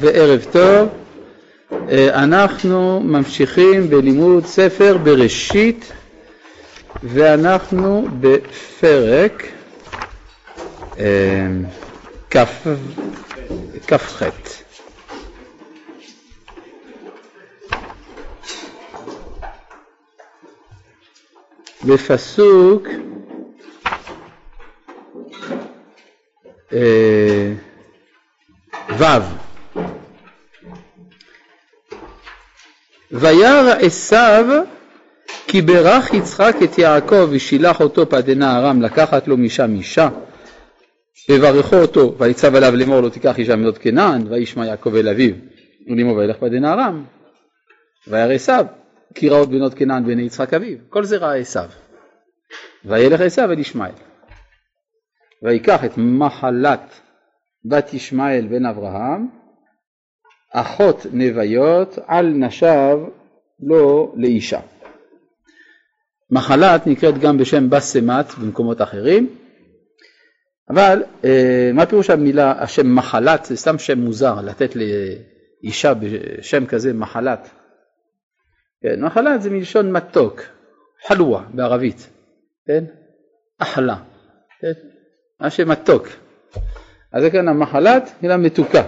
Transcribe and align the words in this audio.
וערב 0.00 0.44
טוב. 0.52 0.88
אה, 1.88 2.22
אנחנו 2.22 3.00
ממשיכים 3.04 3.90
בלימוד 3.90 4.46
ספר 4.46 4.96
בראשית 5.02 5.92
ואנחנו 7.02 8.06
בפרק 8.20 9.42
אה, 10.98 11.46
כ"ח. 12.30 14.22
בפסוק 21.84 22.88
אה, 26.72 27.52
ו' 28.98 29.45
וירא 33.12 33.74
עשיו 33.80 34.64
כי 35.46 35.62
ברך 35.62 36.14
יצחק 36.14 36.56
את 36.64 36.78
יעקב 36.78 37.28
ושילח 37.30 37.80
אותו 37.80 38.08
פדנה 38.08 38.58
ארם 38.58 38.82
לקחת 38.82 39.28
לו 39.28 39.36
משם 39.36 39.74
אישה 39.74 40.08
וברכו 41.30 41.76
אותו 41.76 42.14
ויצב 42.18 42.54
עליו 42.54 42.76
לאמור 42.76 43.00
לו 43.00 43.10
תיקח 43.10 43.38
אישה 43.38 43.56
מבנות 43.56 43.78
כנען 43.78 44.32
וישמע 44.32 44.66
יעקב 44.66 44.94
אל 44.94 45.08
אביו 45.08 45.34
ולאמור 45.88 46.16
וילך 46.16 46.36
פדנה 46.36 46.72
ארם 46.72 47.04
וירא 48.08 48.32
עשיו 48.32 48.66
כי 49.14 49.28
ראות 49.28 49.50
בנות 49.50 49.74
כנען 49.74 50.06
בעיני 50.06 50.22
יצחק 50.22 50.54
אביו 50.54 50.78
כל 50.88 51.04
זה 51.04 51.16
ראה 51.16 51.36
עשיו. 51.36 51.68
וילך 52.84 53.20
עשיו 53.20 53.52
אל 53.52 53.58
ישמעאל. 53.58 53.92
ויקח 55.42 55.84
את 55.84 55.92
מחלת 55.96 57.00
בת 57.64 57.94
ישמעאל 57.94 58.46
בן 58.46 58.66
אברהם, 58.66 59.28
אחות 60.58 61.06
נוויות 61.12 61.98
על 62.06 62.26
נשיו 62.26 63.00
לא 63.60 64.12
לאישה. 64.16 64.60
מחלת 66.30 66.86
נקראת 66.86 67.18
גם 67.18 67.38
בשם 67.38 67.70
בסמת 67.70 68.34
במקומות 68.40 68.82
אחרים, 68.82 69.36
אבל 70.70 71.02
אה, 71.24 71.70
מה 71.74 71.86
פירוש 71.86 72.10
המילה, 72.10 72.62
השם 72.62 72.94
מחלת, 72.94 73.44
זה 73.44 73.56
סתם 73.56 73.78
שם 73.78 73.98
מוזר, 73.98 74.40
לתת 74.40 74.74
לאישה 74.76 75.92
בשם 75.94 76.66
כזה 76.66 76.92
מחלת. 76.92 77.50
כן, 78.82 79.04
מחלת 79.04 79.42
זה 79.42 79.50
מלשון 79.50 79.92
מתוק, 79.92 80.40
חלואה 81.06 81.42
בערבית, 81.54 82.10
כן? 82.66 82.84
אחלה, 83.58 83.96
כן? 84.60 84.72
מה 85.40 85.50
שמתוק. 85.50 86.08
אז 87.12 87.22
זה 87.22 87.30
כאן 87.30 87.48
המחלת, 87.48 88.10
מילה 88.22 88.36
מתוקה. 88.36 88.82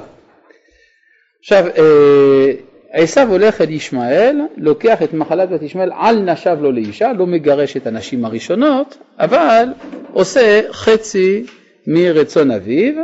עכשיו, 1.49 1.67
אה, 1.67 2.53
עשיו 2.93 3.31
הולך 3.31 3.61
אל 3.61 3.71
ישמעאל, 3.71 4.41
לוקח 4.57 5.03
את 5.03 5.13
מחלת 5.15 5.51
בת 5.51 5.63
ישמעאל 5.63 5.91
על 5.95 6.23
נשיו 6.23 6.59
לו 6.61 6.73
לאישה, 6.73 7.13
לא 7.13 7.27
מגרש 7.27 7.77
את 7.77 7.87
הנשים 7.87 8.25
הראשונות, 8.25 8.99
אבל 9.19 9.69
עושה 10.13 10.61
חצי 10.73 11.45
מרצון 11.87 12.51
אביו, 12.51 12.95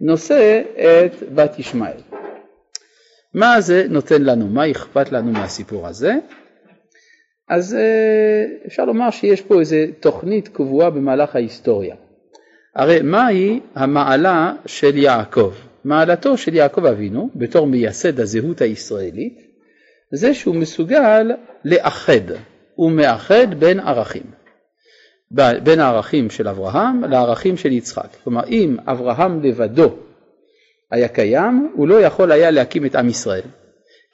נושא 0.00 0.62
את 0.74 1.22
בת 1.34 1.58
ישמעאל. 1.58 2.00
מה 3.34 3.60
זה 3.60 3.86
נותן 3.88 4.22
לנו? 4.22 4.46
מה 4.46 4.70
אכפת 4.70 5.12
לנו 5.12 5.32
מהסיפור 5.32 5.86
הזה? 5.86 6.14
אז 7.48 7.74
אה, 7.74 8.44
אפשר 8.66 8.84
לומר 8.84 9.10
שיש 9.10 9.40
פה 9.40 9.60
איזו 9.60 9.76
תוכנית 10.00 10.48
קבועה 10.48 10.90
במהלך 10.90 11.36
ההיסטוריה. 11.36 11.94
הרי 12.76 13.02
מהי 13.02 13.60
המעלה 13.74 14.52
של 14.66 14.96
יעקב? 14.96 15.52
מעלתו 15.84 16.36
של 16.36 16.54
יעקב 16.54 16.86
אבינו 16.86 17.30
בתור 17.34 17.66
מייסד 17.66 18.20
הזהות 18.20 18.60
הישראלית 18.60 19.38
זה 20.12 20.34
שהוא 20.34 20.54
מסוגל 20.54 21.30
לאחד, 21.64 22.20
הוא 22.74 22.90
מאחד 22.90 23.54
בין 23.58 23.80
ערכים, 23.80 24.22
בין 25.62 25.80
הערכים 25.80 26.30
של 26.30 26.48
אברהם 26.48 27.04
לערכים 27.04 27.56
של 27.56 27.72
יצחק. 27.72 28.08
כלומר 28.24 28.46
אם 28.46 28.76
אברהם 28.86 29.42
לבדו 29.42 29.96
היה 30.90 31.08
קיים 31.08 31.72
הוא 31.74 31.88
לא 31.88 32.00
יכול 32.00 32.32
היה 32.32 32.50
להקים 32.50 32.86
את 32.86 32.94
עם 32.94 33.08
ישראל 33.08 33.42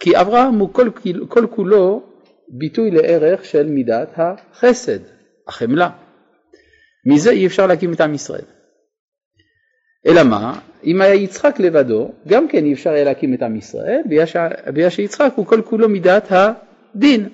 כי 0.01 0.21
אברהם 0.21 0.55
הוא 0.55 0.69
כל, 0.73 0.91
כל 1.29 1.47
כולו 1.51 2.03
ביטוי 2.49 2.91
לערך 2.91 3.45
של 3.45 3.67
מידת 3.67 4.09
החסד, 4.17 4.99
החמלה. 5.49 5.91
מזה 7.07 7.31
אי 7.31 7.47
אפשר 7.47 7.67
להקים 7.67 7.93
את 7.93 8.01
עם 8.01 8.15
ישראל. 8.15 8.45
אלא 10.07 10.23
מה, 10.23 10.59
אם 10.85 11.01
היה 11.03 11.15
יצחק 11.15 11.61
לבדו, 11.61 12.11
גם 12.29 12.49
כן 12.49 12.65
אי 12.65 12.73
אפשר 12.73 12.91
היה 12.91 13.05
להקים 13.05 13.35
את 13.35 13.43
עם 13.43 13.57
ישראל, 13.57 14.01
בגלל 14.67 14.89
שיצחק 14.89 15.33
הוא 15.37 15.47
כל 15.47 15.63
כולו 15.65 15.89
מידת 15.89 16.29
הדין. 16.31 17.29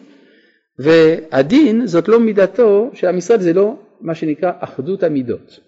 והדין 0.78 1.87
זאת 1.87 2.09
לא 2.09 2.21
מידתו 2.21 2.91
של 2.94 3.06
עם 3.06 3.19
ישראל, 3.19 3.41
זה 3.41 3.53
לא 3.53 3.77
מה 4.00 4.15
שנקרא 4.15 4.53
אחדות 4.61 5.03
המידות. 5.03 5.61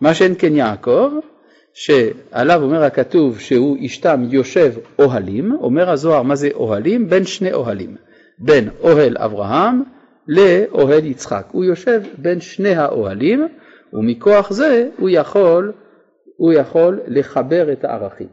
מה 0.00 0.14
שאין 0.14 0.34
כן 0.38 0.56
יעקב, 0.56 1.10
שעליו 1.74 2.62
אומר 2.62 2.82
הכתוב 2.82 3.40
שהוא 3.40 3.76
אשתם 3.86 4.24
יושב 4.30 4.72
אוהלים, 4.98 5.52
אומר 5.60 5.90
הזוהר 5.90 6.22
מה 6.22 6.34
זה 6.34 6.48
אוהלים? 6.54 7.08
בין 7.08 7.24
שני 7.24 7.52
אוהלים, 7.52 7.96
בין 8.38 8.68
אוהל 8.80 9.16
אברהם 9.18 9.82
לאוהל 10.28 11.04
יצחק. 11.04 11.46
הוא 11.52 11.64
יושב 11.64 12.02
בין 12.18 12.40
שני 12.40 12.74
האוהלים 12.74 13.48
ומכוח 13.92 14.52
זה 14.52 14.88
הוא 14.98 15.08
יכול, 15.12 15.72
הוא 16.36 16.52
יכול 16.52 17.00
לחבר 17.06 17.72
את 17.72 17.84
הערכים. 17.84 18.28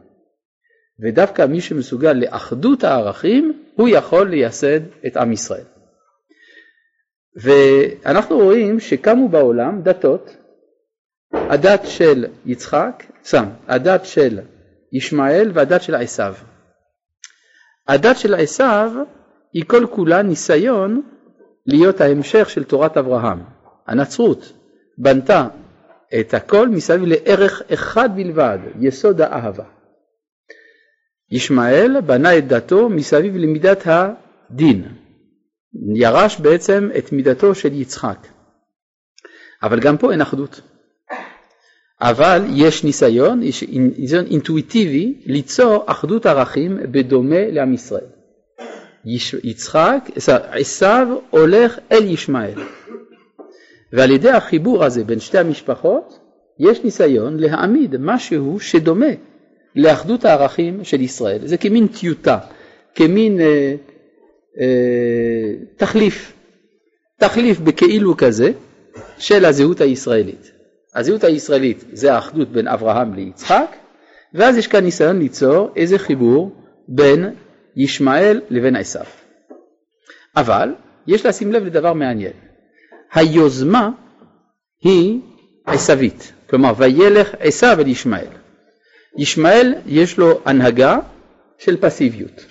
ודווקא 1.00 1.46
מי 1.46 1.60
שמסוגל 1.60 2.12
לאחדות 2.12 2.84
הערכים 2.84 3.62
הוא 3.76 3.88
יכול 3.88 4.30
לייסד 4.30 4.80
את 5.06 5.16
עם 5.16 5.32
ישראל. 5.32 5.64
ואנחנו 7.36 8.38
רואים 8.38 8.80
שקמו 8.80 9.28
בעולם 9.28 9.82
דתות, 9.82 10.36
הדת 11.32 11.80
של 11.84 12.26
יצחק, 12.46 13.04
סם, 13.24 13.44
הדת 13.68 14.04
של 14.04 14.40
ישמעאל 14.92 15.50
והדת 15.54 15.82
של 15.82 15.94
עשיו. 15.94 16.34
הדת 17.88 18.16
של 18.18 18.34
עשיו 18.34 18.90
היא 19.52 19.64
כל 19.66 19.86
כולה 19.90 20.22
ניסיון 20.22 21.02
להיות 21.66 22.00
ההמשך 22.00 22.50
של 22.50 22.64
תורת 22.64 22.96
אברהם. 22.96 23.42
הנצרות 23.86 24.52
בנתה 24.98 25.48
את 26.20 26.34
הכל 26.34 26.68
מסביב 26.68 27.02
לערך 27.04 27.62
אחד 27.72 28.16
בלבד, 28.16 28.58
יסוד 28.80 29.20
האהבה. 29.20 29.64
ישמעאל 31.30 32.00
בנה 32.00 32.38
את 32.38 32.48
דתו 32.48 32.88
מסביב 32.88 33.36
למידת 33.36 33.82
הדין, 33.86 34.88
ירש 35.94 36.40
בעצם 36.40 36.88
את 36.98 37.12
מידתו 37.12 37.54
של 37.54 37.72
יצחק. 37.72 38.26
אבל 39.62 39.80
גם 39.80 39.98
פה 39.98 40.12
אין 40.12 40.20
אחדות. 40.20 40.60
אבל 42.00 42.42
יש 42.54 42.84
ניסיון, 42.84 43.42
יש 43.42 43.62
ניסיון 43.98 44.26
אינטואיטיבי 44.26 45.14
ליצור 45.26 45.84
אחדות 45.86 46.26
ערכים 46.26 46.78
בדומה 46.90 47.50
לעם 47.50 47.74
ישראל. 47.74 48.06
יצחק, 49.44 50.10
עשיו 50.50 51.06
הולך 51.30 51.78
אל 51.92 52.04
ישמעאל. 52.04 52.58
ועל 53.92 54.10
ידי 54.10 54.30
החיבור 54.30 54.84
הזה 54.84 55.04
בין 55.04 55.20
שתי 55.20 55.38
המשפחות 55.38 56.18
יש 56.58 56.84
ניסיון 56.84 57.36
להעמיד 57.36 57.96
משהו 57.98 58.60
שדומה 58.60 59.06
לאחדות 59.76 60.24
הערכים 60.24 60.84
של 60.84 61.00
ישראל. 61.00 61.46
זה 61.46 61.56
כמין 61.56 61.86
טיוטה, 61.86 62.38
כמין 62.94 63.40
אה, 63.40 63.74
אה, 64.60 65.52
תחליף, 65.76 66.32
תחליף 67.18 67.60
בכאילו 67.60 68.16
כזה 68.16 68.52
של 69.18 69.44
הזהות 69.44 69.80
הישראלית. 69.80 70.52
הזהות 70.94 71.24
הישראלית 71.24 71.84
זה 71.92 72.14
האחדות 72.14 72.48
בין 72.48 72.68
אברהם 72.68 73.14
ליצחק, 73.14 73.76
ואז 74.34 74.56
יש 74.56 74.66
כאן 74.66 74.84
ניסיון 74.84 75.18
ליצור 75.18 75.70
איזה 75.76 75.98
חיבור 75.98 76.52
בין 76.88 77.34
ישמעאל 77.76 78.40
לבין 78.50 78.76
עשיו. 78.76 79.04
אבל 80.36 80.74
יש 81.06 81.26
לשים 81.26 81.52
לב 81.52 81.64
לדבר 81.64 81.92
מעניין, 81.92 82.32
היוזמה 83.14 83.90
היא 84.82 85.20
עשווית, 85.66 86.32
כלומר 86.50 86.72
וילך 86.76 87.34
עשיו 87.40 87.76
אל 87.80 87.88
ישמעאל. 87.88 88.26
ישמעאל 89.18 89.74
יש 89.86 90.18
לו 90.18 90.40
הנהגה 90.44 90.98
של 91.58 91.76
פסיביות, 91.80 92.46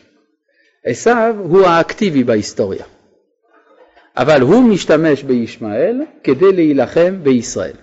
עשיו 0.86 1.36
הוא 1.40 1.62
האקטיבי 1.62 2.24
בהיסטוריה, 2.24 2.86
אבל 4.18 4.42
הוא 4.42 4.63
משתמש 4.63 5.24
בישמעאל 5.24 6.02
כדי 6.24 6.52
להילחם 6.52 7.19
בישראל. 7.24 7.75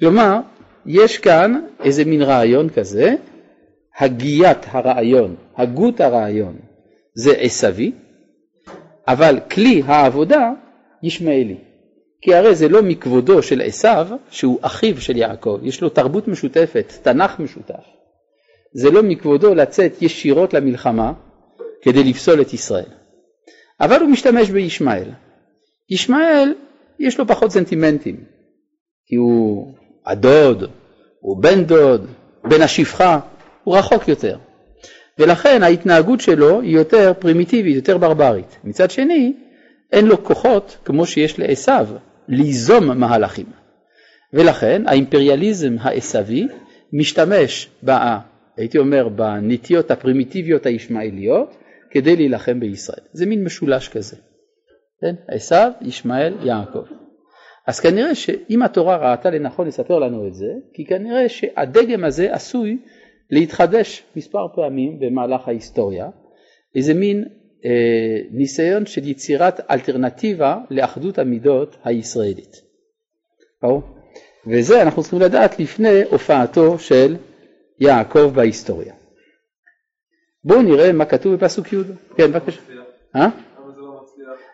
כלומר, 0.00 0.38
יש 0.86 1.18
כאן 1.18 1.66
איזה 1.80 2.04
מין 2.04 2.22
רעיון 2.22 2.68
כזה, 2.68 3.14
הגיית 3.98 4.58
הרעיון, 4.70 5.36
הגות 5.56 6.00
הרעיון 6.00 6.56
זה 7.14 7.32
עשוי, 7.32 7.92
אבל 9.08 9.40
כלי 9.50 9.82
העבודה 9.86 10.50
ישמעאלי. 11.02 11.65
כי 12.22 12.34
הרי 12.34 12.54
זה 12.54 12.68
לא 12.68 12.82
מכבודו 12.82 13.42
של 13.42 13.62
עשיו 13.64 14.08
שהוא 14.30 14.58
אחיו 14.62 15.00
של 15.00 15.16
יעקב, 15.16 15.58
יש 15.62 15.80
לו 15.80 15.88
תרבות 15.88 16.28
משותפת, 16.28 16.92
תנ"ך 17.02 17.38
משותף. 17.38 17.84
זה 18.72 18.90
לא 18.90 19.02
מכבודו 19.02 19.54
לצאת 19.54 20.02
ישירות 20.02 20.54
למלחמה 20.54 21.12
כדי 21.82 22.04
לפסול 22.04 22.40
את 22.40 22.54
ישראל. 22.54 22.90
אבל 23.80 24.00
הוא 24.00 24.08
משתמש 24.08 24.50
בישמעאל. 24.50 25.10
ישמעאל 25.90 26.54
יש 26.98 27.18
לו 27.18 27.26
פחות 27.26 27.50
סנטימנטים, 27.50 28.16
כי 29.06 29.16
הוא 29.16 29.74
הדוד, 30.06 30.70
הוא 31.20 31.42
בן 31.42 31.64
דוד, 31.64 32.06
בן 32.44 32.62
השפחה, 32.62 33.20
הוא 33.64 33.76
רחוק 33.76 34.08
יותר. 34.08 34.38
ולכן 35.18 35.62
ההתנהגות 35.62 36.20
שלו 36.20 36.60
היא 36.60 36.74
יותר 36.74 37.12
פרימיטיבית, 37.18 37.76
יותר 37.76 37.98
ברברית. 37.98 38.56
מצד 38.64 38.90
שני, 38.90 39.32
אין 39.92 40.06
לו 40.06 40.24
כוחות 40.24 40.76
כמו 40.84 41.06
שיש 41.06 41.38
לעשו 41.38 41.94
ליזום 42.28 42.98
מהלכים. 42.98 43.46
ולכן 44.32 44.82
האימפריאליזם 44.86 45.76
העשוי 45.80 46.48
משתמש, 46.92 47.68
בה, 47.82 48.18
הייתי 48.56 48.78
אומר, 48.78 49.08
בנטיות 49.08 49.90
הפרימיטיביות 49.90 50.66
הישמעאליות 50.66 51.56
כדי 51.90 52.16
להילחם 52.16 52.60
בישראל. 52.60 53.04
זה 53.12 53.26
מין 53.26 53.44
משולש 53.44 53.88
כזה. 53.88 54.16
כן? 55.00 55.14
עשו, 55.28 55.54
ישמעאל, 55.80 56.34
יעקב. 56.42 56.84
אז 57.66 57.80
כנראה 57.80 58.14
שאם 58.14 58.62
התורה 58.62 58.96
ראתה 58.96 59.30
לנכון 59.30 59.66
לספר 59.66 59.98
לנו 59.98 60.26
את 60.28 60.34
זה, 60.34 60.52
כי 60.74 60.84
כנראה 60.86 61.28
שהדגם 61.28 62.04
הזה 62.04 62.34
עשוי 62.34 62.78
להתחדש 63.30 64.02
מספר 64.16 64.46
פעמים 64.54 64.98
במהלך 65.00 65.48
ההיסטוריה, 65.48 66.08
איזה 66.74 66.94
מין 66.94 67.24
ניסיון 68.30 68.86
של 68.86 69.08
יצירת 69.08 69.60
אלטרנטיבה 69.70 70.58
לאחדות 70.70 71.18
המידות 71.18 71.76
הישראלית. 71.84 72.56
ברור? 73.62 73.82
וזה 74.46 74.82
אנחנו 74.82 75.02
צריכים 75.02 75.20
לדעת 75.20 75.60
לפני 75.60 76.02
הופעתו 76.02 76.78
של 76.78 77.16
יעקב 77.80 78.30
בהיסטוריה. 78.34 78.94
בואו 80.44 80.62
נראה 80.62 80.92
מה 80.92 81.04
כתוב 81.04 81.34
בפסוק 81.34 81.72
י'. 81.72 81.76
כן, 82.16 82.32
בבקשה. 82.32 82.60
אה? 83.16 83.28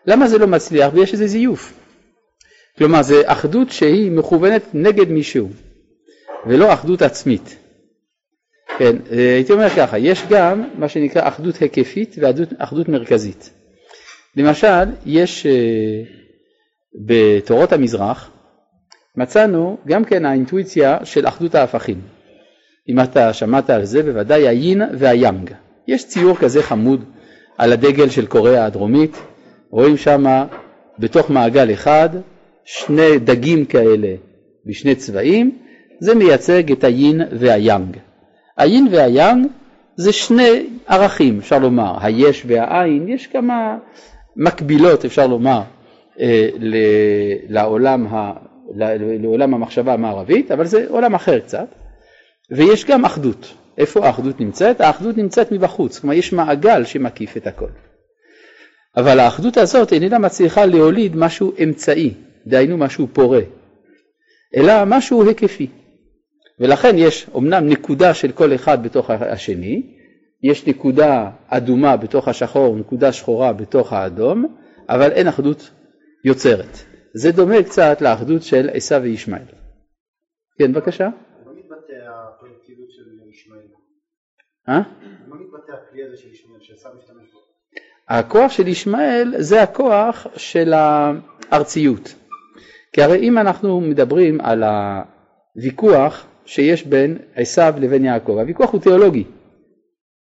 למה 0.05 0.27
זה 0.27 0.37
לא 0.37 0.47
מצליח? 0.47 0.93
ויש 0.93 1.13
איזה 1.13 1.27
זיוף. 1.27 1.73
כלומר, 2.77 3.01
זה 3.01 3.21
אחדות 3.25 3.69
שהיא 3.69 4.11
מכוונת 4.11 4.63
נגד 4.73 5.09
מישהו, 5.09 5.49
ולא 6.45 6.73
אחדות 6.73 7.01
עצמית. 7.01 7.62
כן, 8.77 8.95
אה, 9.11 9.33
הייתי 9.35 9.53
אומר 9.53 9.69
ככה, 9.69 9.97
יש 9.97 10.23
גם 10.29 10.63
מה 10.77 10.89
שנקרא 10.89 11.27
אחדות 11.27 11.55
היקפית 11.55 12.15
ואחדות 12.21 12.89
מרכזית. 12.89 13.49
למשל, 14.37 14.83
יש 15.05 15.45
אה, 15.45 16.01
בתורות 17.05 17.73
המזרח, 17.73 18.31
מצאנו 19.17 19.77
גם 19.87 20.05
כן 20.05 20.25
האינטואיציה 20.25 20.97
של 21.03 21.27
אחדות 21.27 21.55
ההפכים. 21.55 22.01
אם 22.89 22.99
אתה 22.99 23.33
שמעת 23.33 23.69
על 23.69 23.85
זה, 23.85 24.03
בוודאי 24.03 24.47
היין 24.47 24.81
והיאנג. 24.97 25.51
יש 25.87 26.07
ציור 26.07 26.37
כזה 26.37 26.63
חמוד 26.63 27.03
על 27.57 27.73
הדגל 27.73 28.09
של 28.09 28.25
קוריאה 28.25 28.65
הדרומית, 28.65 29.17
רואים 29.69 29.97
שם 29.97 30.23
בתוך 30.99 31.29
מעגל 31.29 31.73
אחד 31.73 32.09
שני 32.65 33.19
דגים 33.19 33.65
כאלה 33.65 34.15
בשני 34.65 34.95
צבעים, 34.95 35.57
זה 35.99 36.15
מייצג 36.15 36.71
את 36.71 36.83
היין 36.83 37.21
והיאנג. 37.39 37.97
היין 38.57 38.87
והיאנג 38.91 39.47
זה 39.95 40.13
שני 40.13 40.69
ערכים, 40.87 41.37
אפשר 41.39 41.59
לומר, 41.59 41.95
היש 42.01 42.43
והעין, 42.47 43.07
יש 43.07 43.27
כמה 43.27 43.77
מקבילות, 44.35 45.05
אפשר 45.05 45.27
לומר, 45.27 45.61
אה, 46.19 46.49
לעולם, 47.49 48.07
ה, 48.07 48.33
לעולם 49.21 49.53
המחשבה 49.53 49.93
המערבית, 49.93 50.51
אבל 50.51 50.65
זה 50.65 50.85
עולם 50.89 51.15
אחר 51.15 51.39
קצת, 51.39 51.67
ויש 52.51 52.85
גם 52.85 53.05
אחדות. 53.05 53.53
איפה 53.77 54.05
האחדות 54.05 54.41
נמצאת? 54.41 54.81
האחדות 54.81 55.17
נמצאת 55.17 55.51
מבחוץ, 55.51 55.99
כלומר 55.99 56.15
יש 56.15 56.33
מעגל 56.33 56.85
שמקיף 56.85 57.37
את 57.37 57.47
הכל. 57.47 57.69
אבל 58.97 59.19
האחדות 59.19 59.57
הזאת 59.57 59.93
איננה 59.93 60.19
מצליחה 60.19 60.65
להוליד 60.65 61.15
משהו 61.15 61.51
אמצעי, 61.63 62.13
דהיינו 62.47 62.77
משהו 62.77 63.07
פורה, 63.13 63.41
אלא 64.55 64.73
משהו 64.85 65.27
היקפי. 65.27 65.67
ולכן 66.59 66.95
יש 66.97 67.29
אומנם 67.33 67.69
נקודה 67.69 68.13
של 68.13 68.31
כל 68.31 68.55
אחד 68.55 68.83
בתוך 68.83 69.09
השני, 69.09 69.97
יש 70.43 70.67
נקודה 70.67 71.31
אדומה 71.47 71.97
בתוך 71.97 72.27
השחור, 72.27 72.75
נקודה 72.75 73.13
שחורה 73.13 73.53
בתוך 73.53 73.93
האדום, 73.93 74.55
אבל 74.89 75.11
אין 75.11 75.27
אחדות 75.27 75.71
יוצרת. 76.25 76.77
זה 77.13 77.31
דומה 77.31 77.63
קצת 77.63 78.01
לאחדות 78.01 78.43
של 78.43 78.69
עשו 78.73 79.01
וישמעאל. 79.01 79.43
כן, 80.59 80.73
בבקשה. 80.73 81.09
מה 81.45 81.51
מתבטא 81.51 81.93
הקולקטיביות 82.07 82.91
של 82.91 83.29
ישמעאל? 83.29 83.61
אה? 84.69 84.81
מה 85.27 85.35
מתבטא 85.35 85.71
הכלי 85.71 86.03
הזה 86.03 86.17
של 86.17 86.29
ישמעאל 86.31 86.59
שעשו 86.61 86.89
משתמש 86.97 87.33
בו? 87.33 87.39
הכוח 88.09 88.51
של 88.51 88.67
ישמעאל 88.67 89.33
זה 89.37 89.63
הכוח 89.63 90.27
של 90.35 90.73
הארציות. 90.73 92.15
כי 92.93 93.01
הרי 93.01 93.19
אם 93.19 93.37
אנחנו 93.37 93.81
מדברים 93.81 94.41
על 94.41 94.63
הוויכוח 94.63 96.27
שיש 96.45 96.83
בין 96.83 97.17
עשיו 97.35 97.73
לבין 97.81 98.05
יעקב. 98.05 98.37
הוויכוח 98.37 98.71
הוא 98.71 98.81
תיאולוגי, 98.81 99.23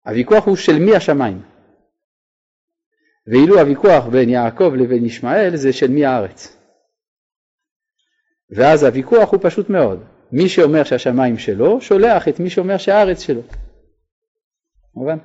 הוויכוח 0.06 0.48
הוא 0.48 0.56
של 0.56 0.80
מי 0.80 0.96
השמיים. 0.96 1.42
ואילו 3.28 3.60
הוויכוח 3.60 4.06
בין 4.06 4.30
יעקב 4.30 4.74
לבין 4.78 5.06
ישמעאל 5.06 5.56
זה 5.56 5.74
של 5.74 5.88
מי 5.88 6.06
הארץ. 6.06 6.58
ואז 8.50 8.84
הוויכוח 8.84 9.32
הוא 9.32 9.40
פשוט 9.44 9.70
מאוד. 9.70 10.04
מי 10.32 10.50
שאומר 10.50 10.84
שהשמיים 10.84 11.38
שלו, 11.38 11.82
שולח 11.82 12.28
את 12.28 12.40
מי 12.40 12.50
שאומר 12.50 12.78
שהארץ 12.78 13.22
שלו. 13.22 13.42
מובן? 14.96 15.18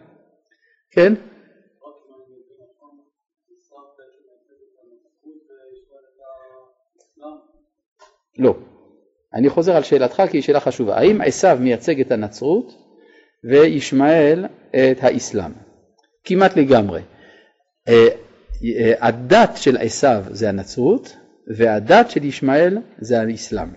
כן? 0.91 1.13
לא. 8.39 8.55
אני 9.37 9.49
חוזר 9.49 9.77
על 9.77 9.83
שאלתך 9.83 10.23
כי 10.31 10.37
היא 10.37 10.43
שאלה 10.43 10.61
חשובה. 10.61 10.97
האם 10.97 11.21
עשיו 11.21 11.59
מייצג 11.61 12.01
את 12.01 12.13
הנצרות 12.13 12.73
וישמעאל 13.45 14.47
את 14.71 15.05
האסלאם? 15.05 15.53
כמעט 16.25 16.57
לגמרי. 16.57 17.01
אה, 17.89 18.09
אה, 18.65 18.93
הדת 19.01 19.57
של 19.57 19.77
עשיו 19.77 20.25
זה 20.31 20.49
הנצרות 20.49 21.17
והדת 21.57 22.11
של 22.11 22.25
ישמעאל 22.25 22.79
זה 22.99 23.21
האסלאם. 23.21 23.69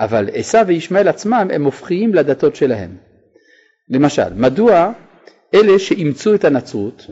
אבל 0.00 0.28
עשיו 0.32 0.64
וישמעאל 0.66 1.08
עצמם 1.08 1.48
הם 1.52 1.64
הופכיים 1.64 2.14
לדתות 2.14 2.56
שלהם. 2.56 2.96
למשל, 3.88 4.34
מדוע 4.34 4.92
אלה 5.54 5.78
שאימצו 5.78 6.34
את 6.34 6.44
הנצרות, 6.44 7.06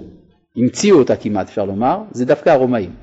המציאו 0.57 0.99
אותה 0.99 1.17
כמעט 1.17 1.49
אפשר 1.49 1.65
לומר, 1.65 1.99
זה 2.13 2.25
דווקא 2.25 2.51
הרומאים. 2.51 2.95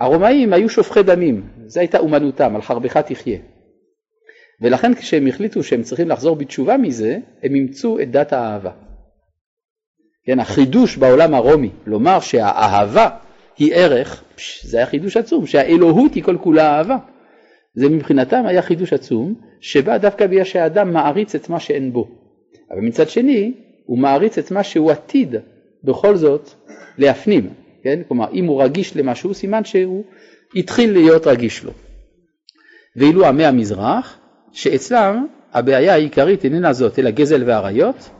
הרומאים 0.00 0.52
היו 0.52 0.68
שופכי 0.68 1.02
דמים, 1.02 1.48
זו 1.66 1.80
הייתה 1.80 1.98
אומנותם, 1.98 2.56
על 2.56 2.62
חרבך 2.62 2.96
תחיה. 2.96 3.38
ולכן 4.60 4.94
כשהם 4.94 5.26
החליטו 5.26 5.62
שהם 5.62 5.82
צריכים 5.82 6.08
לחזור 6.08 6.36
בתשובה 6.36 6.76
מזה, 6.76 7.18
הם 7.42 7.54
אימצו 7.54 8.00
את 8.00 8.10
דת 8.10 8.32
האהבה. 8.32 8.70
כן, 10.26 10.40
החידוש 10.40 10.96
בעולם 10.96 11.34
הרומי, 11.34 11.70
לומר 11.86 12.20
שהאהבה 12.20 13.08
היא 13.58 13.74
ערך, 13.74 14.24
זה 14.62 14.76
היה 14.76 14.86
חידוש 14.86 15.16
עצום, 15.16 15.46
שהאלוהות 15.46 16.14
היא 16.14 16.22
כל 16.22 16.36
כולה 16.42 16.78
אהבה. 16.78 16.96
זה 17.74 17.88
מבחינתם 17.88 18.46
היה 18.46 18.62
חידוש 18.62 18.92
עצום, 18.92 19.34
שבא 19.60 19.98
דווקא 19.98 20.26
בגלל 20.26 20.44
שהאדם 20.44 20.92
מעריץ 20.92 21.34
את 21.34 21.48
מה 21.48 21.60
שאין 21.60 21.92
בו. 21.92 22.08
אבל 22.70 22.80
מצד 22.80 23.08
שני, 23.08 23.52
הוא 23.86 23.98
מעריץ 23.98 24.38
את 24.38 24.50
מה 24.50 24.64
שהוא 24.64 24.90
עתיד 24.90 25.34
בכל 25.84 26.16
זאת 26.16 26.50
להפנים, 26.98 27.50
כן? 27.82 28.00
כלומר, 28.08 28.32
אם 28.32 28.44
הוא 28.44 28.62
רגיש 28.62 28.96
למשהו, 28.96 29.34
סימן 29.34 29.64
שהוא 29.64 30.04
התחיל 30.56 30.92
להיות 30.92 31.26
רגיש 31.26 31.64
לו. 31.64 31.72
ואילו 32.96 33.26
עמי 33.26 33.44
המזרח, 33.44 34.18
שאצלם 34.52 35.26
הבעיה 35.52 35.94
העיקרית 35.94 36.44
איננה 36.44 36.72
זאת, 36.72 36.98
אלא 36.98 37.10
גזל 37.10 37.42
ועריות, 37.46 38.10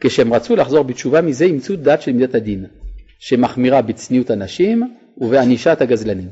כשהם 0.00 0.34
רצו 0.34 0.56
לחזור 0.56 0.82
בתשובה 0.82 1.20
מזה, 1.20 1.44
אימצו 1.44 1.76
דת 1.76 2.02
של 2.02 2.12
מידת 2.12 2.34
הדין, 2.34 2.66
שמחמירה 3.18 3.82
בצניעות 3.82 4.30
הנשים 4.30 4.94
ובענישת 5.18 5.80
הגזלנים. 5.80 6.28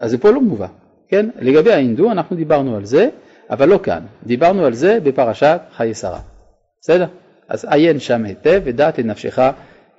אז 0.00 0.10
זה 0.10 0.18
פה 0.18 0.30
לא 0.30 0.40
מובא, 0.40 0.66
כן? 1.08 1.28
לגבי 1.40 1.72
ההינדו 1.72 2.10
אנחנו 2.10 2.36
דיברנו 2.36 2.76
על 2.76 2.84
זה, 2.84 3.08
אבל 3.50 3.68
לא 3.68 3.80
כאן, 3.82 4.02
דיברנו 4.26 4.64
על 4.64 4.74
זה 4.74 4.98
בפרשת 5.02 5.60
חיי 5.72 5.94
שרה. 5.94 6.20
בסדר? 6.80 7.06
אז 7.48 7.64
עיין 7.70 8.00
שם 8.00 8.24
היטב 8.24 8.62
ודעת 8.64 8.98
לנפשך 8.98 9.38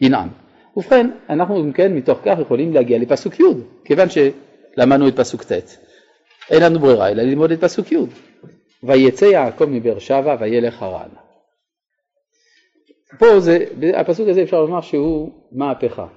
ינעם. 0.01 0.29
ובכן, 0.77 1.09
אנחנו 1.29 1.63
אם 1.63 1.71
כן 1.71 1.93
מתוך 1.93 2.19
כך 2.25 2.39
יכולים 2.39 2.73
להגיע 2.73 2.99
לפסוק 2.99 3.39
י', 3.39 3.43
כיוון 3.85 4.07
שלמדנו 4.09 5.07
את 5.07 5.15
פסוק 5.15 5.43
ט'. 5.43 5.84
אין 6.51 6.63
לנו 6.63 6.79
ברירה 6.79 7.09
אלא 7.09 7.23
ללמוד 7.23 7.51
את 7.51 7.61
פסוק 7.61 7.91
י' 7.91 7.97
ויצא 8.83 9.25
יעקב 9.25 9.65
מבאר 9.65 9.99
שבע 9.99 10.35
וילך 10.39 10.81
הרן. 10.81 11.09
פה 13.19 13.39
זה, 13.39 13.65
הפסוק 13.97 14.27
הזה 14.29 14.43
אפשר 14.43 14.61
לומר 14.61 14.81
שהוא 14.81 15.31
מהפכה. 15.51 16.07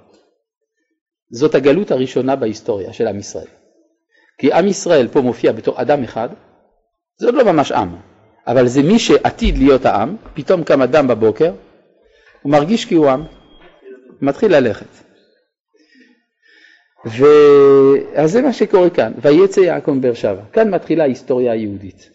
זאת 1.30 1.54
הגלות 1.54 1.90
הראשונה 1.90 2.36
בהיסטוריה 2.36 2.92
של 2.92 3.06
עם 3.06 3.18
ישראל. 3.18 3.46
כי 4.38 4.52
עם 4.52 4.66
ישראל 4.66 5.08
פה 5.08 5.20
מופיע 5.20 5.52
בתור 5.52 5.82
אדם 5.82 6.02
אחד, 6.02 6.28
זה 7.16 7.26
עוד 7.26 7.34
לא 7.34 7.52
ממש 7.52 7.72
עם, 7.72 7.96
אבל 8.46 8.66
זה 8.66 8.82
מי 8.82 8.98
שעתיד 8.98 9.58
להיות 9.58 9.84
העם, 9.84 10.16
פתאום 10.34 10.64
קם 10.64 10.82
אדם 10.82 11.08
בבוקר, 11.08 11.52
הוא 12.42 12.52
מרגיש 12.52 12.84
כי 12.84 12.94
הוא 12.94 13.08
עם, 13.08 13.24
מתחיל 14.20 14.56
ללכת. 14.56 15.07
ו... 17.06 17.24
אז 18.14 18.32
זה 18.32 18.42
מה 18.42 18.52
שקורה 18.52 18.90
כאן, 18.90 19.12
ויצא 19.22 19.60
יעקב 19.60 19.90
מבאר 19.90 20.14
שבע. 20.14 20.42
כאן 20.52 20.74
מתחילה 20.74 21.04
ההיסטוריה 21.04 21.52
היהודית. 21.52 22.10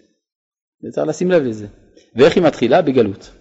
צריך 0.91 1.07
לשים 1.07 1.31
לב 1.31 1.43
לזה. 1.43 1.67
ואיך 2.15 2.35
היא 2.35 2.43
מתחילה? 2.43 2.81
בגלות. 2.81 3.31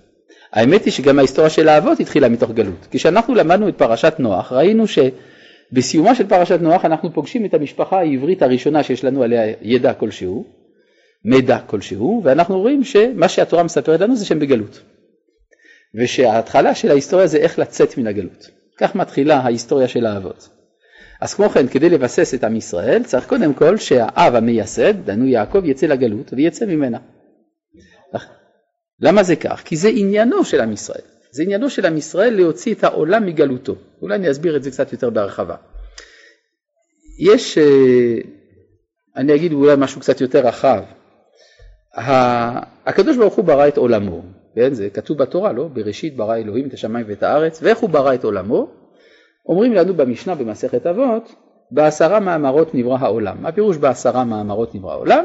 האמת 0.53 0.85
היא 0.85 0.93
שגם 0.93 1.19
ההיסטוריה 1.19 1.51
של 1.51 1.69
האבות 1.69 2.01
התחילה 2.01 2.29
מתוך 2.29 2.51
גלות. 2.51 2.87
כשאנחנו 2.91 3.35
למדנו 3.35 3.69
את 3.69 3.79
פרשת 3.79 4.15
נוח, 4.19 4.53
ראינו 4.53 4.85
שבסיומה 4.87 6.15
של 6.15 6.27
פרשת 6.29 6.59
נוח 6.61 6.85
אנחנו 6.85 7.13
פוגשים 7.13 7.45
את 7.45 7.55
המשפחה 7.55 7.99
העברית 7.99 8.43
הראשונה 8.43 8.83
שיש 8.83 9.05
לנו 9.05 9.23
עליה 9.23 9.55
ידע 9.63 9.93
כלשהו, 9.93 10.45
מידע 11.25 11.59
כלשהו, 11.59 12.21
ואנחנו 12.25 12.61
רואים 12.61 12.85
שמה 12.85 13.29
שהתורה 13.29 13.63
מספרת 13.63 14.01
לנו 14.01 14.17
זה 14.17 14.25
שהם 14.25 14.39
בגלות. 14.39 14.81
ושההתחלה 15.95 16.75
של 16.75 16.91
ההיסטוריה 16.91 17.27
זה 17.27 17.39
איך 17.39 17.59
לצאת 17.59 17.99
מן 17.99 18.07
הגלות. 18.07 18.51
כך 18.79 18.95
מתחילה 18.95 19.37
ההיסטוריה 19.37 19.89
של 19.89 20.07
האבות. 20.07 20.49
אז 21.23 21.35
כמו 21.35 21.49
כן, 21.49 21.69
כדי 21.69 21.91
לבסס 21.91 22.35
את 22.35 22.45
עם 22.45 22.57
ישראל, 22.57 23.03
צריך 23.03 23.27
קודם 23.27 23.55
כל 23.55 23.77
שהאב 23.77 24.35
המייסד, 24.35 24.95
דנו 25.05 25.27
יעקב, 25.27 25.65
יצא 25.65 25.87
לגלות 25.87 26.33
ויצא 26.33 26.67
ממנה. 26.67 26.99
למה 29.01 29.23
זה 29.23 29.37
כך? 29.37 29.63
כי 29.65 29.77
זה 29.77 29.89
עניינו 29.89 30.45
של 30.45 30.61
עם 30.61 30.73
ישראל. 30.73 31.05
זה 31.31 31.43
עניינו 31.43 31.71
של 31.71 31.87
עם 31.87 31.97
ישראל 31.97 32.35
להוציא 32.35 32.75
את 32.75 32.85
העולם 32.85 33.27
מגלותו. 33.27 33.75
אולי 34.03 34.15
אני 34.15 34.31
אסביר 34.31 34.57
את 34.57 34.63
זה 34.63 34.71
קצת 34.71 34.93
יותר 34.93 35.11
בהרחבה. 35.11 35.57
יש, 37.19 37.59
אה, 37.59 38.19
אני 39.17 39.35
אגיד 39.35 39.53
אולי 39.53 39.75
משהו 39.79 40.01
קצת 40.01 40.21
יותר 40.21 40.47
רחב. 40.47 40.83
הקדוש 42.87 43.17
ברוך 43.17 43.35
הוא 43.35 43.45
ברא 43.45 43.69
את 43.69 43.77
עולמו, 43.77 44.23
כן? 44.55 44.75
זה 44.75 44.91
כתוב 44.91 45.19
בתורה, 45.19 45.53
לא? 45.53 45.69
בראשית 45.69 46.17
ברא 46.17 46.37
אלוהים 46.37 46.69
את 46.69 46.75
השמיים 46.75 47.07
ואת 47.09 47.23
הארץ, 47.23 47.59
ואיך 47.63 47.79
הוא 47.79 47.91
ברא 47.91 48.15
את 48.15 48.25
עולמו? 48.25 48.82
אומרים 49.47 49.73
לנו 49.73 49.95
במשנה 49.95 50.35
במסכת 50.35 50.87
אבות, 50.87 51.35
בעשרה 51.71 52.21
מאמרות 52.21 52.75
נברא 52.75 52.97
העולם. 53.01 53.43
מה 53.43 53.53
פירוש 53.53 53.77
בעשרה 53.77 54.25
מאמרות 54.25 54.75
נברא 54.75 54.93
העולם? 54.93 55.25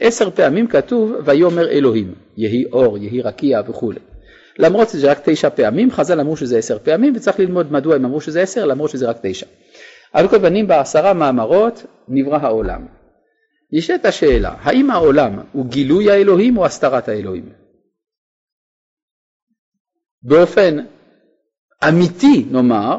עשר 0.00 0.30
פעמים 0.30 0.66
כתוב 0.66 1.12
ויאמר 1.24 1.68
אלוהים, 1.68 2.14
יהי 2.36 2.64
אור, 2.72 2.98
יהי 2.98 3.22
רקיע 3.22 3.60
וכולי. 3.68 4.00
למרות 4.58 4.88
שזה 4.88 5.10
רק 5.10 5.18
תשע 5.24 5.50
פעמים, 5.50 5.90
חז"ל 5.90 6.20
אמרו 6.20 6.36
שזה 6.36 6.58
עשר 6.58 6.78
פעמים 6.78 7.12
וצריך 7.16 7.38
ללמוד 7.40 7.72
מדוע 7.72 7.94
הם 7.94 8.04
אמרו 8.04 8.20
שזה 8.20 8.42
עשר 8.42 8.64
למרות 8.64 8.90
שזה 8.90 9.08
רק 9.08 9.16
תשע. 9.22 9.46
על 10.12 10.28
כל 10.28 10.38
פנים 10.38 10.66
בעשרה 10.66 11.12
מאמרות 11.12 11.86
נברא 12.08 12.36
העולם. 12.36 12.86
נשאלת 13.72 14.04
השאלה, 14.04 14.54
האם 14.58 14.90
העולם 14.90 15.40
הוא 15.52 15.66
גילוי 15.66 16.10
האלוהים 16.10 16.58
או 16.58 16.66
הסתרת 16.66 17.08
האלוהים? 17.08 17.52
באופן 20.22 20.78
אמיתי 21.88 22.46
נאמר, 22.50 22.96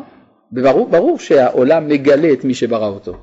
ברור, 0.62 0.90
ברור 0.90 1.20
שהעולם 1.20 1.88
מגלה 1.88 2.34
את 2.34 2.44
מי 2.44 2.54
שברא 2.54 2.88
אותו. 2.88 3.18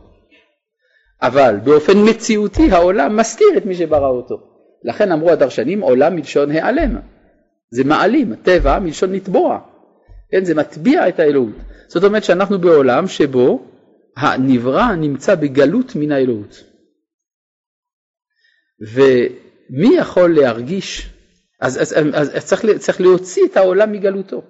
אבל 1.22 1.56
באופן 1.64 1.92
מציאותי 2.08 2.70
העולם 2.70 3.16
מסתיר 3.16 3.48
את 3.56 3.66
מי 3.66 3.74
שברא 3.74 4.08
אותו. 4.08 4.40
לכן 4.84 5.12
אמרו 5.12 5.30
הדרשנים 5.30 5.80
עולם 5.80 6.16
מלשון 6.16 6.50
העלם. 6.50 6.96
זה 7.70 7.84
מעלים, 7.84 8.34
טבע 8.34 8.78
מלשון 8.78 9.12
לתבוע. 9.12 9.58
כן, 10.30 10.44
זה 10.44 10.54
מטביע 10.54 11.08
את 11.08 11.20
האלוהות. 11.20 11.54
זאת 11.88 12.04
אומרת 12.04 12.24
שאנחנו 12.24 12.58
בעולם 12.58 13.06
שבו 13.06 13.66
הנברא 14.16 14.94
נמצא 14.94 15.34
בגלות 15.34 15.96
מן 15.96 16.12
האלוהות. 16.12 16.64
ומי 18.80 19.96
יכול 19.96 20.34
להרגיש, 20.34 21.10
אז, 21.60 21.82
אז, 21.82 21.94
אז, 22.12 22.36
אז 22.36 22.46
צריך, 22.46 22.64
צריך 22.78 23.00
להוציא 23.00 23.44
את 23.44 23.56
העולם 23.56 23.92
מגלותו. 23.92 24.42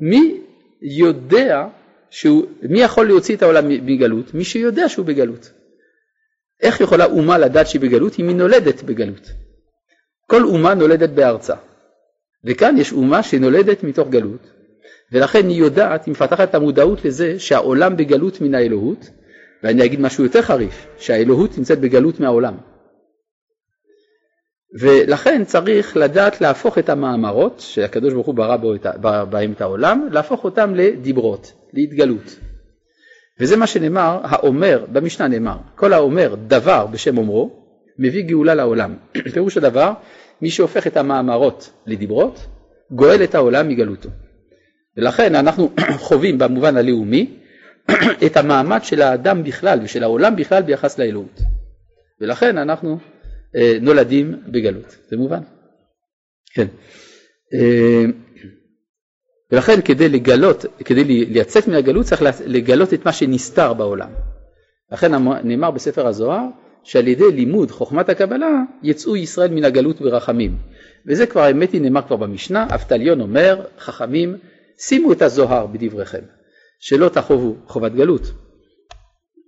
מי 0.00 0.40
יודע 0.84 1.66
שהוא, 2.10 2.46
מי 2.62 2.80
יכול 2.82 3.06
להוציא 3.06 3.36
את 3.36 3.42
העולם 3.42 3.68
מגלות? 3.68 4.34
מי 4.34 4.44
שיודע 4.44 4.88
שהוא 4.88 5.06
בגלות. 5.06 5.50
איך 6.62 6.80
יכולה 6.80 7.04
אומה 7.04 7.38
לדעת 7.38 7.66
שהיא 7.66 7.80
בגלות 7.80 8.18
אם 8.18 8.28
היא 8.28 8.36
נולדת 8.36 8.82
בגלות? 8.82 9.30
כל 10.26 10.42
אומה 10.42 10.74
נולדת 10.74 11.10
בארצה. 11.10 11.54
וכאן 12.44 12.74
יש 12.78 12.92
אומה 12.92 13.22
שנולדת 13.22 13.82
מתוך 13.82 14.08
גלות, 14.08 14.50
ולכן 15.12 15.48
היא 15.48 15.56
יודעת, 15.56 16.04
היא 16.04 16.12
מפתחת 16.12 16.48
את 16.48 16.54
המודעות 16.54 17.04
לזה 17.04 17.38
שהעולם 17.38 17.96
בגלות 17.96 18.40
מן 18.40 18.54
האלוהות, 18.54 19.10
ואני 19.62 19.84
אגיד 19.84 20.00
משהו 20.00 20.24
יותר 20.24 20.42
חריף, 20.42 20.86
שהאלוהות 20.98 21.58
נמצאת 21.58 21.80
בגלות 21.80 22.20
מהעולם. 22.20 22.54
ולכן 24.80 25.44
צריך 25.44 25.96
לדעת 25.96 26.40
להפוך 26.40 26.78
את 26.78 26.88
המאמרות 26.88 27.60
שהקדוש 27.60 28.12
ברוך 28.12 28.26
הוא 28.26 28.34
ברא 28.34 28.56
בהם 29.24 29.52
את 29.52 29.60
העולם, 29.60 30.08
להפוך 30.10 30.44
אותם 30.44 30.74
לדיברות, 30.74 31.52
להתגלות. 31.72 32.38
וזה 33.40 33.56
מה 33.56 33.66
שנאמר, 33.66 34.20
האומר, 34.22 34.84
במשנה 34.92 35.28
נאמר, 35.28 35.56
כל 35.74 35.92
האומר 35.92 36.34
דבר 36.46 36.86
בשם 36.86 37.18
אומרו, 37.18 37.64
מביא 37.98 38.22
גאולה 38.22 38.54
לעולם. 38.54 38.94
פירוש 39.34 39.56
הדבר, 39.56 39.92
מי 40.42 40.50
שהופך 40.50 40.86
את 40.86 40.96
המאמרות 40.96 41.70
לדיברות, 41.86 42.46
גואל 42.90 43.24
את 43.24 43.34
העולם 43.34 43.68
מגלותו. 43.68 44.08
ולכן 44.96 45.34
אנחנו 45.34 45.70
חווים 46.06 46.38
במובן 46.38 46.76
הלאומי 46.76 47.36
את 48.26 48.36
המעמד 48.36 48.84
של 48.84 49.02
האדם 49.02 49.42
בכלל 49.44 49.78
ושל 49.82 50.02
העולם 50.02 50.36
בכלל 50.36 50.62
ביחס 50.62 50.98
לאלוהות. 50.98 51.40
ולכן 52.20 52.58
אנחנו 52.58 52.98
נולדים 53.80 54.34
בגלות, 54.46 54.96
זה 55.08 55.16
מובן? 55.16 55.42
כן. 56.54 56.66
אה, 57.54 58.04
ולכן 59.52 59.80
כדי 59.84 60.08
לגלות, 60.08 60.64
כדי 60.84 61.24
לצאת 61.24 61.68
מן 61.68 61.74
הגלות 61.74 62.06
צריך 62.06 62.22
לגלות 62.46 62.94
את 62.94 63.04
מה 63.04 63.12
שנסתר 63.12 63.74
בעולם. 63.74 64.10
לכן 64.92 65.12
נאמר 65.44 65.70
בספר 65.70 66.06
הזוהר 66.06 66.46
שעל 66.82 67.08
ידי 67.08 67.32
לימוד 67.32 67.70
חוכמת 67.70 68.08
הקבלה 68.08 68.62
יצאו 68.82 69.16
ישראל 69.16 69.50
מן 69.50 69.64
הגלות 69.64 70.00
ברחמים. 70.00 70.58
וזה 71.06 71.26
כבר 71.26 71.40
האמת 71.40 71.72
היא 71.72 71.80
נאמר 71.80 72.02
כבר 72.02 72.16
במשנה, 72.16 72.66
אבטליון 72.74 73.20
אומר 73.20 73.66
חכמים 73.78 74.36
שימו 74.78 75.12
את 75.12 75.22
הזוהר 75.22 75.66
בדבריכם 75.66 76.22
שלא 76.78 77.08
תחובו 77.08 77.56
חובת 77.66 77.92
גלות. 77.92 78.22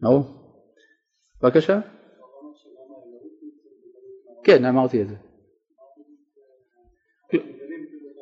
ברור? 0.03 0.25
בבקשה. 1.43 1.81
כן, 4.47 4.65
אמרתי 4.65 5.03
את 5.03 5.09
זה. 5.09 5.15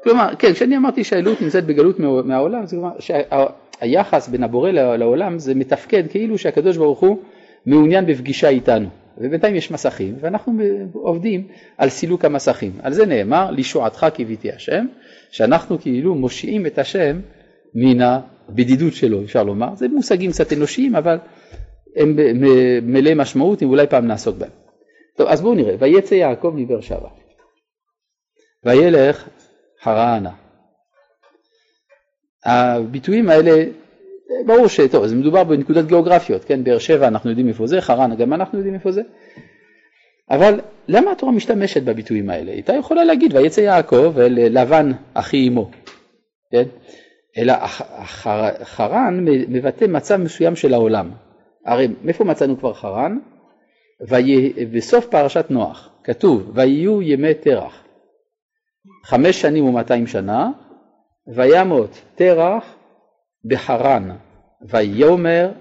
כלומר, 0.03 0.35
כן, 0.39 0.53
כשאני 0.53 0.77
אמרתי 0.77 1.05
שהאלוהות 1.05 1.43
נמצאת 1.43 1.67
בגלות 1.67 2.01
מהעולם, 2.01 2.67
זה 2.67 2.77
כלומר 2.77 2.91
שהיחס 2.99 4.29
בין 4.29 4.43
הבורא 4.43 4.71
לעולם 4.71 5.39
זה 5.39 5.55
מתפקד 5.55 6.03
כאילו 6.11 6.39
שהקדוש 6.39 6.77
ברוך 6.77 7.01
הוא 7.01 7.19
מעוניין 7.67 8.07
בפגישה 8.07 8.49
איתנו. 8.49 8.89
ובינתיים 9.19 9.55
יש 9.55 9.71
מסכים 9.71 10.17
ואנחנו 10.21 10.53
עובדים 10.93 11.47
על 11.79 11.89
סילוק 11.89 12.25
המסכים. 12.25 12.73
על 12.83 12.93
זה 12.93 13.07
נאמר 13.07 13.51
לישועתך 13.51 14.07
קיוויתי 14.15 14.53
השם, 14.53 14.87
שאנחנו 15.31 15.79
כאילו 15.81 16.15
מושיעים 16.15 16.67
את 16.67 16.79
השם 16.79 17.21
מן 17.75 18.01
הבדידות 18.01 18.93
שלו 18.93 19.23
אפשר 19.25 19.43
לומר. 19.43 19.75
זה 19.75 19.89
מושגים 19.89 20.31
קצת 20.31 20.53
אנושיים 20.53 20.97
אבל 20.97 21.19
הם 21.97 22.17
מלאי 22.83 23.15
משמעות 23.17 23.63
אם 23.63 23.69
אולי 23.69 23.87
פעם 23.87 24.07
נעסוק 24.07 24.37
בהם. 24.37 24.64
טוב, 25.17 25.29
אז 25.29 25.41
בואו 25.41 25.55
נראה, 25.55 25.75
ויצא 25.79 26.15
יעקב 26.15 26.53
מבאר 26.57 26.81
שבע, 26.81 27.09
וילך 28.65 29.29
חרנה. 29.83 30.31
הביטויים 32.45 33.29
האלה, 33.29 33.65
ברור 34.47 34.69
שטוב, 34.69 35.07
זה 35.07 35.17
מדובר 35.17 35.45
בנקודות 35.45 35.87
גיאוגרפיות, 35.87 36.45
כן, 36.45 36.65
באר 36.65 36.79
שבע 36.79 37.09
אנחנו 37.09 37.31
יודעים 37.31 37.49
איפה 37.49 37.67
זה, 37.67 37.81
חרנה 37.81 38.15
גם 38.15 38.35
אנחנו 38.35 38.59
יודעים 38.59 38.75
איפה 38.75 38.93
זה, 38.93 39.03
אבל 40.31 40.61
למה 40.89 41.13
התורה 41.13 41.33
משתמשת 41.33 41.83
בביטויים 41.83 42.31
האלה? 42.31 42.53
הייתה 42.53 42.73
יכולה 42.73 43.05
להגיד 43.05 43.35
ויצא 43.35 43.61
יעקב 43.61 44.19
אל 44.19 44.61
לבן 44.61 44.91
אחי 45.15 45.49
אמו, 45.49 45.71
כן? 46.53 46.65
אלא 47.39 47.55
חרן 48.65 49.25
מבטא 49.25 49.85
מצב 49.85 50.17
מסוים 50.17 50.57
של 50.57 50.75
העולם. 50.75 51.11
הרי 51.67 51.89
מאיפה 52.03 52.25
מצאנו 52.25 52.59
כבר 52.59 52.75
חרן? 52.75 53.19
בסוף 54.73 55.07
פרשת 55.07 55.47
נוח 55.51 55.91
כתוב 56.05 56.51
ויהיו 56.55 57.03
ימי 57.03 57.35
תרח 57.35 57.85
חמש 59.05 59.41
שנים 59.41 59.65
ומאתיים 59.65 60.07
שנה 60.07 60.51
וימות 61.27 62.01
תרח 62.15 62.65
בחרן 63.45 64.17
ויאמר 64.69 65.53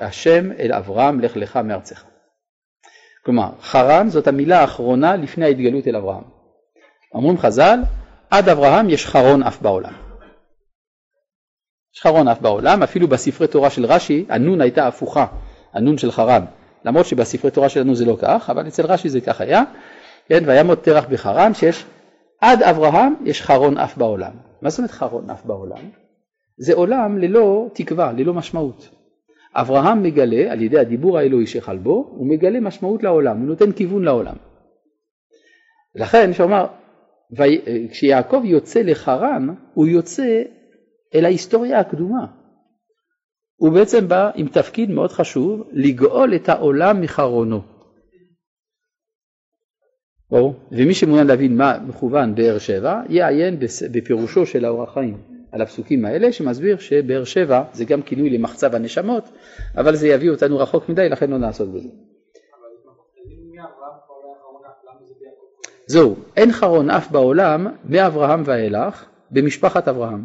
השם 0.00 0.52
אל 0.52 0.72
אברהם 0.72 1.20
לך 1.20 1.36
לך 1.36 1.56
מארצך. 1.56 2.04
כלומר 3.24 3.50
חרן 3.60 4.08
זאת 4.08 4.26
המילה 4.26 4.60
האחרונה 4.60 5.16
לפני 5.16 5.44
ההתגלות 5.44 5.86
אל 5.86 5.96
אברהם. 5.96 6.24
אומרים 7.14 7.38
חז"ל 7.38 7.80
עד 8.30 8.48
אברהם 8.48 8.90
יש 8.90 9.06
חרון 9.06 9.42
אף 9.42 9.62
בעולם. 9.62 9.92
יש 11.94 12.02
חרון 12.02 12.28
אף 12.28 12.40
בעולם 12.40 12.82
אפילו 12.82 13.08
בספרי 13.08 13.48
תורה 13.48 13.70
של 13.70 13.86
רש"י 13.86 14.26
הנון 14.28 14.60
הייתה 14.60 14.86
הפוכה 14.86 15.26
הנון 15.72 15.98
של 15.98 16.12
חרן 16.12 16.44
למרות 16.84 17.06
שבספרי 17.06 17.50
תורה 17.50 17.68
שלנו 17.68 17.94
זה 17.94 18.04
לא 18.04 18.16
כך, 18.20 18.50
אבל 18.50 18.68
אצל 18.68 18.86
רש"י 18.86 19.08
זה 19.08 19.20
כך 19.20 19.40
היה, 19.40 19.62
כן, 20.28 20.42
וימות 20.46 20.84
תרח 20.84 21.04
בחרן, 21.10 21.54
שיש 21.54 21.84
עד 22.40 22.62
אברהם 22.62 23.14
יש 23.24 23.42
חרון 23.42 23.78
אף 23.78 23.96
בעולם. 23.96 24.32
מה 24.62 24.70
זאת 24.70 24.78
אומרת 24.78 24.90
חרון 24.90 25.30
אף 25.30 25.44
בעולם? 25.44 25.90
זה 26.58 26.74
עולם 26.74 27.18
ללא 27.18 27.68
תקווה, 27.72 28.12
ללא 28.12 28.34
משמעות. 28.34 28.88
אברהם 29.54 30.02
מגלה 30.02 30.52
על 30.52 30.62
ידי 30.62 30.78
הדיבור 30.78 31.18
האלוהי 31.18 31.46
שחל 31.46 31.76
בו, 31.78 32.08
הוא 32.10 32.26
מגלה 32.26 32.60
משמעות 32.60 33.02
לעולם, 33.02 33.38
הוא 33.38 33.46
נותן 33.46 33.72
כיוון 33.72 34.04
לעולם. 34.04 34.34
לכן 35.94 36.32
שאומר, 36.32 36.66
כשיעקב 37.90 38.42
יוצא 38.44 38.82
לחרן, 38.82 39.48
הוא 39.74 39.86
יוצא 39.86 40.42
אל 41.14 41.24
ההיסטוריה 41.24 41.80
הקדומה. 41.80 42.26
הוא 43.60 43.72
בעצם 43.72 44.08
בא 44.08 44.30
עם 44.34 44.48
תפקיד 44.48 44.90
מאוד 44.90 45.12
חשוב, 45.12 45.68
לגאול 45.72 46.34
את 46.34 46.48
העולם 46.48 47.00
מחרונו. 47.00 47.62
ברור? 50.30 50.54
ומי 50.72 50.94
שמעוניין 50.94 51.26
להבין 51.26 51.56
מה 51.56 51.78
מכוון 51.86 52.34
באר 52.34 52.58
שבע, 52.58 53.00
יעיין 53.08 53.58
בפירושו 53.92 54.46
של 54.46 54.64
האור 54.64 54.82
החיים 54.82 55.16
על 55.52 55.62
הפסוקים 55.62 56.04
האלה, 56.04 56.32
שמסביר 56.32 56.78
שבאר 56.78 57.24
שבע 57.24 57.62
זה 57.72 57.84
גם 57.84 58.02
כינוי 58.02 58.30
למחצב 58.30 58.74
הנשמות, 58.74 59.24
אבל 59.76 59.96
זה 59.96 60.08
יביא 60.08 60.30
אותנו 60.30 60.58
רחוק 60.58 60.88
מדי, 60.88 61.08
לכן 61.08 61.30
לא 61.30 61.38
נעסוק 61.38 61.68
בזה. 61.68 61.88
זהו, 65.86 66.16
אין 66.36 66.52
חרון 66.52 66.90
אף 66.90 67.10
בעולם 67.10 67.66
מאברהם 67.84 68.42
ואילך 68.44 69.04
במשפחת 69.30 69.88
אברהם. 69.88 70.24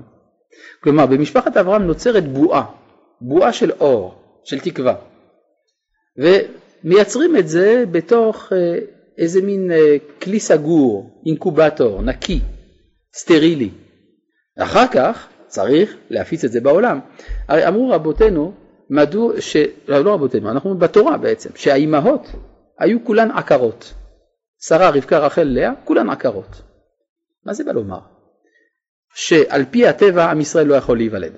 כלומר, 0.83 1.05
במשפחת 1.05 1.57
אברהם 1.57 1.83
נוצרת 1.83 2.27
בועה, 2.27 2.65
בועה 3.21 3.53
של 3.53 3.71
אור, 3.71 4.15
של 4.43 4.59
תקווה. 4.59 4.95
ומייצרים 6.17 7.37
את 7.37 7.47
זה 7.47 7.83
בתוך 7.91 8.53
אה, 8.53 8.79
איזה 9.17 9.41
מין 9.41 9.71
אה, 9.71 9.95
כלי 10.21 10.39
סגור, 10.39 11.21
אינקובטור, 11.25 12.01
נקי, 12.01 12.39
סטרילי. 13.13 13.69
אחר 14.59 14.87
כך 14.87 15.27
צריך 15.47 15.97
להפיץ 16.09 16.43
את 16.43 16.51
זה 16.51 16.61
בעולם. 16.61 16.99
הרי 17.47 17.67
אמרו 17.67 17.89
רבותינו, 17.89 18.53
מדוע, 18.89 19.41
ש... 19.41 19.57
לא, 19.87 20.03
לא 20.05 20.13
רבותינו, 20.13 20.51
אנחנו 20.51 20.77
בתורה 20.77 21.17
בעצם, 21.17 21.49
שהאימהות 21.55 22.27
היו 22.79 23.05
כולן 23.05 23.31
עקרות. 23.31 23.93
שרה, 24.61 24.89
רבקה, 24.89 25.19
רחל, 25.19 25.43
לאה, 25.43 25.71
כולן 25.83 26.09
עקרות. 26.09 26.61
מה 27.45 27.53
זה 27.53 27.63
בא 27.63 27.71
לומר? 27.71 27.99
שעל 29.15 29.65
פי 29.71 29.87
הטבע 29.87 30.31
עם 30.31 30.41
ישראל 30.41 30.67
לא 30.67 30.75
יכול 30.75 30.97
להיוולד. 30.97 31.37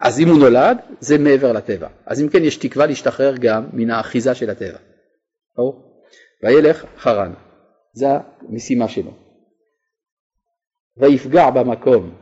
אז 0.00 0.20
אם 0.20 0.28
הוא 0.28 0.38
נולד, 0.38 0.78
זה 1.00 1.18
מעבר 1.18 1.52
לטבע. 1.52 1.88
אז 2.06 2.22
אם 2.22 2.28
כן, 2.28 2.44
יש 2.44 2.56
תקווה 2.56 2.86
להשתחרר 2.86 3.34
גם 3.36 3.68
מן 3.72 3.90
האחיזה 3.90 4.34
של 4.34 4.50
הטבע. 4.50 4.78
ברור? 5.56 6.04
וילך 6.42 6.84
חרן. 6.96 7.32
זה 7.92 8.06
המשימה 8.48 8.88
שלו. 8.88 9.10
ויפגע 10.96 11.50
במקום. 11.50 12.16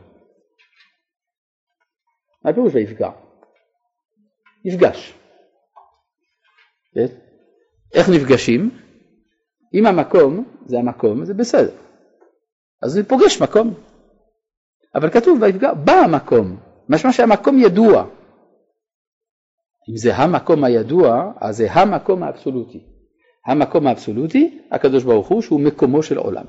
מה 2.45 2.53
פירוש 2.53 2.73
ויפגע? 2.73 3.09
נפגש. 4.65 5.13
כן? 6.93 7.05
איך 7.93 8.09
נפגשים? 8.09 8.69
אם 9.73 9.85
המקום 9.85 10.59
זה 10.65 10.77
המקום, 10.77 11.25
זה 11.25 11.33
בסדר. 11.33 11.75
אז 12.83 12.97
הוא 12.97 13.05
פוגש 13.05 13.41
מקום. 13.41 13.73
אבל 14.95 15.09
כתוב 15.09 15.41
ויפגע 15.41 15.73
במקום, 15.73 16.68
משמע 16.89 17.11
שהמקום 17.11 17.59
ידוע. 17.59 18.05
אם 19.89 19.97
זה 19.97 20.15
המקום 20.15 20.63
הידוע, 20.63 21.31
אז 21.41 21.57
זה 21.57 21.71
המקום 21.71 22.23
האבסולוטי. 22.23 22.83
המקום 23.45 23.87
האבסולוטי, 23.87 24.59
הקדוש 24.71 25.03
ברוך 25.03 25.27
הוא, 25.27 25.41
שהוא 25.41 25.59
מקומו 25.59 26.03
של 26.03 26.17
עולם. 26.17 26.45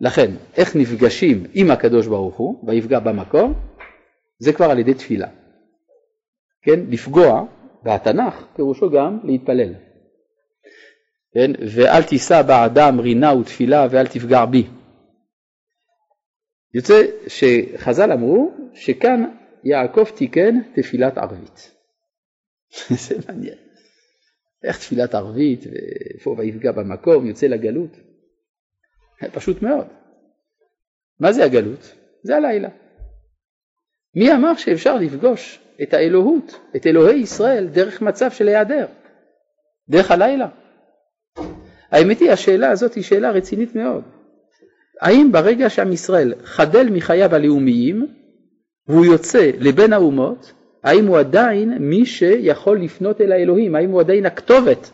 לכן, 0.00 0.30
איך 0.56 0.76
נפגשים 0.76 1.44
עם 1.54 1.70
הקדוש 1.70 2.06
ברוך 2.06 2.36
הוא, 2.36 2.64
ויפגע 2.66 2.98
במקום, 2.98 3.54
זה 4.38 4.52
כבר 4.52 4.70
על 4.70 4.78
ידי 4.78 4.94
תפילה. 4.94 5.28
כן, 6.62 6.80
לפגוע 6.88 7.44
בתנ"ך 7.82 8.44
פירושו 8.56 8.90
גם 8.90 9.18
להתפלל. 9.24 9.74
כן, 11.34 11.50
ואל 11.76 12.02
תישא 12.02 12.42
באדם 12.42 13.00
רינה 13.00 13.34
ותפילה 13.34 13.86
ואל 13.90 14.06
תפגע 14.06 14.44
בי. 14.44 14.66
יוצא 16.74 17.02
שחז"ל 17.26 18.12
אמרו 18.12 18.54
שכאן 18.74 19.24
יעקב 19.64 20.04
תיקן 20.04 20.60
תפילת 20.74 21.18
ערבית. 21.18 21.74
זה 23.08 23.14
מעניין. 23.28 23.58
איך 24.64 24.78
תפילת 24.78 25.14
ערבית, 25.14 25.64
ואיפה 25.66 26.34
ויפגע 26.38 26.72
במקום, 26.72 27.26
יוצא 27.26 27.46
לגלות? 27.46 27.96
פשוט 29.32 29.62
מאוד. 29.62 29.86
מה 31.20 31.32
זה 31.32 31.44
הגלות? 31.44 31.94
זה 32.22 32.36
הלילה. 32.36 32.68
מי 34.14 34.32
אמר 34.32 34.56
שאפשר 34.56 34.94
לפגוש 34.94 35.60
את 35.82 35.94
האלוהות, 35.94 36.60
את 36.76 36.86
אלוהי 36.86 37.20
ישראל, 37.20 37.68
דרך 37.68 38.02
מצב 38.02 38.30
של 38.30 38.48
היעדר? 38.48 38.86
דרך 39.88 40.10
הלילה. 40.10 40.48
האמת 41.90 42.18
היא, 42.18 42.30
השאלה 42.30 42.70
הזאת 42.70 42.94
היא 42.94 43.04
שאלה 43.04 43.30
רצינית 43.30 43.74
מאוד. 43.74 44.04
האם 45.02 45.32
ברגע 45.32 45.70
שעם 45.70 45.92
ישראל 45.92 46.34
חדל 46.44 46.86
מחייו 46.90 47.34
הלאומיים 47.34 48.06
והוא 48.88 49.04
יוצא 49.04 49.50
לבין 49.58 49.92
האומות, 49.92 50.52
האם 50.82 51.06
הוא 51.06 51.18
עדיין 51.18 51.78
מי 51.78 52.06
שיכול 52.06 52.80
לפנות 52.80 53.20
אל 53.20 53.32
האלוהים? 53.32 53.74
האם 53.74 53.90
הוא 53.90 54.00
עדיין 54.00 54.26
הכתובת 54.26 54.90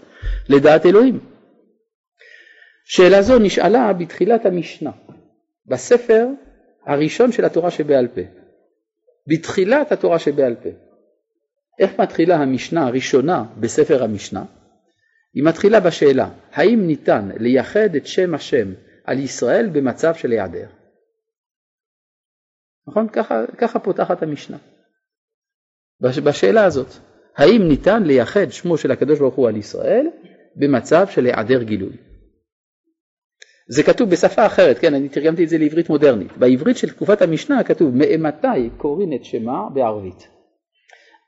לדעת 0.49 0.87
אלוהים? 0.87 1.21
שאלה 2.85 3.23
זו 3.23 3.38
נשאלה 3.38 3.92
בתחילת 3.92 4.47
המשנה, 4.47 4.90
בספר 5.66 6.27
הראשון 6.87 7.33
של 7.33 7.44
התורה 7.44 7.71
שבעל 7.71 8.09
פה. 8.09 8.21
בתחילת 9.27 9.92
התורה 9.92 10.18
שבעל 10.18 10.55
פה. 10.55 10.68
איך 11.79 12.01
מתחילה 12.01 12.37
המשנה 12.37 12.87
הראשונה 12.87 13.44
בספר 13.61 14.05
המשנה? 14.05 14.44
היא 15.35 15.44
מתחילה 15.44 15.81
בשאלה, 15.81 16.29
האם 16.53 16.87
ניתן 16.87 17.31
לייחד 17.40 17.94
את 17.97 18.07
שם 18.07 18.35
השם 18.35 18.73
על 19.09 19.18
ישראל 19.18 19.68
במצב 19.73 20.14
של 20.14 20.31
היעדר? 20.31 20.66
נכון? 22.88 23.09
ככה, 23.09 23.47
ככה 23.59 23.79
פותחת 23.79 24.23
המשנה. 24.23 24.57
בשאלה 26.01 26.64
הזאת, 26.64 26.87
האם 27.37 27.68
ניתן 27.68 28.03
לייחד 28.03 28.51
שמו 28.51 28.79
של 28.79 28.90
הקדוש 28.90 29.18
ברוך 29.18 29.35
הוא 29.35 29.49
על 29.49 29.57
ישראל 29.57 30.07
במצב 30.57 31.07
של 31.11 31.27
היעדר 31.27 31.62
גילוי? 31.62 31.97
זה 33.68 33.83
כתוב 33.83 34.11
בשפה 34.11 34.47
אחרת, 34.47 34.79
כן, 34.79 34.94
אני 34.94 35.09
תרגמתי 35.09 35.44
את 35.44 35.49
זה 35.49 35.59
לעברית 35.59 35.88
מודרנית. 35.88 36.37
בעברית 36.37 36.77
של 36.77 36.90
תקופת 36.90 37.23
המשנה 37.23 37.64
כתוב 37.64 37.97
מאימתי 37.97 38.71
קוראים 38.77 39.12
את 39.12 39.25
שמה 39.25 39.68
בערבית. 39.75 40.29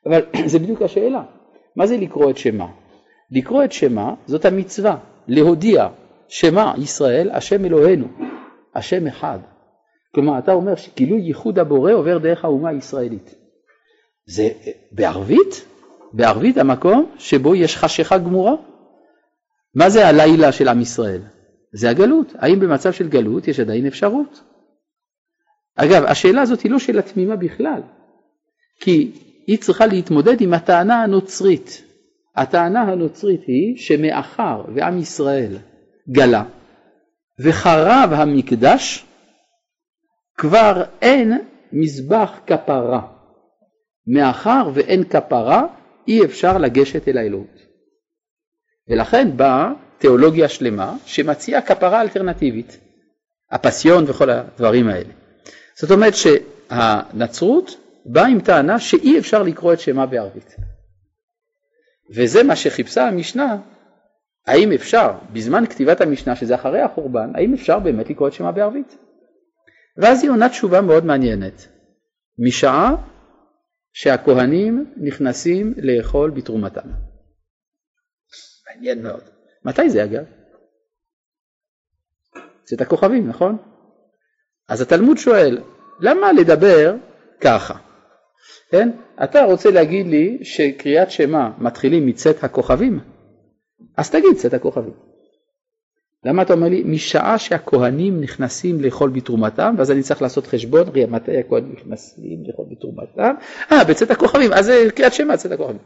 אבל 0.07 0.23
זה 0.53 0.59
בדיוק 0.59 0.83
השאלה, 0.83 1.23
מה 1.77 1.87
זה 1.87 1.97
לקרוא 1.97 2.31
את 2.31 2.37
שמה? 2.37 2.67
לקרוא 3.31 3.65
את 3.65 3.73
שמה 3.73 4.15
זאת 4.27 4.45
המצווה, 4.45 4.99
להודיע 5.29 5.89
שמה 6.31 6.75
ישראל 6.79 7.31
השם 7.31 7.65
אלוהינו, 7.65 8.07
השם 8.75 9.07
אחד. 9.07 9.39
כלומר 10.15 10.39
אתה 10.39 10.53
אומר 10.53 10.77
שגילוי 10.77 11.21
ייחוד 11.21 11.59
הבורא 11.59 11.93
עובר 11.93 12.19
דרך 12.19 12.45
האומה 12.45 12.69
הישראלית. 12.69 13.35
זה 14.27 14.49
בערבית? 14.93 15.67
בערבית 16.13 16.59
המקום 16.59 17.11
שבו 17.19 17.55
יש 17.55 17.77
חשיכה 17.77 18.19
גמורה? 18.19 18.55
מה 19.75 19.91
זה 19.91 20.09
הלילה 20.09 20.53
של 20.53 20.69
עם 20.69 20.81
ישראל? 20.81 21.21
זה 21.73 21.91
הגלות. 21.91 22.33
האם 22.39 22.61
במצב 22.61 22.93
של 22.93 23.09
גלות 23.09 23.49
יש 23.49 23.61
עדיין 23.61 23.87
אפשרות? 23.87 24.43
אגב, 25.77 26.05
השאלה 26.05 26.43
הזאת 26.43 26.61
היא 26.61 26.73
לא 26.73 26.79
שאלה 26.79 27.03
תמימה 27.03 27.37
בכלל, 27.37 27.83
כי 28.81 29.13
היא 29.47 29.59
צריכה 29.59 29.87
להתמודד 29.87 30.41
עם 30.41 30.55
הטענה 30.55 31.03
הנוצרית. 31.03 31.83
הטענה 32.37 32.83
הנוצרית 32.83 33.43
היא 33.47 33.77
שמאחר 33.77 34.65
ועם 34.75 34.99
ישראל 34.99 35.57
גלה 36.11 36.45
וחרב 37.39 38.11
המקדש, 38.13 39.07
כבר 40.39 40.85
אין 41.03 41.39
מזבח 41.73 42.33
כפרה. 42.47 43.07
מאחר 44.07 44.71
ואין 44.75 45.05
כפרה, 45.05 45.67
אי 46.09 46.25
אפשר 46.25 46.59
לגשת 46.59 47.09
אל 47.09 47.19
האלוהות. 47.19 47.61
ולכן 48.89 49.37
באה 49.37 49.73
תיאולוגיה 49.99 50.49
שלמה 50.49 50.97
שמציעה 51.07 51.63
כפרה 51.63 52.01
אלטרנטיבית, 52.01 52.79
הפסיון 53.51 54.05
וכל 54.07 54.31
הדברים 54.31 54.89
האלה. 54.89 55.13
זאת 55.81 55.91
אומרת 55.91 56.13
שהנצרות 56.15 57.77
באה 58.07 58.27
עם 58.27 58.41
טענה 58.41 58.81
שאי 58.81 59.19
אפשר 59.19 59.43
לקרוא 59.43 59.73
את 59.73 59.81
שמה 59.81 60.07
בערבית. 60.07 60.57
וזה 62.15 62.43
מה 62.43 62.57
שחיפשה 62.57 63.09
המשנה, 63.09 63.57
האם 64.47 64.73
אפשר, 64.73 65.13
בזמן 65.33 65.67
כתיבת 65.67 66.01
המשנה, 66.01 66.37
שזה 66.37 66.55
אחרי 66.55 66.81
החורבן, 66.81 67.33
האם 67.35 67.55
אפשר 67.55 67.79
באמת 67.79 68.11
לקרוא 68.11 68.29
את 68.29 68.33
שמה 68.33 68.53
בערבית? 68.53 68.97
ואז 69.97 70.23
היא 70.23 70.31
עונה 70.31 70.49
תשובה 70.49 70.81
מאוד 70.81 71.05
מעניינת. 71.05 71.67
משעה 72.39 72.95
שהכהנים 73.93 74.95
נכנסים 74.97 75.75
לאכול 75.77 76.31
בתרומתם. 76.31 76.89
מעניין 78.67 79.03
מאוד. 79.03 79.23
מתי 79.65 79.91
זה 79.91 80.05
אגב? 80.05 80.25
צאת 82.65 82.81
הכוכבים, 82.81 83.29
נכון? 83.29 83.57
אז 84.69 84.81
התלמוד 84.81 85.19
שואל, 85.19 85.59
למה 86.01 86.33
לדבר 86.33 86.95
ככה? 87.41 87.75
כן? 88.71 88.91
אתה 89.25 89.45
רוצה 89.45 89.71
להגיד 89.71 90.07
לי 90.07 90.39
שקריאת 90.43 91.11
שמע 91.11 91.49
מתחילים 91.59 92.07
מצאת 92.07 92.45
הכוכבים? 92.45 93.01
אז 93.97 94.11
תגיד 94.11 94.37
צאת 94.37 94.55
הכוכבים. 94.55 94.93
למה 96.25 96.43
אתה 96.43 96.53
אומר 96.53 96.69
לי? 96.69 96.83
משעה 96.87 97.39
שהכהנים 97.39 98.21
נכנסים 98.21 98.81
לאכול 98.81 99.11
בתרומתם, 99.11 99.75
ואז 99.79 99.91
אני 99.91 100.03
צריך 100.03 100.23
לעשות 100.23 100.47
חשבון, 100.47 100.89
רגע, 100.89 101.07
מתי 101.07 101.39
הכהנים 101.39 101.73
נכנסים 101.73 102.43
לאכול 102.47 102.67
בתרומתם? 102.71 103.35
אה, 103.73 103.85
בצאת 103.85 104.11
הכוכבים, 104.11 104.53
אז 104.53 104.65
זה 104.65 104.87
קריאת 104.95 105.13
שמע, 105.13 105.37
צאת 105.37 105.53
הכוכבים. 105.53 105.79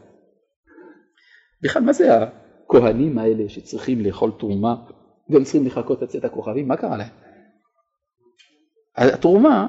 בכלל, 1.61 1.81
מה 1.81 1.93
זה 1.93 2.09
הכהנים 2.67 3.17
האלה 3.17 3.49
שצריכים 3.49 4.01
לאכול 4.05 4.31
תרומה, 4.39 4.75
והם 5.29 5.43
צריכים 5.43 5.65
לחכות 5.65 6.01
לצאת 6.01 6.25
הכוכבים? 6.25 6.67
מה 6.67 6.77
קרה 6.77 6.97
להם? 6.97 7.09
התרומה, 8.95 9.67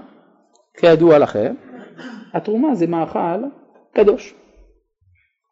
כידוע 0.75 1.19
לכם, 1.19 1.55
התרומה 2.33 2.75
זה 2.75 2.87
מאכל 2.87 3.43
קדוש. 3.95 4.35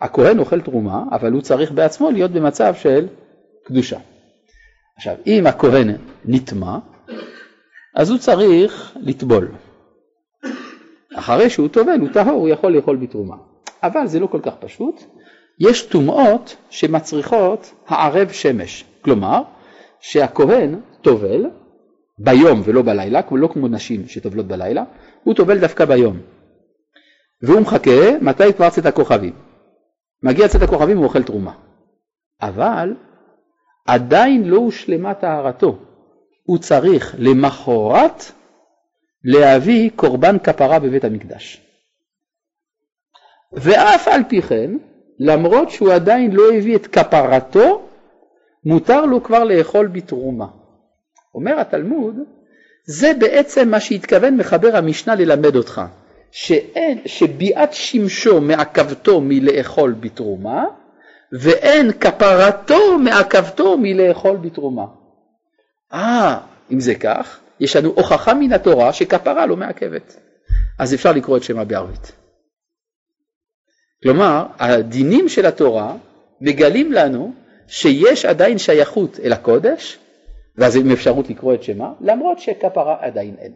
הכהן 0.01 0.39
אוכל 0.39 0.61
תרומה, 0.61 1.05
אבל 1.13 1.33
הוא 1.33 1.43
צריך 1.43 1.73
בעצמו 1.73 2.11
להיות 2.11 2.31
במצב 2.31 2.75
של 2.75 3.07
קדושה. 3.65 3.99
עכשיו, 4.97 5.15
אם 5.27 5.47
הכהן 5.47 5.91
נטמע, 6.25 6.79
אז 7.95 8.11
הוא 8.11 8.19
צריך 8.19 8.93
לטבול. 8.97 9.49
אחרי 11.15 11.51
שהוא 11.51 11.69
טובל, 11.69 12.01
הוא 12.01 12.09
טהור, 12.13 12.33
הוא 12.33 12.49
יכול 12.49 12.77
לאכול 12.77 12.97
בתרומה. 12.97 13.37
אבל 13.83 14.07
זה 14.07 14.21
לא 14.21 14.27
כל 14.27 14.41
כך 14.43 14.55
פשוט. 14.61 15.03
יש 15.61 15.83
טומאות 15.83 16.57
שמצריכות 16.71 17.73
הערב 17.87 18.33
שמש. 18.33 18.85
כלומר, 19.03 19.43
שהכהן 20.01 20.81
טובל 21.03 21.47
ביום 22.19 22.63
ולא 22.65 22.83
בלילה, 22.83 23.21
לא 23.31 23.49
כמו 23.53 23.69
נשים 23.69 24.09
שטובלות 24.09 24.47
בלילה, 24.47 24.85
הוא 25.25 25.35
טובל 25.35 25.59
דווקא 25.59 25.85
ביום. 25.85 26.21
והוא 27.43 27.61
מחכה 27.61 28.19
מתי 28.21 28.53
צאת 28.53 28.87
הכוכבים. 28.87 29.33
מגיע 30.25 30.49
צאת 30.49 30.63
הכוכבים 30.63 30.97
הוא 30.97 31.05
אוכל 31.05 31.23
תרומה. 31.23 31.53
אבל 32.43 32.95
עדיין 33.87 34.45
לא 34.45 34.57
הושלמה 34.57 35.15
טהרתו. 35.15 35.79
הוא 36.43 36.59
צריך 36.59 37.15
למחרת 37.19 38.25
להביא 39.25 39.91
קורבן 39.97 40.39
כפרה 40.39 40.79
בבית 40.79 41.05
המקדש. 41.05 41.61
ואף 43.53 44.09
על 44.09 44.21
פי 44.29 44.43
כן, 44.43 44.71
למרות 45.19 45.71
שהוא 45.71 45.93
עדיין 45.93 46.33
לא 46.33 46.43
הביא 46.53 46.77
את 46.77 46.87
כפרתו, 46.87 47.89
מותר 48.65 49.07
לו 49.07 49.23
כבר 49.23 49.45
לאכול 49.45 49.87
בתרומה. 49.87 50.47
אומר 51.35 51.61
התלמוד, 51.61 52.15
זה 52.87 53.13
בעצם 53.19 53.69
מה 53.69 53.81
שהתכוון 53.81 54.37
מחבר 54.37 54.77
המשנה 54.77 55.15
ללמד 55.15 55.57
אותך, 55.57 55.81
שאין, 56.37 57.01
שביאת 57.07 57.73
שמשו 57.73 58.41
מעכבתו 58.41 59.21
מלאכול 59.21 59.93
בתרומה, 60.01 60.65
ואין 61.33 61.93
כפרתו 61.93 62.99
מעכבתו 62.99 63.79
מלאכול 63.79 64.37
בתרומה. 64.37 64.85
אה, 65.93 66.41
אם 66.73 66.81
זה 66.81 66.95
כך, 66.95 67.41
יש 67.61 67.77
לנו 67.77 67.91
הוכחה 67.91 68.35
מן 68.35 68.53
התורה 68.53 68.93
שכפרה 68.93 69.47
לא 69.47 69.57
מעכבת. 69.57 70.17
אז 70.79 70.95
אפשר 70.95 71.13
לקרוא 71.13 71.37
את 71.37 71.43
שמה 71.43 71.65
בערבית. 71.65 72.13
כלומר, 74.03 74.47
הדינים 74.59 75.29
של 75.29 75.47
התורה 75.47 75.97
מגלים 76.41 76.93
לנו 76.93 77.33
שיש 77.69 78.25
עדיין 78.25 78.59
שייכות 78.59 79.21
אל 79.21 79.33
הקודש, 79.33 79.99
ואז 80.57 80.77
עם 80.77 80.91
אפשרות 80.91 81.31
לקרוא 81.31 81.55
את 81.55 81.63
שמה, 81.63 81.93
למרות 82.01 82.39
שכפרה 82.39 82.97
עדיין 83.01 83.37
אין. 83.39 83.53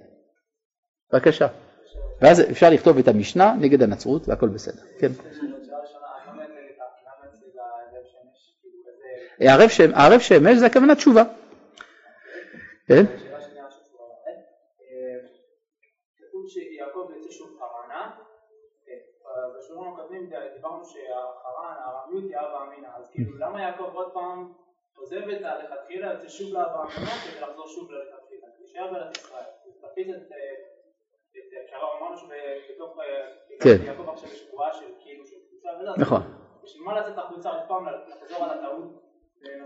בבקשה. 1.12 1.46
ואז 2.20 2.50
אפשר 2.50 2.70
לכתוב 2.70 2.98
את 2.98 3.08
המשנה 3.08 3.54
נגד 3.60 3.82
הנצרות 3.82 4.28
והכל 4.28 4.48
בסדר. 4.48 4.82
כן. 4.98 5.08
הערב 9.40 10.20
שמש, 10.20 10.58
זה 10.58 10.66
הכוונה 10.66 10.94
תשובה. 10.94 11.22
כן? 12.86 13.04
אמינה, 22.62 22.96
אז 22.96 23.10
כאילו 23.10 23.38
למה 23.38 23.62
יעקב 23.62 23.90
עוד 23.94 24.12
פעם 24.12 24.52
עוזב 24.96 25.28
את 25.28 25.44
הלכתחילה, 25.44 26.12
יוצא 26.12 26.28
שוב 26.28 26.48
כדי 26.48 27.40
לחזור 27.40 27.68
שוב 27.68 27.90
ללכתחילה, 27.90 28.46
להישאר 28.58 28.92
בארץ 28.92 29.16
ישראל, 29.18 29.44
תפיס 29.80 30.08
את, 30.08 30.32
שבועה 34.34 34.68
של 34.72 34.84
כאילו 35.04 35.24
נכון. 35.96 36.22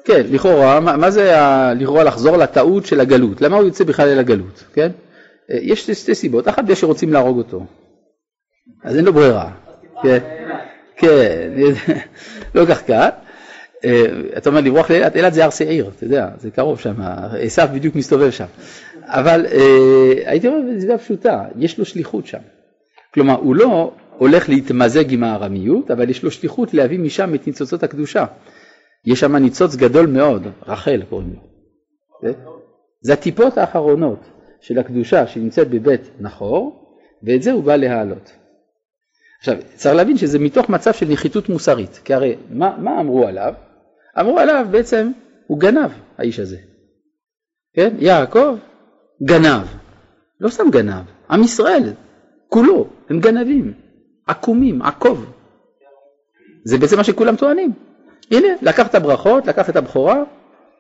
כן, 0.05 0.23
לכאורה, 0.31 0.81
מה 0.81 1.11
זה 1.11 1.35
לכאורה 1.77 2.05
לחזור 2.05 2.37
לטעות 2.37 2.87
של 2.87 3.01
הגלות? 3.01 3.41
למה 3.41 3.57
הוא 3.57 3.65
יוצא 3.65 3.85
בכלל 3.85 4.09
אל 4.09 4.19
הגלות, 4.19 4.65
כן? 4.73 4.91
יש 5.49 5.91
שתי 5.91 6.15
סיבות, 6.15 6.49
אחת 6.49 6.65
בגלל 6.65 6.75
שרוצים 6.75 7.13
להרוג 7.13 7.39
אותו, 7.39 7.61
אז 8.85 8.97
אין 8.97 9.05
לו 9.05 9.13
ברירה, 9.13 9.51
כן, 10.03 10.19
כן, 10.97 11.53
לא 12.55 12.67
כך 12.67 12.83
קל. 12.83 13.09
אתה 14.37 14.51
אומר 14.51 14.61
לברוח 14.61 14.91
לאילת, 14.91 15.17
אילת 15.17 15.35
זה 15.35 15.45
הר 15.45 15.51
שעיר, 15.51 15.91
אתה 15.97 16.05
יודע, 16.05 16.29
זה 16.39 16.51
קרוב 16.51 16.81
שם, 16.81 16.95
עשו 17.41 17.63
בדיוק 17.75 17.95
מסתובב 17.95 18.31
שם. 18.31 18.45
אבל 19.13 19.47
הייתי 20.27 20.49
אומר 20.49 20.59
בצורה 20.77 20.99
פשוטה, 20.99 21.45
יש 21.59 21.79
לו 21.79 21.85
שליחות 21.85 22.27
שם. 22.27 22.39
כלומר, 23.15 23.35
הוא 23.35 23.57
לא 23.57 23.93
הולך 24.19 24.49
להתמזג 24.49 25.13
עם 25.13 25.25
הארמיות, 25.25 25.91
אבל 25.91 26.11
יש 26.11 26.23
לו 26.23 26.31
שליחות 26.31 26.75
להביא 26.75 26.99
משם 26.99 27.35
את 27.35 27.47
ניצוצות 27.47 27.83
הקדושה. 27.83 28.25
יש 29.07 29.21
שם 29.21 29.37
ניצוץ 29.37 29.77
גדול 29.77 30.07
מאוד, 30.07 30.47
רחל 30.67 31.03
קוראים 31.09 31.35
לו. 31.35 31.41
זה 33.01 33.13
הטיפות 33.13 33.59
האחרונות 33.59 34.19
של 34.61 34.79
הקדושה 34.79 35.27
שנמצאת 35.27 35.71
בבית 35.71 36.11
נחור, 36.21 36.87
ואת 37.23 37.43
זה 37.43 37.53
הוא 37.53 37.65
בא 37.65 37.77
להעלות. 37.77 38.33
עכשיו, 39.39 39.57
צריך 39.75 39.95
להבין 39.95 40.17
שזה 40.17 40.39
מתוך 40.39 40.69
מצב 40.69 40.93
של 40.93 41.07
נחיתות 41.09 41.49
מוסרית, 41.49 42.01
כי 42.05 42.15
הרי 42.15 42.37
מה, 42.51 42.77
מה 42.79 43.01
אמרו 43.01 43.27
עליו? 43.27 43.55
אמרו 44.21 44.39
עליו 44.39 44.67
בעצם, 44.71 45.11
הוא 45.47 45.61
גנב, 45.61 45.91
האיש 46.19 46.41
הזה. 46.41 46.57
כן? 47.75 47.95
יעקב, 47.99 48.57
גנב. 49.25 49.67
לא 50.41 50.49
סתם 50.49 50.71
גנב, 50.71 51.03
עם 51.31 51.43
ישראל, 51.43 51.93
כולו, 52.49 52.87
הם 53.11 53.21
גנבים, 53.21 53.73
עקומים, 54.27 54.83
עקוב. 54.83 55.33
זה 56.65 56.79
בעצם 56.79 56.97
מה 56.97 57.05
שכולם 57.05 57.37
טוענים. 57.37 57.73
הנה, 58.31 58.49
לקח 58.63 58.87
את 58.87 58.95
הברכות, 58.95 59.47
לקח 59.47 59.71
את 59.71 59.77
הבכורה, 59.77 60.23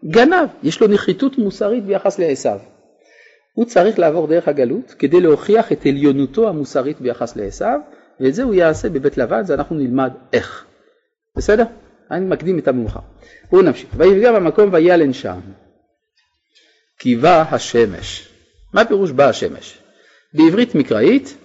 גנב, 0.04 0.48
יש 0.62 0.80
לו 0.80 0.86
נחיתות 0.86 1.38
מוסרית 1.38 1.84
ביחס 1.84 2.18
לעשו. 2.18 2.50
הוא 3.54 3.64
צריך 3.64 3.98
לעבור 3.98 4.26
דרך 4.26 4.48
הגלות 4.48 4.94
כדי 4.98 5.20
להוכיח 5.20 5.72
את 5.72 5.86
עליונותו 5.86 6.48
המוסרית 6.48 7.00
ביחס 7.00 7.36
לעשו, 7.36 7.64
ואת 8.20 8.34
זה 8.34 8.42
הוא 8.42 8.54
יעשה 8.54 8.88
בבית 8.88 9.18
לבן, 9.18 9.44
זה 9.44 9.54
אנחנו 9.54 9.76
נלמד 9.76 10.12
איך. 10.32 10.64
בסדר? 11.36 11.64
אני 12.10 12.24
מקדים 12.24 12.58
את 12.58 12.68
המאוחר. 12.68 13.00
בואו 13.50 13.62
נמשיך. 13.62 13.90
ויפגע 13.96 14.32
במקום 14.32 14.68
וילן 14.72 15.12
שם. 15.12 15.40
בא 17.20 17.44
השמש. 17.50 18.31
מה 18.72 18.84
פירוש 18.84 19.10
בא 19.10 19.28
השמש? 19.28 19.78
בעברית 20.34 20.74
מקראית, 20.74 21.36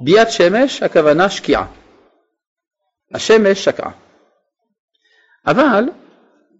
ביאת 0.00 0.30
שמש 0.30 0.82
הכוונה 0.82 1.30
שקיעה. 1.30 1.66
השמש 3.14 3.64
שקעה. 3.64 3.90
אבל 5.46 5.84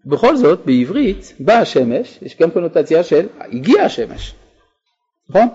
בכל 0.06 0.36
זאת 0.36 0.60
בעברית 0.64 1.32
באה 1.40 1.58
השמש, 1.58 2.18
יש 2.22 2.36
גם 2.36 2.50
קונוטציה 2.50 3.02
של 3.04 3.26
הגיע 3.40 3.82
השמש, 3.82 4.34
נכון? 5.28 5.48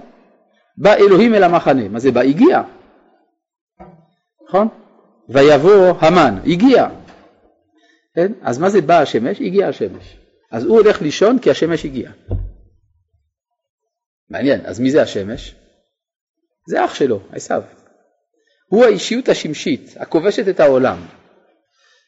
בא 0.78 0.94
אלוהים 0.94 1.36
אל 1.36 1.44
המחנה, 1.44 1.90
מה 1.90 2.00
זה 2.00 2.12
בא? 2.12 2.22
הגיע, 2.22 2.62
נכון? 4.48 4.68
ויבוא 5.30 5.94
המן, 6.00 6.38
הגיע, 6.46 6.88
כן? 8.16 8.32
אז 8.42 8.58
מה 8.58 8.70
זה 8.70 8.82
בא 8.82 9.00
השמש? 9.00 9.42
הגיע 9.42 9.68
השמש. 9.68 10.18
אז 10.52 10.64
הוא 10.64 10.78
הולך 10.80 11.02
לישון 11.02 11.40
כי 11.40 11.52
השמש 11.52 11.86
הגיע. 11.86 12.12
מעניין, 14.34 14.62
אז 14.66 14.80
מי 14.80 14.92
זה 14.92 15.02
השמש? 15.02 15.56
זה 16.68 16.86
אח 16.86 16.94
שלו, 16.94 17.20
עשיו. 17.32 17.62
הוא 18.68 18.86
האישיות 18.86 19.30
השמשית, 19.30 19.94
הכובשת 19.98 20.48
את 20.48 20.60
העולם. 20.60 20.98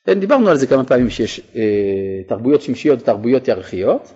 כן, 0.06 0.20
דיברנו 0.20 0.50
על 0.50 0.58
זה 0.58 0.68
כמה 0.68 0.84
פעמים 0.84 1.10
שיש 1.10 1.40
אה, 1.56 2.24
תרבויות 2.28 2.62
שמשיות 2.62 3.02
ותרבויות 3.02 3.48
ירחיות. 3.48 4.14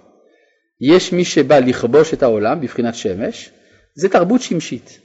יש 0.81 1.13
מי 1.13 1.25
שבא 1.25 1.59
לכבוש 1.59 2.13
את 2.13 2.23
העולם 2.23 2.61
בבחינת 2.61 2.95
שמש, 2.95 3.51
זה 3.95 4.09
תרבות 4.09 4.41
שמשית. 4.41 4.99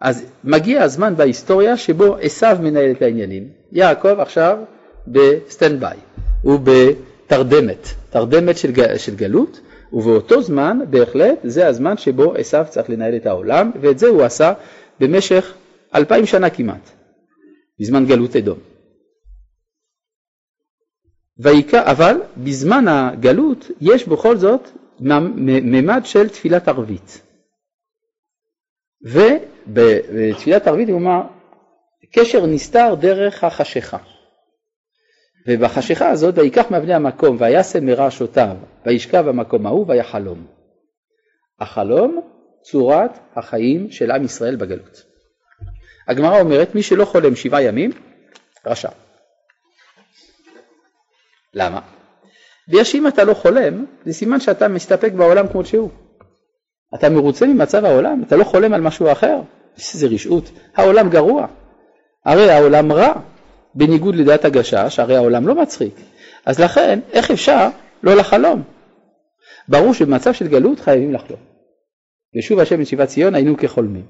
אז 0.00 0.26
מגיע 0.44 0.82
הזמן 0.82 1.16
בהיסטוריה 1.16 1.76
שבו 1.76 2.16
עשיו 2.16 2.58
מנהל 2.60 2.90
את 2.90 3.02
העניינים, 3.02 3.48
יעקב 3.72 4.20
עכשיו 4.20 4.58
ב 5.06 5.80
standby, 5.80 5.98
הוא 6.42 6.60
בתרדמת, 6.60 7.88
תרדמת 8.10 8.58
של, 8.58 8.72
של 8.98 9.14
גלות, 9.14 9.60
ובאותו 9.94 10.42
זמן, 10.42 10.78
בהחלט, 10.90 11.38
זה 11.44 11.66
הזמן 11.68 11.96
שבו 11.96 12.34
עשיו 12.34 12.66
צריך 12.70 12.90
לנהל 12.90 13.16
את 13.16 13.26
העולם, 13.26 13.70
ואת 13.80 13.98
זה 13.98 14.06
הוא 14.06 14.22
עשה 14.22 14.52
במשך 15.00 15.54
אלפיים 15.94 16.26
שנה 16.26 16.50
כמעט, 16.50 16.90
בזמן 17.80 18.06
גלות 18.06 18.36
אדום. 18.36 18.58
ויקרא, 21.38 21.90
אבל 21.90 22.20
בזמן 22.36 22.88
הגלות 22.88 23.70
יש 23.80 24.08
בכל 24.08 24.36
זאת 24.36 24.68
ממד 25.00 26.00
של 26.04 26.28
תפילת 26.28 26.68
ערבית. 26.68 27.20
ובתפילת 29.02 30.66
ערבית 30.66 30.88
הוא 30.88 30.98
אומר, 30.98 31.20
קשר 32.12 32.46
נסתר 32.46 32.94
דרך 33.00 33.44
החשיכה. 33.44 33.98
ובחשיכה 35.48 36.08
הזאת 36.08 36.38
ויקח 36.38 36.70
מאבני 36.70 36.94
המקום 36.94 37.36
וישם 37.40 37.86
מרעשותיו 37.86 38.56
וישכב 38.86 39.24
במקום 39.28 39.66
ההוא 39.66 39.86
ויחלום. 39.88 40.46
החלום 41.60 42.20
צורת 42.62 43.10
החיים 43.36 43.90
של 43.90 44.10
עם 44.10 44.24
ישראל 44.24 44.56
בגלות. 44.56 45.04
הגמרא 46.08 46.40
אומרת 46.40 46.74
מי 46.74 46.82
שלא 46.82 47.04
חולם 47.04 47.36
שבעה 47.36 47.62
ימים 47.62 47.90
רשע. 48.66 48.88
למה? 51.54 51.80
בגלל 52.68 52.84
שאם 52.84 53.06
אתה 53.06 53.24
לא 53.24 53.34
חולם 53.34 53.86
זה 54.04 54.12
סימן 54.12 54.40
שאתה 54.40 54.68
מסתפק 54.68 55.12
בעולם 55.12 55.48
כמות 55.48 55.66
שהוא. 55.66 55.90
אתה 56.94 57.08
מרוצה 57.10 57.46
ממצב 57.46 57.84
העולם, 57.84 58.22
אתה 58.22 58.36
לא 58.36 58.44
חולם 58.44 58.74
על 58.74 58.80
משהו 58.80 59.12
אחר, 59.12 59.40
איזה 59.76 60.06
רשעות, 60.06 60.50
העולם 60.74 61.10
גרוע, 61.10 61.46
הרי 62.24 62.50
העולם 62.50 62.92
רע, 62.92 63.12
בניגוד 63.74 64.14
לדעת 64.14 64.44
הגשש, 64.44 64.98
הרי 64.98 65.16
העולם 65.16 65.48
לא 65.48 65.54
מצחיק, 65.54 65.94
אז 66.46 66.60
לכן 66.60 67.00
איך 67.12 67.30
אפשר 67.30 67.68
לא 68.02 68.14
לחלום? 68.14 68.62
ברור 69.68 69.94
שבמצב 69.94 70.32
של 70.32 70.48
גלות 70.48 70.80
חייבים 70.80 71.12
לחלום. 71.12 71.40
ושוב 72.38 72.60
השם 72.60 72.80
משיבת 72.80 73.08
ציון 73.08 73.34
היינו 73.34 73.56
כחולמים. 73.56 74.06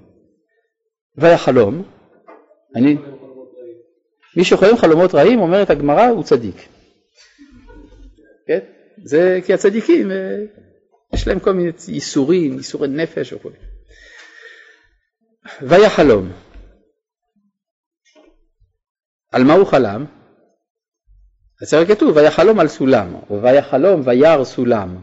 ויחלום, 1.17 1.83
אני, 2.77 2.97
מי 4.37 4.45
שחולם 4.45 4.77
חלומות 4.77 5.15
רעים 5.15 5.41
אומרת 5.41 5.71
הגמרא 5.71 6.07
הוא 6.07 6.23
צדיק. 6.23 6.57
כן? 8.47 8.59
זה 9.05 9.41
כי 9.47 9.55
הצדיקים 9.55 10.11
אה, 10.11 10.17
יש 11.15 11.29
להם 11.29 11.41
כל 11.41 11.53
מיני 11.53 11.71
ייסורים, 11.89 12.57
ייסורי 12.57 12.89
נפש 12.89 13.33
וכו'. 13.33 13.51
ויחלום. 15.63 16.33
על 19.35 19.45
מה 19.45 19.55
הוא 19.55 19.67
חלם? 19.67 20.05
אצל 21.63 21.85
כתוב 21.95 22.17
ויחלום 22.17 22.61
על 22.61 22.69
סולם, 22.69 23.15
או 23.31 23.43
ויחלום 23.43 24.01
וירא 24.05 24.45
סולם, 24.45 25.03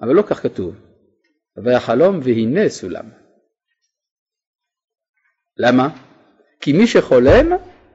אבל 0.00 0.12
לא 0.12 0.22
כך 0.22 0.42
כתוב, 0.42 0.74
ויחלום 1.64 2.20
והנה 2.22 2.68
סולם. 2.68 3.10
למה? 5.56 5.88
כי 6.60 6.72
מי 6.72 6.86
שחולם 6.86 7.46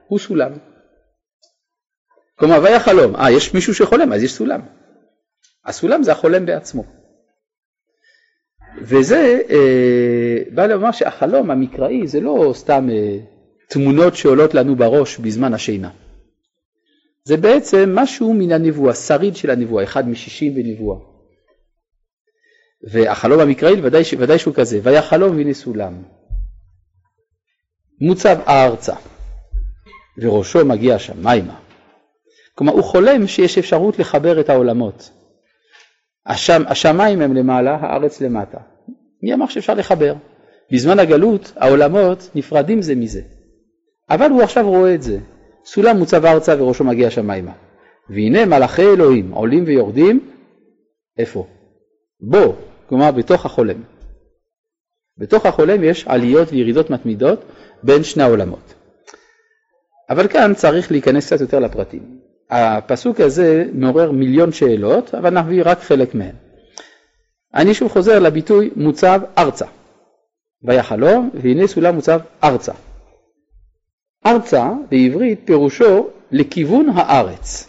הוא 0.06 0.18
סולם. 0.18 0.52
כלומר 2.38 2.56
ויחלום, 2.62 3.16
אה 3.16 3.30
יש 3.30 3.54
מישהו 3.54 3.74
שחולם 3.74 4.12
אז 4.12 4.22
יש 4.22 4.32
סולם. 4.32 4.60
הסולם 5.64 6.02
זה 6.02 6.12
החולם 6.12 6.46
בעצמו. 6.46 6.84
וזה 8.82 9.38
אה, 9.50 10.54
בא 10.54 10.66
לומר 10.66 10.92
שהחלום 10.92 11.50
המקראי 11.50 12.06
זה 12.06 12.20
לא 12.20 12.52
סתם 12.54 12.88
אה, 12.90 13.35
תמונות 13.68 14.16
שעולות 14.16 14.54
לנו 14.54 14.76
בראש 14.76 15.18
בזמן 15.18 15.54
השינה. 15.54 15.90
זה 17.24 17.36
בעצם 17.36 17.92
משהו 17.94 18.34
מן 18.34 18.52
הנבואה, 18.52 18.94
שריד 18.94 19.36
של 19.36 19.50
הנבואה, 19.50 19.84
אחד 19.84 20.08
משישים 20.08 20.54
בנבואה. 20.54 20.98
והחלום 22.92 23.40
המקראי 23.40 23.80
ודאי, 23.80 24.02
ודאי 24.18 24.38
שהוא 24.38 24.54
כזה, 24.54 24.80
ויחלום 24.82 25.36
והנה 25.36 25.54
סולם. 25.54 26.02
מוצב 28.00 28.36
ארצה, 28.48 28.94
וראשו 30.18 30.64
מגיע 30.64 30.98
שמיימה. 30.98 31.60
כלומר 32.54 32.72
הוא 32.72 32.84
חולם 32.84 33.26
שיש 33.26 33.58
אפשרות 33.58 33.98
לחבר 33.98 34.40
את 34.40 34.48
העולמות. 34.48 35.10
השם, 36.26 36.62
השמיים 36.66 37.20
הם 37.20 37.34
למעלה, 37.34 37.76
הארץ 37.80 38.20
למטה. 38.20 38.58
מי 39.22 39.34
אמר 39.34 39.48
שאפשר 39.48 39.74
לחבר? 39.74 40.14
בזמן 40.72 40.98
הגלות 40.98 41.52
העולמות 41.56 42.30
נפרדים 42.34 42.82
זה 42.82 42.94
מזה. 42.94 43.22
אבל 44.10 44.30
הוא 44.30 44.42
עכשיו 44.42 44.68
רואה 44.68 44.94
את 44.94 45.02
זה. 45.02 45.18
סולם 45.64 45.96
מוצב 45.96 46.24
ארצה 46.24 46.62
וראשו 46.62 46.84
מגיע 46.84 47.10
שמיימה. 47.10 47.52
והנה 48.10 48.44
מלאכי 48.44 48.82
אלוהים 48.82 49.30
עולים 49.30 49.64
ויורדים, 49.66 50.30
איפה? 51.18 51.46
בו, 52.20 52.54
כלומר 52.88 53.10
בתוך 53.10 53.46
החולם. 53.46 53.82
בתוך 55.18 55.46
החולם 55.46 55.84
יש 55.84 56.06
עליות 56.06 56.52
וירידות 56.52 56.90
מתמידות 56.90 57.44
בין 57.82 58.04
שני 58.04 58.22
העולמות. 58.22 58.74
אבל 60.10 60.28
כאן 60.28 60.54
צריך 60.54 60.90
להיכנס 60.90 61.26
קצת 61.26 61.40
יותר 61.40 61.58
לפרטים. 61.58 62.18
הפסוק 62.50 63.20
הזה 63.20 63.64
מעורר 63.72 64.10
מיליון 64.12 64.52
שאלות, 64.52 65.14
אבל 65.14 65.38
נביא 65.38 65.62
רק 65.64 65.78
חלק 65.78 66.14
מהן. 66.14 66.34
אני 67.54 67.74
שוב 67.74 67.92
חוזר 67.92 68.18
לביטוי 68.18 68.70
מוצב 68.76 69.20
ארצה. 69.38 69.66
ויחלום 70.62 71.30
והנה 71.34 71.66
סולם 71.66 71.94
מוצב 71.94 72.20
ארצה. 72.44 72.72
ארצה 74.26 74.70
בעברית 74.90 75.40
פירושו 75.44 76.08
לכיוון 76.30 76.88
הארץ. 76.94 77.68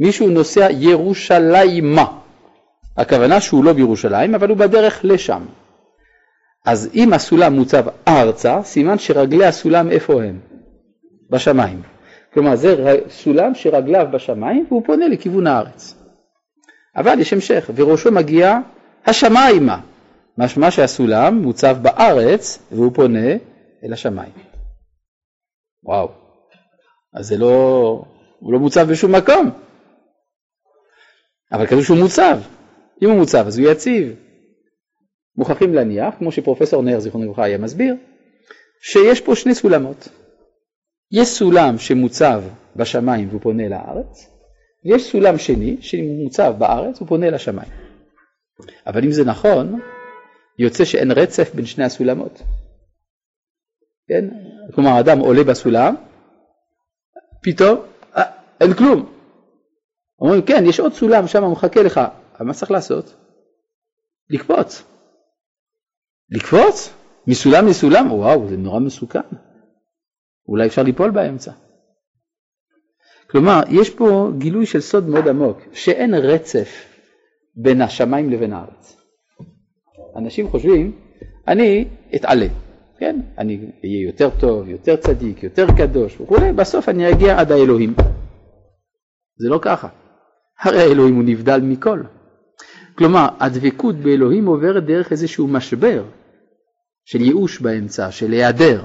מישהו 0.00 0.28
נוסע 0.28 0.68
ירושלימה. 0.70 2.06
הכוונה 2.96 3.40
שהוא 3.40 3.64
לא 3.64 3.72
בירושלים 3.72 4.34
אבל 4.34 4.48
הוא 4.48 4.56
בדרך 4.56 5.00
לשם. 5.04 5.42
אז 6.66 6.90
אם 6.94 7.12
הסולם 7.12 7.52
מוצב 7.52 7.84
ארצה, 8.08 8.62
סימן 8.62 8.98
שרגלי 8.98 9.44
הסולם 9.44 9.90
איפה 9.90 10.22
הם? 10.22 10.38
בשמיים. 11.30 11.82
כלומר 12.34 12.56
זה 12.56 12.96
סולם 13.08 13.54
שרגליו 13.54 14.06
בשמיים 14.12 14.66
והוא 14.68 14.82
פונה 14.86 15.08
לכיוון 15.08 15.46
הארץ. 15.46 15.94
אבל 16.96 17.20
יש 17.20 17.32
המשך, 17.32 17.70
וראשו 17.74 18.12
מגיע 18.12 18.58
השמיימה, 19.06 19.78
משמע 20.38 20.70
שהסולם 20.70 21.38
מוצב 21.38 21.76
בארץ 21.82 22.58
והוא 22.72 22.92
פונה 22.94 23.32
אל 23.84 23.92
השמיים. 23.92 24.51
וואו, 25.84 26.08
אז 27.14 27.26
זה 27.26 27.36
לא, 27.36 28.04
הוא 28.38 28.52
לא 28.52 28.58
מוצב 28.58 28.86
בשום 28.90 29.14
מקום. 29.14 29.50
אבל 31.52 31.66
כתוב 31.66 31.84
שהוא 31.84 31.98
מוצב, 31.98 32.38
אם 33.02 33.10
הוא 33.10 33.18
מוצב 33.18 33.44
אז 33.46 33.58
הוא 33.58 33.70
יציב. 33.70 34.14
מוכרחים 35.36 35.74
להניח, 35.74 36.14
כמו 36.18 36.32
שפרופסור 36.32 36.82
נר 36.82 37.00
זיכרונו 37.00 37.24
לברכה 37.24 37.44
היה 37.44 37.58
מסביר, 37.58 37.94
שיש 38.82 39.20
פה 39.20 39.36
שני 39.36 39.54
סולמות. 39.54 40.08
יש 41.12 41.28
סולם 41.28 41.78
שמוצב 41.78 42.42
בשמיים 42.76 43.28
והוא 43.28 43.40
פונה 43.40 43.68
לארץ, 43.68 44.28
ויש 44.84 45.10
סולם 45.10 45.38
שני 45.38 45.76
שמוצב 45.80 46.54
בארץ 46.58 46.96
והוא 46.96 47.08
פונה 47.08 47.30
לשמיים. 47.30 47.70
אבל 48.86 49.04
אם 49.04 49.12
זה 49.12 49.24
נכון, 49.24 49.80
יוצא 50.58 50.84
שאין 50.84 51.10
רצף 51.10 51.54
בין 51.54 51.66
שני 51.66 51.84
הסולמות. 51.84 52.42
כן? 54.08 54.28
כלומר, 54.74 55.00
אדם 55.00 55.18
עולה 55.18 55.44
בסולם, 55.44 55.94
פתאום 57.42 57.80
אה, 58.16 58.22
אין 58.60 58.74
כלום. 58.74 59.12
אומרים, 60.20 60.42
כן, 60.42 60.64
יש 60.66 60.80
עוד 60.80 60.92
סולם 60.92 61.26
שם, 61.26 61.52
מחכה 61.52 61.82
לך. 61.82 62.00
אבל 62.38 62.46
מה 62.46 62.54
צריך 62.54 62.70
לעשות? 62.70 63.14
לקפוץ. 64.30 64.82
לקפוץ? 66.30 66.94
מסולם 67.26 67.66
לסולם? 67.66 68.12
וואו, 68.12 68.48
זה 68.48 68.56
נורא 68.56 68.80
מסוכן. 68.80 69.20
אולי 70.48 70.66
אפשר 70.66 70.82
ליפול 70.82 71.10
באמצע. 71.10 71.52
כלומר, 73.30 73.60
יש 73.70 73.90
פה 73.90 74.30
גילוי 74.38 74.66
של 74.66 74.80
סוד 74.80 75.08
מאוד 75.08 75.28
עמוק, 75.28 75.58
שאין 75.72 76.14
רצף 76.14 76.68
בין 77.54 77.82
השמיים 77.82 78.30
לבין 78.30 78.52
הארץ. 78.52 78.96
אנשים 80.16 80.48
חושבים, 80.48 81.00
אני 81.48 81.88
אתעלה, 82.14 82.46
כן, 83.02 83.20
אני 83.38 83.58
אהיה 83.84 84.06
יותר 84.06 84.30
טוב, 84.40 84.68
יותר 84.68 84.96
צדיק, 84.96 85.42
יותר 85.42 85.66
קדוש 85.78 86.20
וכולי, 86.20 86.52
בסוף 86.52 86.88
אני 86.88 87.10
אגיע 87.10 87.40
עד 87.40 87.52
האלוהים. 87.52 87.94
זה 89.36 89.48
לא 89.48 89.58
ככה. 89.62 89.88
הרי 90.60 90.82
האלוהים 90.82 91.14
הוא 91.14 91.24
נבדל 91.26 91.60
מכל. 91.62 92.02
כלומר, 92.94 93.26
הדבקות 93.40 93.96
באלוהים 93.96 94.46
עוברת 94.46 94.84
דרך 94.84 95.12
איזשהו 95.12 95.48
משבר 95.48 96.04
של 97.04 97.20
ייאוש 97.20 97.60
באמצע, 97.60 98.10
של 98.10 98.32
היעדר. 98.32 98.84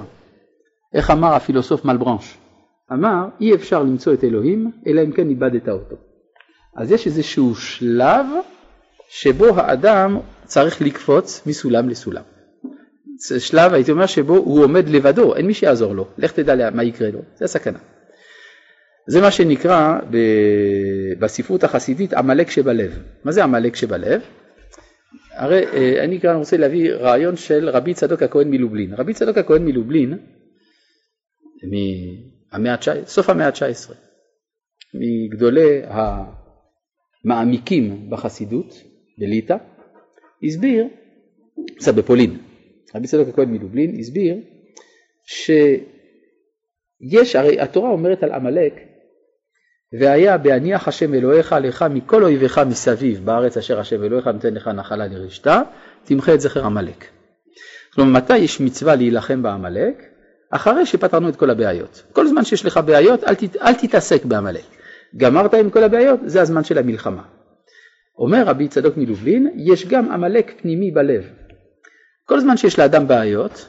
איך 0.94 1.12
אמר 1.12 1.34
הפילוסוף 1.34 1.86
מלברנש? 1.86 2.38
אמר, 2.94 3.28
אי 3.42 3.56
אפשר 3.56 3.84
למצוא 3.84 4.14
את 4.14 4.24
אלוהים, 4.24 4.72
אלא 4.88 5.02
אם 5.04 5.12
כן 5.12 5.30
איבדת 5.30 5.70
אותו. 5.70 5.96
אז 6.78 6.92
יש 6.92 7.06
איזשהו 7.08 7.56
שלב 7.56 8.26
שבו 9.10 9.46
האדם 9.56 10.18
צריך 10.46 10.82
לקפוץ 10.82 11.48
מסולם 11.48 11.90
לסולם. 11.90 12.24
זה 13.20 13.40
שלב, 13.40 13.74
הייתי 13.74 13.92
אומר, 13.92 14.06
שבו 14.06 14.36
הוא 14.36 14.64
עומד 14.64 14.90
לבדו, 14.90 15.36
אין 15.36 15.48
מי 15.48 15.54
שיעזור 15.54 15.96
לו, 15.96 16.08
לך 16.18 16.32
תדע 16.32 16.70
מה 16.70 16.84
יקרה 16.84 17.12
לו, 17.12 17.20
זה 17.36 17.46
הסכנה. 17.46 17.80
זה 19.08 19.22
מה 19.22 19.32
שנקרא 19.32 20.00
בספרות 21.20 21.64
החסידית 21.64 22.14
עמלק 22.14 22.50
שבלב. 22.50 23.00
מה 23.24 23.32
זה 23.32 23.44
עמלק 23.44 23.76
שבלב? 23.76 24.22
הרי 25.32 25.66
אה, 25.66 26.04
אני 26.04 26.20
כאן 26.20 26.36
רוצה 26.36 26.58
להביא 26.58 26.94
רעיון 26.94 27.36
של 27.36 27.70
רבי 27.70 27.94
צדוק 27.94 28.24
הכהן 28.24 28.50
מלובלין. 28.50 28.94
רבי 28.94 29.14
צדוק 29.14 29.38
הכהן 29.38 29.66
מלובלין, 29.66 30.18
מהמאה 31.64 32.74
ה-19, 32.74 33.06
סוף 33.06 33.30
המאה 33.30 33.48
ה-19, 33.48 33.94
מגדולי 34.94 35.82
המעמיקים 37.26 38.10
בחסידות, 38.10 38.74
בליטא, 39.18 39.56
הסביר, 40.44 40.88
קצת 41.76 41.94
בפולין, 41.96 42.38
רבי 42.96 43.08
צדוק 43.08 43.30
הכהן 43.30 43.50
מלובלין 43.50 44.00
הסביר 44.00 44.36
שיש, 45.26 45.86
הרי 47.36 47.60
התורה 47.60 47.90
אומרת 47.90 48.24
על 48.24 48.32
עמלק 48.32 48.74
והיה 50.00 50.38
בהניח 50.38 50.88
השם 50.88 51.14
אלוהיך 51.14 51.56
לך 51.62 51.86
מכל 51.90 52.24
אויביך 52.24 52.58
מסביב 52.58 53.26
בארץ 53.26 53.58
אשר 53.58 53.80
השם 53.80 54.04
אלוהיך 54.04 54.28
נותן 54.28 54.54
לך 54.54 54.68
נחלה 54.68 55.08
לרשתה, 55.08 55.62
תמחה 56.04 56.34
את 56.34 56.42
זכר 56.42 56.66
עמלק. 56.66 57.06
כלומר, 57.94 58.12
מתי 58.12 58.38
יש 58.38 58.62
מצווה 58.62 58.96
להילחם 58.96 59.44
בעמלק? 59.44 60.04
אחרי 60.52 60.86
שפתרנו 60.86 61.30
את 61.30 61.36
כל 61.36 61.50
הבעיות. 61.50 62.04
כל 62.12 62.28
זמן 62.28 62.44
שיש 62.44 62.66
לך 62.66 62.80
בעיות, 62.86 63.24
אל, 63.24 63.36
ת, 63.36 63.56
אל 63.62 63.74
תתעסק 63.74 64.26
בעמלק. 64.26 64.64
גמרת 65.18 65.54
עם 65.54 65.70
כל 65.70 65.84
הבעיות, 65.84 66.20
זה 66.26 66.42
הזמן 66.42 66.64
של 66.64 66.78
המלחמה. 66.78 67.24
אומר 68.18 68.44
רבי 68.44 68.68
צדוק 68.68 68.98
מלובלין, 68.98 69.52
יש 69.56 69.88
גם 69.88 70.12
עמלק 70.12 70.52
פנימי 70.62 70.92
בלב. 70.92 71.30
כל 72.28 72.40
זמן 72.40 72.58
שיש 72.58 72.80
לאדם 72.80 73.08
בעיות, 73.08 73.66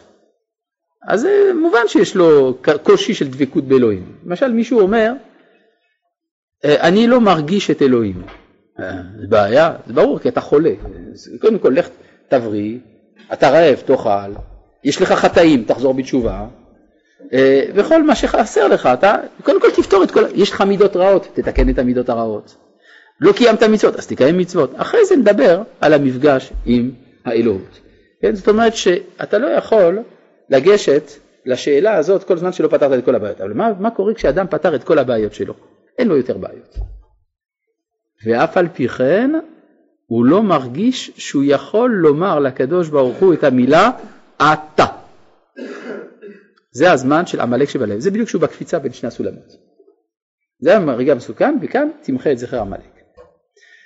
אז 1.09 1.21
זה 1.21 1.51
מובן 1.61 1.89
שיש 1.89 2.17
לו 2.17 2.59
קושי 2.83 3.15
של 3.15 3.29
דבקות 3.29 3.65
באלוהים. 3.65 4.13
למשל 4.27 4.53
מישהו 4.53 4.81
אומר, 4.81 5.13
אה, 6.65 6.89
אני 6.89 7.07
לא 7.07 7.21
מרגיש 7.21 7.71
את 7.71 7.83
אלוהים. 7.83 8.23
אה, 8.81 8.93
זה 9.21 9.27
בעיה, 9.27 9.77
זה 9.87 9.93
ברור 9.93 10.19
כי 10.19 10.29
אתה 10.29 10.41
חולה. 10.41 10.73
קודם 11.41 11.59
כל 11.59 11.69
לך 11.69 11.89
תבריא, 12.29 12.79
אתה 13.33 13.51
רעב 13.51 13.77
תאכל, 13.77 14.33
יש 14.85 15.03
לך 15.03 15.13
חטאים 15.13 15.65
תחזור 15.65 15.95
בתשובה, 15.95 16.47
אה, 17.33 17.65
וכל 17.75 18.03
מה 18.03 18.15
שחסר 18.15 18.69
לך 18.69 18.87
אתה 18.87 19.15
קודם 19.43 19.61
כל 19.61 19.71
תפתור 19.71 20.05
את 20.05 20.11
כל, 20.11 20.25
יש 20.35 20.51
לך 20.51 20.61
מידות 20.61 20.97
רעות, 20.97 21.29
תתקן 21.35 21.69
את 21.69 21.79
המידות 21.79 22.09
הרעות. 22.09 22.57
לא 23.21 23.33
קיימת 23.33 23.63
מצוות 23.63 23.97
אז 23.97 24.07
תקיים 24.07 24.39
מצוות, 24.39 24.71
אחרי 24.77 25.07
זה 25.07 25.17
נדבר 25.17 25.63
על 25.81 25.95
המפגש 25.95 26.53
עם 26.67 26.91
האלוהות. 27.25 27.88
כן? 28.23 28.35
זאת 28.35 28.49
אומרת 28.49 28.77
שאתה 28.77 29.39
לא 29.39 29.47
יכול 29.47 30.03
לגשת 30.51 31.11
לשאלה 31.47 31.97
הזאת 31.97 32.25
כל 32.25 32.37
זמן 32.37 32.53
שלא 32.53 32.69
פתרת 32.69 32.99
את 32.99 33.05
כל 33.05 33.15
הבעיות, 33.15 33.41
אבל 33.41 33.53
מה, 33.53 33.73
מה 33.81 33.91
קורה 33.91 34.15
כשאדם 34.15 34.47
פתר 34.51 34.75
את 34.75 34.85
כל 34.85 34.99
הבעיות 34.99 35.35
שלו? 35.35 35.55
אין 35.99 36.09
לו 36.09 36.17
יותר 36.17 36.39
בעיות. 36.39 36.77
ואף 38.27 38.57
על 38.57 38.69
פי 38.69 38.89
כן 38.89 39.31
הוא 40.07 40.25
לא 40.25 40.43
מרגיש 40.43 41.11
שהוא 41.17 41.45
יכול 41.47 41.91
לומר 41.91 42.39
לקדוש 42.39 42.89
ברוך 42.89 43.17
הוא 43.19 43.35
את 43.35 43.45
המילה 43.45 43.91
אתה. 44.37 44.87
זה 46.71 46.93
הזמן 46.93 47.27
של 47.27 47.41
עמלק 47.41 47.69
שבלב, 47.69 47.99
זה 47.99 48.11
בדיוק 48.11 48.29
שהוא 48.29 48.43
בקפיצה 48.43 48.79
בין 48.79 48.93
שני 48.93 49.07
הסולמות. 49.07 49.53
זה 50.61 50.77
הרגע 50.77 51.13
המסוכן 51.13 51.57
וכאן 51.63 51.89
תמחה 52.03 52.33
את 52.33 52.39
זכר 52.39 52.61
עמלק. 52.61 52.99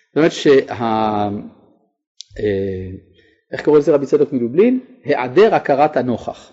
זאת 0.09 0.16
אומרת 0.16 0.33
שה... 0.33 1.29
איך 3.53 3.65
קורא 3.65 3.79
לזה 3.79 3.95
רבי 3.95 4.07
צדוק 4.07 4.33
מלובלין? 4.33 4.81
היעדר 5.05 5.55
הכרת 5.55 5.97
הנוכח. 5.97 6.53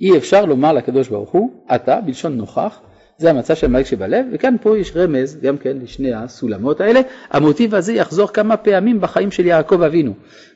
אי 0.00 0.18
אפשר 0.18 0.44
לומר 0.44 0.72
לקדוש 0.72 1.08
ברוך 1.08 1.30
הוא 1.30 1.50
אתה 1.74 2.00
בלשון 2.00 2.36
נוכח 2.36 2.80
זה 3.18 3.30
המצב 3.30 3.54
של 3.54 3.66
עמלק 3.66 3.86
שבלב, 3.86 4.26
וכאן 4.32 4.56
פה 4.62 4.78
יש 4.78 4.96
רמז 4.96 5.40
גם 5.40 5.58
כן 5.58 5.76
לשני 5.76 6.14
הסולמות 6.14 6.80
האלה. 6.80 7.00
המוטיב 7.30 7.74
הזה 7.74 7.92
יחזור 7.92 8.28
כמה 8.28 8.56
פעמים 8.56 9.00
בחיים 9.00 9.30
של 9.30 9.46
יעקב 9.46 9.82
אבינו. 9.82 10.14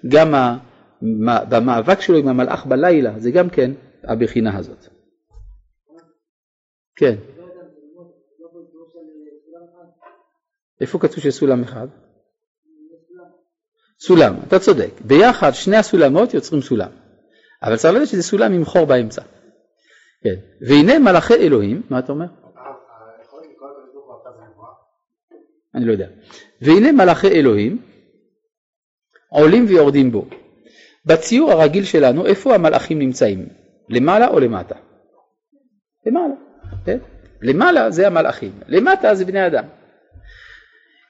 גם 0.09 0.35
במאבק 1.49 2.01
שלו 2.01 2.17
עם 2.19 2.29
המלאך 2.29 2.67
בלילה, 2.67 3.19
זה 3.19 3.31
גם 3.31 3.51
כן 3.51 3.71
הבחינה 4.05 4.57
הזאת. 4.57 4.87
כן. 6.97 7.15
איפה 10.81 10.99
כתוב 10.99 11.19
שסולם 11.19 11.63
אחד? 11.63 11.87
סולם, 14.01 14.35
אתה 14.49 14.59
צודק. 14.59 14.91
ביחד 15.01 15.51
שני 15.55 15.77
הסולמות 15.77 16.35
יוצרים 16.35 16.63
סולם. 16.63 16.91
אבל 17.63 17.77
צריך 17.77 17.95
לדעת 17.95 18.09
שזה 18.09 18.23
סולם 18.23 18.53
עם 18.53 18.65
חור 18.65 18.85
באמצע. 18.85 19.23
כן. 20.25 20.35
והנה 20.69 20.99
מלאכי 20.99 21.35
אלוהים, 21.35 21.83
מה 21.91 21.99
אתה 21.99 22.13
אומר? 22.13 22.27
אני 25.75 25.85
לא 25.85 25.93
יודע. 25.93 26.07
והנה 26.63 26.93
מלאכי 26.93 27.29
אלוהים 27.29 27.83
עולים 29.29 29.65
ויורדים 29.69 30.13
בו. 30.13 30.27
בציור 31.07 31.53
הרגיל 31.53 31.85
שלנו, 31.85 32.27
איפה 32.27 32.55
המלאכים 32.55 32.99
נמצאים? 32.99 33.49
למעלה 33.89 34.29
או 34.29 34.41
למטה? 34.41 34.75
למעלה. 36.07 36.35
כן? 36.85 36.99
למעלה 37.43 37.91
זה 37.91 38.07
המלאכים, 38.07 38.53
למטה 38.69 39.15
זה 39.15 39.25
בני 39.25 39.47
אדם. 39.47 39.65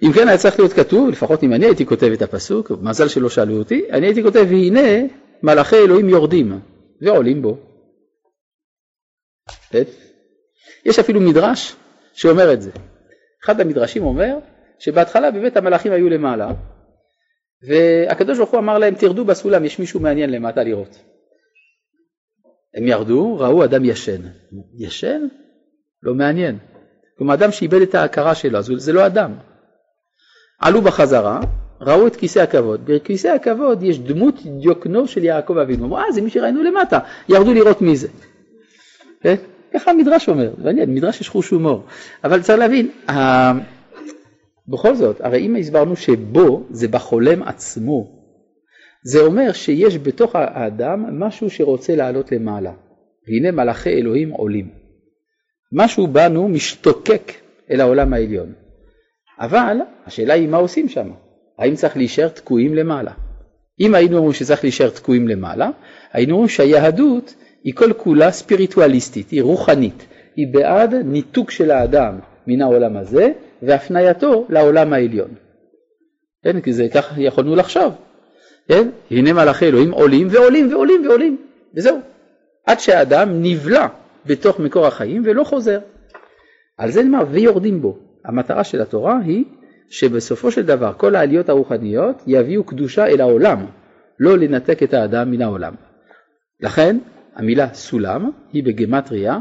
אם 0.02 0.12
כן 0.12 0.28
היה 0.28 0.38
צריך 0.38 0.58
להיות 0.58 0.72
כתוב, 0.72 1.08
לפחות 1.08 1.42
אם 1.42 1.52
אני 1.52 1.66
הייתי 1.66 1.86
כותב 1.86 2.10
את 2.12 2.22
הפסוק, 2.22 2.70
מזל 2.82 3.08
שלא 3.08 3.30
שאלו 3.30 3.58
אותי, 3.58 3.86
אני 3.90 4.06
הייתי 4.06 4.22
כותב 4.22 4.46
והנה 4.48 5.06
מלאכי 5.42 5.76
אלוהים 5.76 6.08
יורדים 6.08 6.60
ועולים 7.00 7.42
בו. 7.42 7.58
יש 10.84 10.98
אפילו 10.98 11.20
מדרש 11.20 11.76
שאומר 12.12 12.52
את 12.52 12.62
זה. 12.62 12.70
אחד 13.44 13.60
המדרשים 13.60 14.02
אומר 14.02 14.38
שבהתחלה 14.78 15.30
באמת 15.30 15.56
המלאכים 15.56 15.92
היו 15.92 16.08
למעלה 16.08 16.52
והקדוש 17.68 18.38
ברוך 18.38 18.50
הוא 18.50 18.60
אמר 18.60 18.78
להם 18.78 18.94
תרדו 18.94 19.24
בסולם 19.24 19.64
יש 19.64 19.78
מישהו 19.78 20.00
מעניין 20.00 20.30
למטה 20.30 20.62
לראות. 20.62 20.98
הם 22.74 22.86
ירדו 22.86 23.38
ראו 23.38 23.64
אדם 23.64 23.84
ישן. 23.84 24.20
ישן? 24.78 25.26
לא 26.02 26.14
מעניין. 26.14 26.58
כלומר 27.18 27.34
אדם 27.34 27.52
שאיבד 27.52 27.80
את 27.80 27.94
ההכרה 27.94 28.34
שלו 28.34 28.58
אז 28.58 28.66
זה 28.76 28.92
לא 28.92 29.06
אדם. 29.06 29.34
עלו 30.60 30.82
בחזרה 30.82 31.40
ראו 31.80 32.06
את 32.06 32.16
כיסא 32.16 32.38
הכבוד, 32.38 32.80
בכיסא 32.84 33.28
הכבוד 33.28 33.82
יש 33.82 33.98
דמות 33.98 34.34
דיוקנו 34.60 35.08
של 35.08 35.24
יעקב 35.24 35.58
אבינו, 35.58 35.84
אמרו 35.84 35.98
אה 35.98 36.12
זה 36.12 36.22
מי 36.22 36.30
שראינו 36.30 36.62
למטה, 36.62 36.98
ירדו 37.28 37.54
לראות 37.54 37.82
מי 37.82 37.96
זה. 37.96 38.08
כן? 39.20 39.34
ככה 39.74 39.90
המדרש 39.90 40.28
אומר, 40.28 40.50
מעניין, 40.64 40.94
מדרש 40.94 41.20
יש 41.20 41.28
חוש 41.28 41.50
הומור, 41.50 41.84
אבל 42.24 42.42
צריך 42.42 42.58
להבין, 42.58 42.90
בכל 44.68 44.94
זאת, 44.94 45.20
הרי 45.20 45.46
אם 45.46 45.56
הסברנו 45.56 45.96
שבו 45.96 46.66
זה 46.70 46.88
בחולם 46.88 47.42
עצמו, 47.42 48.18
זה 49.04 49.20
אומר 49.20 49.52
שיש 49.52 49.98
בתוך 49.98 50.36
האדם 50.36 51.20
משהו 51.20 51.50
שרוצה 51.50 51.96
לעלות 51.96 52.32
למעלה, 52.32 52.72
והנה 53.28 53.50
מלאכי 53.50 53.90
אלוהים 53.90 54.30
עולים. 54.30 54.68
משהו 55.72 56.06
בנו 56.06 56.48
משתוקק 56.48 57.32
אל 57.70 57.80
העולם 57.80 58.12
העליון. 58.12 58.52
אבל 59.40 59.76
השאלה 60.06 60.34
היא 60.34 60.48
מה 60.48 60.56
עושים 60.56 60.88
שם, 60.88 61.10
האם 61.58 61.74
צריך 61.74 61.96
להישאר 61.96 62.28
תקועים 62.28 62.74
למעלה? 62.74 63.12
אם 63.80 63.94
היינו 63.94 64.16
אומרים 64.16 64.32
שצריך 64.32 64.64
להישאר 64.64 64.90
תקועים 64.90 65.28
למעלה, 65.28 65.70
היינו 66.12 66.32
אומרים 66.32 66.48
שהיהדות 66.48 67.34
היא 67.64 67.74
כל 67.74 67.92
כולה 67.92 68.32
ספיריטואליסטית, 68.32 69.30
היא 69.30 69.42
רוחנית, 69.42 70.06
היא 70.36 70.46
בעד 70.52 70.94
ניתוק 70.94 71.50
של 71.50 71.70
האדם 71.70 72.18
מן 72.46 72.62
העולם 72.62 72.96
הזה 72.96 73.28
והפנייתו 73.62 74.46
לעולם 74.48 74.92
העליון. 74.92 75.30
כן, 76.44 76.60
כי 76.60 76.72
זה 76.72 76.86
כך 76.94 77.12
יכולנו 77.18 77.56
לחשוב. 77.56 77.92
כן, 78.68 78.88
הנה 79.10 79.32
מלאכי 79.32 79.66
אלוהים 79.66 79.90
עולים 79.90 80.28
ועולים 80.30 80.72
ועולים 80.72 81.06
ועולים, 81.06 81.36
וזהו. 81.74 81.98
עד 82.66 82.80
שהאדם 82.80 83.42
נבלע 83.42 83.86
בתוך 84.26 84.60
מקור 84.60 84.86
החיים 84.86 85.22
ולא 85.24 85.44
חוזר. 85.44 85.78
על 86.78 86.90
זה 86.90 87.02
נאמר 87.02 87.24
ויורדים 87.30 87.82
בו. 87.82 88.07
המטרה 88.28 88.64
של 88.64 88.82
התורה 88.82 89.18
היא 89.18 89.44
שבסופו 89.90 90.50
של 90.50 90.66
דבר 90.66 90.92
כל 90.96 91.14
העליות 91.14 91.48
הרוחניות 91.48 92.22
יביאו 92.26 92.64
קדושה 92.64 93.06
אל 93.06 93.20
העולם, 93.20 93.66
לא 94.20 94.38
לנתק 94.38 94.82
את 94.82 94.94
האדם 94.94 95.30
מן 95.30 95.42
העולם. 95.42 95.74
לכן 96.60 96.98
המילה 97.34 97.74
סולם 97.74 98.30
היא 98.52 98.64
בגמטריה 98.64 99.38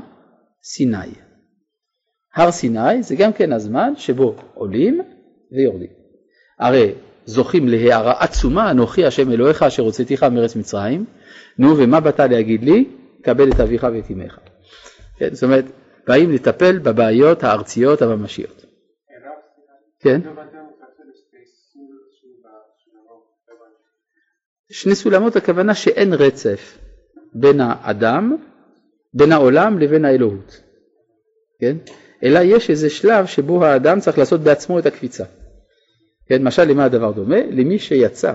סיני. 0.64 1.12
הר 2.36 2.52
סיני 2.52 3.04
זה 3.04 3.16
גם 3.16 3.34
כן 3.34 3.54
הזמן 3.54 3.94
שבו 3.96 4.36
עולים 4.54 5.02
ויורדים. 5.52 5.90
הרי 6.60 6.92
זוכים 7.26 7.68
להערה 7.68 8.14
עצומה, 8.20 8.72
אנוכי 8.72 9.06
השם 9.06 9.32
אלוהיך 9.32 9.64
אשר 9.64 9.84
הוצאתיך 9.84 10.24
מארץ 10.24 10.56
מצרים, 10.56 11.06
נו 11.60 11.78
ומה 11.78 12.00
באת 12.00 12.20
להגיד 12.20 12.64
לי? 12.64 12.86
קבל 13.22 13.52
את 13.52 13.60
אביך 13.60 13.88
ואת 13.94 14.12
אמך. 14.12 14.40
כן, 15.18 15.34
זאת 15.34 15.44
אומרת, 15.44 15.66
באים 16.08 16.32
לטפל 16.32 16.80
בבעיות 16.80 17.44
הארציות 17.44 18.02
הממשיות. 18.02 18.67
כן? 20.08 20.22
שני 24.72 24.96
סולמות 24.96 25.36
הכוונה 25.36 25.76
שאין 25.76 26.14
רצף 26.14 26.78
בין 27.34 27.62
האדם, 27.62 28.38
בין 29.14 29.32
העולם 29.32 29.80
לבין 29.80 30.06
האלוהות, 30.06 30.62
כן? 31.60 31.78
אלא 32.24 32.40
יש 32.44 32.70
איזה 32.70 32.90
שלב 32.90 33.26
שבו 33.26 33.66
האדם 33.66 34.00
צריך 34.00 34.18
לעשות 34.18 34.42
בעצמו 34.42 34.80
את 34.80 34.86
הקפיצה. 34.86 35.24
כן, 36.30 36.44
משל 36.44 36.64
למה 36.64 36.86
הדבר 36.86 37.12
דומה? 37.12 37.40
למי 37.52 37.80
שיצא 37.80 38.34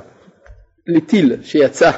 לטיל 0.87 1.43
שיצא 1.43 1.91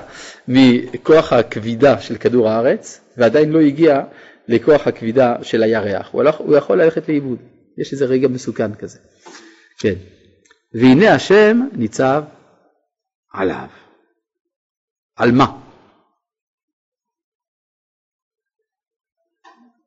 מכוח 0.49 1.33
הכבידה 1.33 2.01
של 2.01 2.17
כדור 2.17 2.49
הארץ 2.49 3.01
ועדיין 3.17 3.53
לא 3.53 3.61
הגיע 3.61 4.03
לכוח 4.49 4.87
הכבידה 4.87 5.37
של 5.43 5.63
הירח, 5.63 6.09
הוא, 6.13 6.21
הלך, 6.21 6.37
הוא 6.37 6.57
יכול 6.57 6.83
ללכת 6.83 7.09
לאיבוד, 7.09 7.39
יש 7.79 7.93
איזה 7.93 8.05
רגע 8.05 8.29
מסוכן 8.29 8.75
כזה. 8.75 8.99
כן. 9.79 9.95
והנה 10.75 11.15
השם 11.15 11.57
ניצב 11.73 12.23
עליו. 13.33 13.69
על 15.17 15.33
מה? 15.33 15.47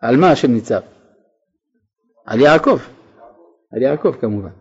על 0.01 0.17
מה 0.17 0.31
השם 0.31 0.51
ניצב? 0.51 0.81
על 2.25 2.39
יעקב. 2.39 2.79
על 3.71 3.81
יעקב 3.81 4.15
כמובן. 4.21 4.53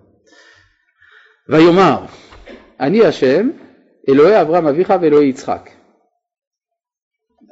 ויאמר, 1.49 2.07
אני 2.81 3.07
השם, 3.07 3.49
אלוהי 4.09 4.41
אברהם 4.41 4.67
אביך 4.67 4.93
ואלוהי 5.01 5.29
יצחק. 5.29 5.71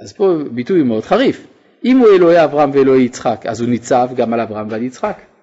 אז 0.00 0.12
פה 0.12 0.24
ביטוי 0.54 0.82
מאוד 0.82 1.04
חריף. 1.04 1.46
אם 1.84 1.98
הוא 1.98 2.08
אלוהי 2.16 2.44
אברהם 2.44 2.70
ואלוהי 2.70 3.04
יצחק, 3.04 3.46
אז 3.46 3.60
הוא 3.60 3.68
ניצב 3.68 4.08
גם 4.16 4.32
על 4.32 4.40
אברהם 4.40 4.68
ועל 4.70 4.82
יצחק. 4.82 5.33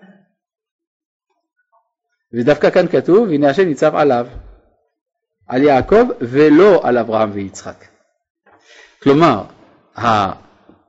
ודווקא 2.33 2.69
כאן 2.69 2.87
כתוב, 2.87 3.29
הנה 3.29 3.49
השם 3.49 3.63
ניצב 3.67 3.95
עליו, 3.95 4.27
על 5.47 5.63
יעקב 5.63 6.05
ולא 6.21 6.81
על 6.83 6.97
אברהם 6.97 7.31
ויצחק. 7.33 7.85
כלומר, 9.03 9.43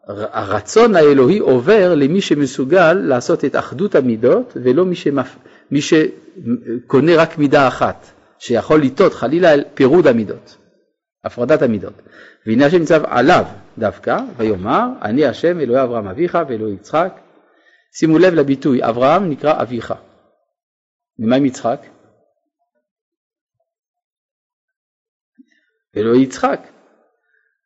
הרצון 0.07 0.97
האלוהי 0.97 1.39
עובר 1.39 1.95
למי 1.95 2.21
שמסוגל 2.21 2.93
לעשות 2.93 3.45
את 3.45 3.57
אחדות 3.57 3.95
המידות 3.95 4.57
ולא 4.57 4.85
מי, 4.85 4.95
שמפ... 4.95 5.37
מי 5.71 5.81
שקונה 5.81 7.17
רק 7.17 7.39
מידה 7.39 7.69
אחת, 7.69 8.07
שיכול 8.39 8.83
לטעות 8.83 9.15
חלילה 9.15 9.55
אל 9.55 9.65
פירוד 9.75 10.07
המידות, 10.07 10.57
הפרדת 11.25 11.63
המידות. 11.63 12.03
והנה 12.47 12.67
השם 12.67 12.79
ניצב 12.79 13.03
עליו 13.05 13.45
דווקא, 13.79 14.19
ויאמר, 14.37 14.87
אני 15.03 15.27
השם 15.27 15.61
אלוהי 15.61 15.83
אברהם 15.83 16.07
אביך 16.07 16.39
ואלוהי 16.49 16.75
יצחק. 16.75 17.21
שימו 17.95 18.19
לב 18.19 18.35
לביטוי, 18.35 18.85
אברהם 18.85 19.31
נקרא 19.31 19.63
אביך. 19.63 19.95
ומה 21.19 21.37
עם 21.37 21.45
יצחק? 21.45 21.87
אלוהי 25.97 26.23
יצחק. 26.23 26.61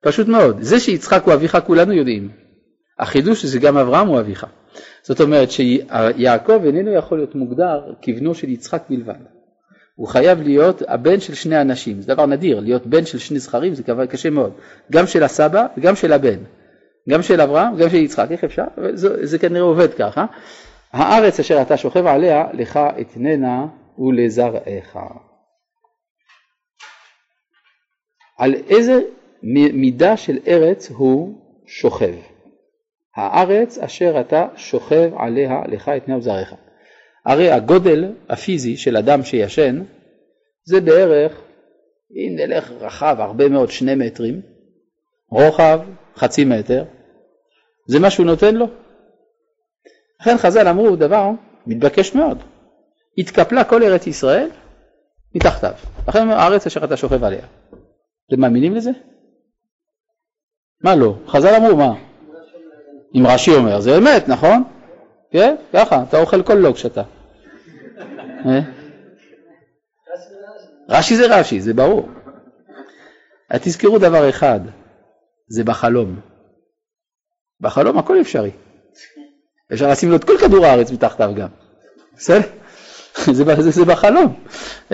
פשוט 0.00 0.28
מאוד. 0.28 0.56
זה 0.60 0.80
שיצחק 0.80 1.22
הוא 1.24 1.34
אביך 1.34 1.58
כולנו 1.66 1.92
יודעים. 1.92 2.28
החידוש 2.98 3.44
זה 3.44 3.58
גם 3.58 3.76
אברהם 3.76 4.08
הוא 4.08 4.20
אביך. 4.20 4.46
זאת 5.02 5.20
אומרת 5.20 5.50
שיעקב 5.50 6.64
איננו 6.64 6.92
יכול 6.92 7.18
להיות 7.18 7.34
מוגדר 7.34 7.94
כבנו 8.02 8.34
של 8.34 8.48
יצחק 8.48 8.82
בלבד. 8.90 9.20
הוא 9.94 10.08
חייב 10.08 10.42
להיות 10.42 10.82
הבן 10.88 11.20
של 11.20 11.34
שני 11.34 11.60
אנשים, 11.60 12.02
זה 12.02 12.14
דבר 12.14 12.26
נדיר, 12.26 12.60
להיות 12.60 12.86
בן 12.86 13.06
של 13.06 13.18
שני 13.18 13.38
זכרים 13.38 13.74
זה 13.74 13.82
דבר 13.82 14.06
קשה 14.06 14.30
מאוד, 14.30 14.52
גם 14.92 15.06
של 15.06 15.22
הסבא 15.22 15.66
וגם 15.76 15.96
של 15.96 16.12
הבן, 16.12 16.38
גם 17.08 17.22
של 17.22 17.40
אברהם 17.40 17.74
וגם 17.74 17.90
של 17.90 17.96
יצחק, 17.96 18.26
איך 18.30 18.44
אפשר? 18.44 18.64
זה, 18.94 19.26
זה 19.26 19.38
כנראה 19.38 19.62
עובד 19.62 19.94
ככה. 19.94 20.26
הארץ 20.92 21.40
אשר 21.40 21.62
אתה 21.62 21.76
שוכב 21.76 22.06
עליה, 22.06 22.44
לך 22.52 22.80
אתננה 23.00 23.66
ולזרעך. 23.98 24.96
על 28.38 28.54
איזה 28.54 29.00
מידה 29.72 30.16
של 30.16 30.38
ארץ 30.46 30.90
הוא 30.90 31.40
שוכב? 31.66 32.14
הארץ 33.16 33.78
אשר 33.78 34.20
אתה 34.20 34.48
שוכב 34.56 35.10
עליה, 35.18 35.62
לך 35.68 35.88
אתננה 35.88 36.16
ולזרעך. 36.16 36.54
הרי 37.26 37.50
הגודל 37.50 38.12
הפיזי 38.28 38.76
של 38.76 38.96
אדם 38.96 39.22
שישן 39.22 39.82
זה 40.64 40.80
בערך, 40.80 41.40
אם 42.10 42.32
נלך 42.36 42.70
רחב 42.70 43.16
הרבה 43.18 43.48
מאוד, 43.48 43.70
שני 43.70 43.94
מטרים, 43.94 44.40
רוחב 45.30 45.80
חצי 46.16 46.44
מטר, 46.44 46.84
זה 47.88 48.00
מה 48.00 48.10
שהוא 48.10 48.26
נותן 48.26 48.54
לו. 48.54 48.66
לכן 50.20 50.36
חז"ל 50.38 50.68
אמרו 50.68 50.96
דבר 50.96 51.30
מתבקש 51.66 52.14
מאוד, 52.14 52.38
התקפלה 53.18 53.64
כל 53.64 53.82
ארץ 53.82 54.06
ישראל 54.06 54.50
מתחתיו, 55.34 55.72
לכן 56.08 56.28
הארץ 56.28 56.66
אשר 56.66 56.84
אתה 56.84 56.96
שוכב 56.96 57.24
עליה. 57.24 57.46
אתם 58.28 58.40
מאמינים 58.40 58.74
לזה? 58.74 58.90
מה 60.84 60.96
לא? 60.96 61.14
חז"ל 61.26 61.54
אמרו 61.54 61.76
מה? 61.76 61.92
אם 63.14 63.26
רש"י 63.26 63.54
אומר, 63.54 63.80
זה 63.80 63.98
אמת, 63.98 64.28
נכון? 64.28 64.64
כן? 65.30 65.56
ככה, 65.72 66.02
אתה 66.08 66.20
אוכל 66.20 66.42
כל 66.42 66.54
לוג 66.54 66.76
שאתה. 66.76 67.02
אה? 68.46 68.60
רש"י 70.88 71.16
זה 71.16 71.38
רש"י, 71.38 71.60
זה 71.60 71.74
ברור. 71.74 72.08
תזכרו 73.52 73.98
דבר 73.98 74.28
אחד, 74.28 74.60
זה 75.48 75.64
בחלום. 75.64 76.20
בחלום 77.60 77.98
הכל 77.98 78.20
אפשרי. 78.20 78.50
אפשר 79.72 79.90
לשים 79.90 80.10
לו 80.10 80.16
את 80.16 80.24
כל 80.24 80.38
כדור 80.38 80.66
הארץ 80.66 80.90
מתחתיו 80.90 81.30
גם. 81.36 81.48
בסדר? 82.16 82.40
זה, 83.32 83.44
זה, 83.58 83.70
זה 83.70 83.84
בחלום. 83.84 84.34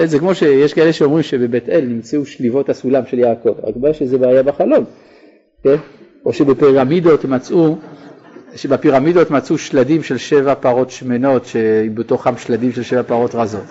זה 0.04 0.18
כמו 0.18 0.34
שיש 0.34 0.74
כאלה 0.74 0.92
שאומרים 0.92 1.22
שבבית 1.22 1.68
אל 1.68 1.84
נמצאו 1.84 2.26
שליבות 2.26 2.68
הסולם 2.68 3.06
של 3.06 3.18
יעקב, 3.18 3.54
רק 3.62 3.76
בעיה 3.76 3.94
שזה 3.94 4.18
בעיה 4.18 4.42
בחלום. 4.42 4.84
כן? 5.62 5.76
או 6.26 6.32
שבפירמידות 6.32 7.24
מצאו 7.24 7.76
שבפירמידות 8.56 9.30
מצאו 9.30 9.58
שלדים 9.58 10.02
של 10.02 10.18
שבע 10.18 10.54
פרות 10.54 10.90
שמנות 10.90 11.46
שבתוכם 11.46 12.38
שלדים 12.38 12.72
של 12.72 12.82
שבע 12.82 13.02
פרות 13.02 13.34
רזות. 13.34 13.64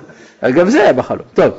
גם 0.44 0.70
זה 0.70 0.84
היה 0.84 0.94
בחלום. 0.94 1.26
טוב. 1.34 1.54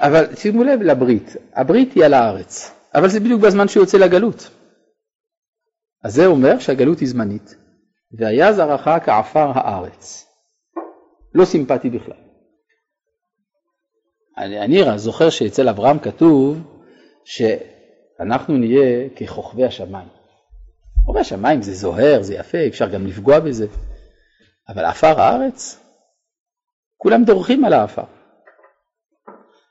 אבל 0.00 0.26
שימו 0.36 0.64
לב 0.64 0.82
לברית, 0.82 1.36
הברית 1.54 1.92
היא 1.92 2.04
על 2.04 2.14
הארץ, 2.14 2.70
אבל 2.94 3.08
זה 3.08 3.20
בדיוק 3.20 3.40
בזמן 3.40 3.68
שהוא 3.68 3.82
יוצא 3.82 3.98
לגלות. 3.98 4.50
אז 6.04 6.14
זה 6.14 6.26
אומר 6.26 6.58
שהגלות 6.58 6.98
היא 6.98 7.08
זמנית, 7.08 7.54
והיה 8.18 8.52
זרעך 8.52 8.88
כעפר 9.04 9.50
הארץ. 9.54 10.26
לא 11.34 11.44
סימפטי 11.44 11.90
בכלל. 11.90 12.16
אני, 14.38 14.60
אני 14.60 14.98
זוכר 14.98 15.30
שאצל 15.30 15.68
אברהם 15.68 15.98
כתוב 15.98 16.58
ש... 17.24 17.42
אנחנו 18.20 18.56
נהיה 18.56 19.08
ככוכבי 19.08 19.64
השמיים. 19.64 20.08
כוכבי 21.04 21.20
השמיים 21.20 21.62
זה 21.62 21.74
זוהר, 21.74 22.22
זה 22.22 22.34
יפה, 22.34 22.58
אפשר 22.66 22.88
גם 22.88 23.06
לפגוע 23.06 23.40
בזה, 23.40 23.66
אבל 24.68 24.84
עפר 24.84 25.20
הארץ, 25.20 25.84
כולם 26.96 27.24
דורכים 27.24 27.64
על 27.64 27.72
העפר. 27.72 28.04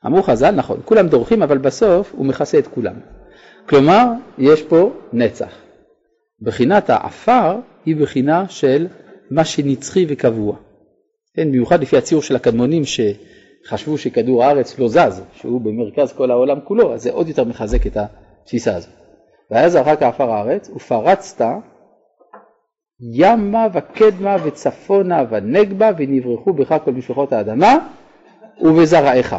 אמרו 0.06 0.24
חז"ל, 0.24 0.52
נכון, 0.52 0.82
כולם 0.86 1.08
דורכים, 1.08 1.44
אבל 1.44 1.58
בסוף 1.58 2.14
הוא 2.14 2.26
מכסה 2.26 2.60
את 2.60 2.68
כולם. 2.68 2.96
כלומר, 3.70 4.06
יש 4.38 4.64
פה 4.64 4.92
נצח. 5.14 5.67
בחינת 6.42 6.90
העפר 6.90 7.60
היא 7.86 7.96
בחינה 7.96 8.50
של 8.50 8.88
מה 9.32 9.46
שנצחי 9.46 10.06
וקבוע. 10.10 10.56
כן, 11.36 11.48
במיוחד 11.48 11.82
לפי 11.82 11.98
הציור 11.98 12.22
של 12.22 12.36
הקדמונים 12.36 12.84
שחשבו 12.86 13.98
שכדור 13.98 14.44
הארץ 14.44 14.80
לא 14.80 14.88
זז, 14.88 15.22
שהוא 15.34 15.62
במרכז 15.62 16.14
כל 16.14 16.32
העולם 16.32 16.60
כולו, 16.64 16.94
אז 16.94 17.04
זה 17.04 17.12
עוד 17.12 17.28
יותר 17.28 17.44
מחזק 17.44 17.88
את. 17.88 17.98
התפיסה 18.48 18.76
הזאת. 18.76 18.90
והיה 19.52 19.70
זרחה 19.70 19.96
כעפר 19.96 20.32
הארץ, 20.32 20.70
ופרצת 20.76 21.46
ימה 23.14 23.68
וקדמה 23.74 24.36
וצפונה 24.44 25.24
ונגבה 25.30 25.90
ונברחו 25.98 26.54
בך 26.54 26.76
כל 26.86 26.92
משפחות 26.92 27.34
האדמה 27.34 27.78
ובזרעך. 28.62 29.36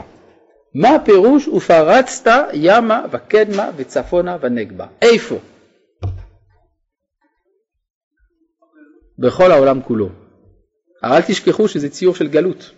מה 0.74 0.94
הפירוש 0.94 1.48
ופרצת 1.48 2.30
ימה 2.52 3.04
וקדמה 3.10 3.70
וצפונה 3.76 4.36
ונגבה? 4.40 4.86
איפה? 5.02 5.36
בכל 9.18 9.52
העולם 9.52 9.82
כולו. 9.82 10.08
אל 11.04 11.22
תשכחו 11.22 11.68
שזה 11.68 11.88
ציור 11.88 12.14
של 12.14 12.28
גלות. 12.28 12.70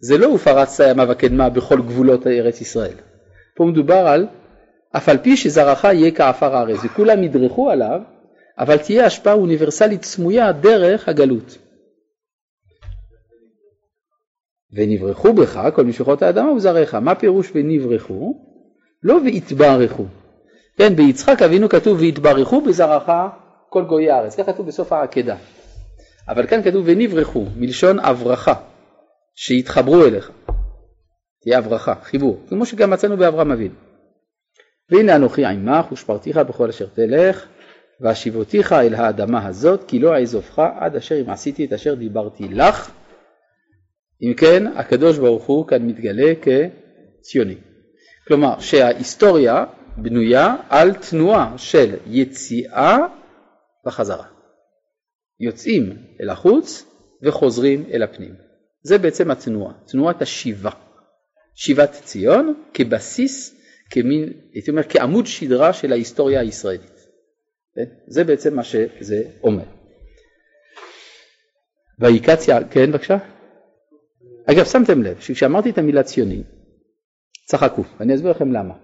זה 0.00 0.18
לא 0.18 0.26
ופרצת 0.26 0.84
ימה 0.90 1.04
וקדמה 1.08 1.50
בכל 1.50 1.82
גבולות 1.82 2.26
ארץ 2.26 2.60
ישראל. 2.60 2.96
פה 3.56 3.64
מדובר 3.64 4.06
על 4.06 4.26
אף 4.96 5.08
על 5.08 5.18
פי 5.18 5.36
שזרעך 5.36 5.84
יהיה 5.84 6.10
כעפר 6.10 6.56
הארץ, 6.56 6.78
וכולם 6.84 7.22
ידרכו 7.22 7.70
עליו, 7.70 8.00
אבל 8.58 8.76
תהיה 8.76 9.06
השפעה 9.06 9.32
אוניברסלית 9.32 10.04
סמויה 10.04 10.52
דרך 10.52 11.08
הגלות. 11.08 11.58
ונברחו 14.72 15.32
בך 15.32 15.60
כל 15.74 15.84
משפחות 15.84 16.22
האדמה 16.22 16.52
וזרעך. 16.52 16.94
מה 16.94 17.14
פירוש 17.14 17.52
ונברחו? 17.54 18.34
לא 19.02 19.18
והתברכו. 19.24 20.04
כן, 20.78 20.96
ביצחק 20.96 21.42
אבינו 21.42 21.68
כתוב 21.68 22.00
והתברכו 22.00 22.60
בזרעך 22.60 23.08
כל 23.72 23.84
גויי 23.84 24.10
הארץ. 24.10 24.40
כך 24.40 24.46
כתוב 24.46 24.66
בסוף 24.66 24.92
העקדה. 24.92 25.36
אבל 26.28 26.46
כאן 26.46 26.62
כתוב 26.62 26.82
ונברחו, 26.86 27.44
מלשון 27.56 27.98
הברכה, 27.98 28.54
שיתחברו 29.34 30.04
אליך. 30.04 30.30
תהיה 31.42 31.58
הברכה, 31.58 31.94
חיבור, 32.02 32.40
כמו 32.48 32.66
שגם 32.66 32.90
מצאנו 32.90 33.16
באברהם 33.16 33.52
אבינו. 33.52 33.74
והנה 34.90 35.16
אנוכי 35.16 35.44
עמך 35.44 35.92
ושפרתיך 35.92 36.36
בכל 36.36 36.68
אשר 36.68 36.86
תלך 36.86 37.46
והשיבותיך 38.00 38.72
אל 38.72 38.94
האדמה 38.94 39.46
הזאת 39.46 39.84
כי 39.88 39.98
לא 39.98 40.14
אעזובך 40.14 40.58
עד 40.58 40.96
אשר 40.96 41.20
אם 41.20 41.30
עשיתי 41.30 41.64
את 41.64 41.72
אשר 41.72 41.94
דיברתי 41.94 42.48
לך 42.48 42.90
אם 44.22 44.34
כן, 44.34 44.66
הקדוש 44.76 45.18
ברוך 45.18 45.44
הוא 45.44 45.66
כאן 45.66 45.86
מתגלה 45.86 46.32
כציוני. 46.42 47.56
כלומר, 48.28 48.60
שההיסטוריה 48.60 49.64
בנויה 49.96 50.56
על 50.68 50.94
תנועה 50.94 51.54
של 51.56 51.94
יציאה 52.06 52.98
וחזרה. 53.86 54.26
יוצאים 55.40 55.96
אל 56.20 56.30
החוץ 56.30 56.84
וחוזרים 57.22 57.84
אל 57.92 58.02
הפנים. 58.02 58.34
זה 58.82 58.98
בעצם 58.98 59.30
התנועה, 59.30 59.74
תנועת 59.86 60.22
השיבה. 60.22 60.70
שיבת 61.54 61.90
ציון 62.04 62.62
כבסיס, 62.74 63.54
כמין, 63.90 64.32
הייתי 64.52 64.70
אומר, 64.70 64.82
כעמוד 64.88 65.26
שדרה 65.26 65.72
של 65.72 65.92
ההיסטוריה 65.92 66.40
הישראלית. 66.40 67.06
כן? 67.74 67.84
זה 68.06 68.24
בעצם 68.24 68.56
מה 68.56 68.64
שזה 68.64 69.22
אומר. 69.42 69.64
ויקציה, 72.00 72.58
כן 72.70 72.92
בבקשה? 72.92 73.16
אגב, 74.46 74.64
שמתם 74.64 75.02
לב 75.02 75.20
שכשאמרתי 75.20 75.70
את 75.70 75.78
המילה 75.78 76.02
ציוני, 76.02 76.42
צחקו, 77.46 77.82
ואני 78.00 78.14
אסביר 78.14 78.30
לכם 78.30 78.52
למה. 78.52 78.74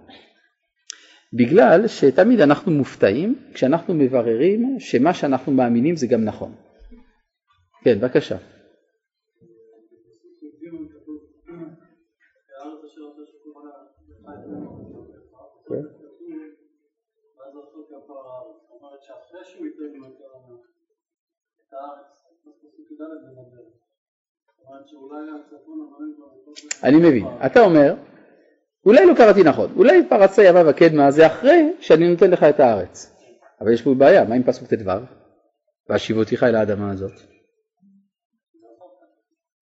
בגלל 1.33 1.87
שתמיד 1.87 2.39
אנחנו 2.39 2.71
מופתעים 2.71 3.35
כשאנחנו 3.53 3.93
מבררים 3.93 4.75
שמה 4.79 5.13
שאנחנו 5.13 5.51
מאמינים 5.51 5.95
זה 5.95 6.07
גם 6.07 6.23
נכון. 6.23 6.55
כן, 7.83 7.99
בבקשה. 7.99 8.37
כן. 15.67 15.81
אני 26.83 26.97
מבין. 26.97 27.25
אתה 27.45 27.59
אומר, 27.59 27.95
אולי 28.85 29.05
לא 29.05 29.13
קראתי 29.13 29.43
נכון, 29.43 29.73
אולי 29.75 30.09
פרצת 30.09 30.43
ימה 30.45 30.69
וקדמה 30.69 31.11
זה 31.11 31.27
אחרי 31.27 31.73
שאני 31.79 32.09
נותן 32.09 32.31
לך 32.31 32.43
את 32.43 32.59
הארץ. 32.59 33.15
אבל 33.61 33.73
יש 33.73 33.81
פה 33.81 33.93
בעיה, 33.93 34.23
מה 34.23 34.35
עם 34.35 34.43
פסוק 34.43 34.67
ט"ו? 34.67 34.91
והשיבותיך 35.89 36.43
אל 36.43 36.55
האדמה 36.55 36.91
הזאת. 36.91 37.11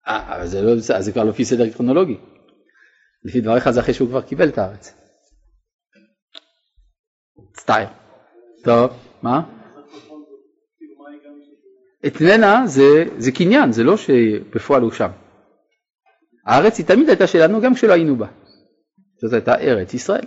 אה, 0.07 0.36
אבל 0.36 0.47
זה, 0.47 0.61
לא, 0.61 0.76
זה 0.78 1.11
כבר 1.11 1.24
לא 1.24 1.30
לפי 1.30 1.45
סדר 1.45 1.70
קרונולוגי. 1.70 2.18
לפי 3.24 3.41
דבריך 3.41 3.70
זה 3.70 3.80
אחרי 3.80 3.93
שהוא 3.93 4.09
כבר 4.09 4.22
קיבל 4.22 4.49
את 4.49 4.57
הארץ. 4.57 4.93
סטייל. 7.57 7.88
טוב, 8.63 8.91
מה? 9.22 9.41
אתננה 12.07 12.68
זה, 12.68 13.03
זה 13.18 13.32
קניין, 13.32 13.72
זה 13.72 13.84
לא 13.84 13.97
שבפועל 13.97 14.82
הוא 14.82 14.91
שם. 14.91 15.09
הארץ 16.45 16.78
היא 16.78 16.86
תמיד 16.86 17.09
הייתה 17.09 17.28
שלנו 17.28 17.61
גם 17.61 17.74
כשלא 17.74 17.93
היינו 17.93 18.15
בה. 18.15 18.28
זאת 19.22 19.34
הייתה 19.34 19.55
ארץ 19.55 19.93
ישראל. 19.93 20.26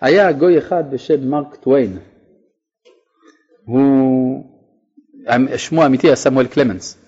היה 0.00 0.32
גוי 0.32 0.58
אחד 0.58 0.84
בשם 0.90 1.28
מרק 1.28 1.56
טוויין, 1.56 1.98
הוא, 3.64 4.44
שמו 5.56 5.82
האמיתי 5.82 6.06
היה 6.06 6.16
סמואל 6.16 6.46
קלמנס 6.46 6.98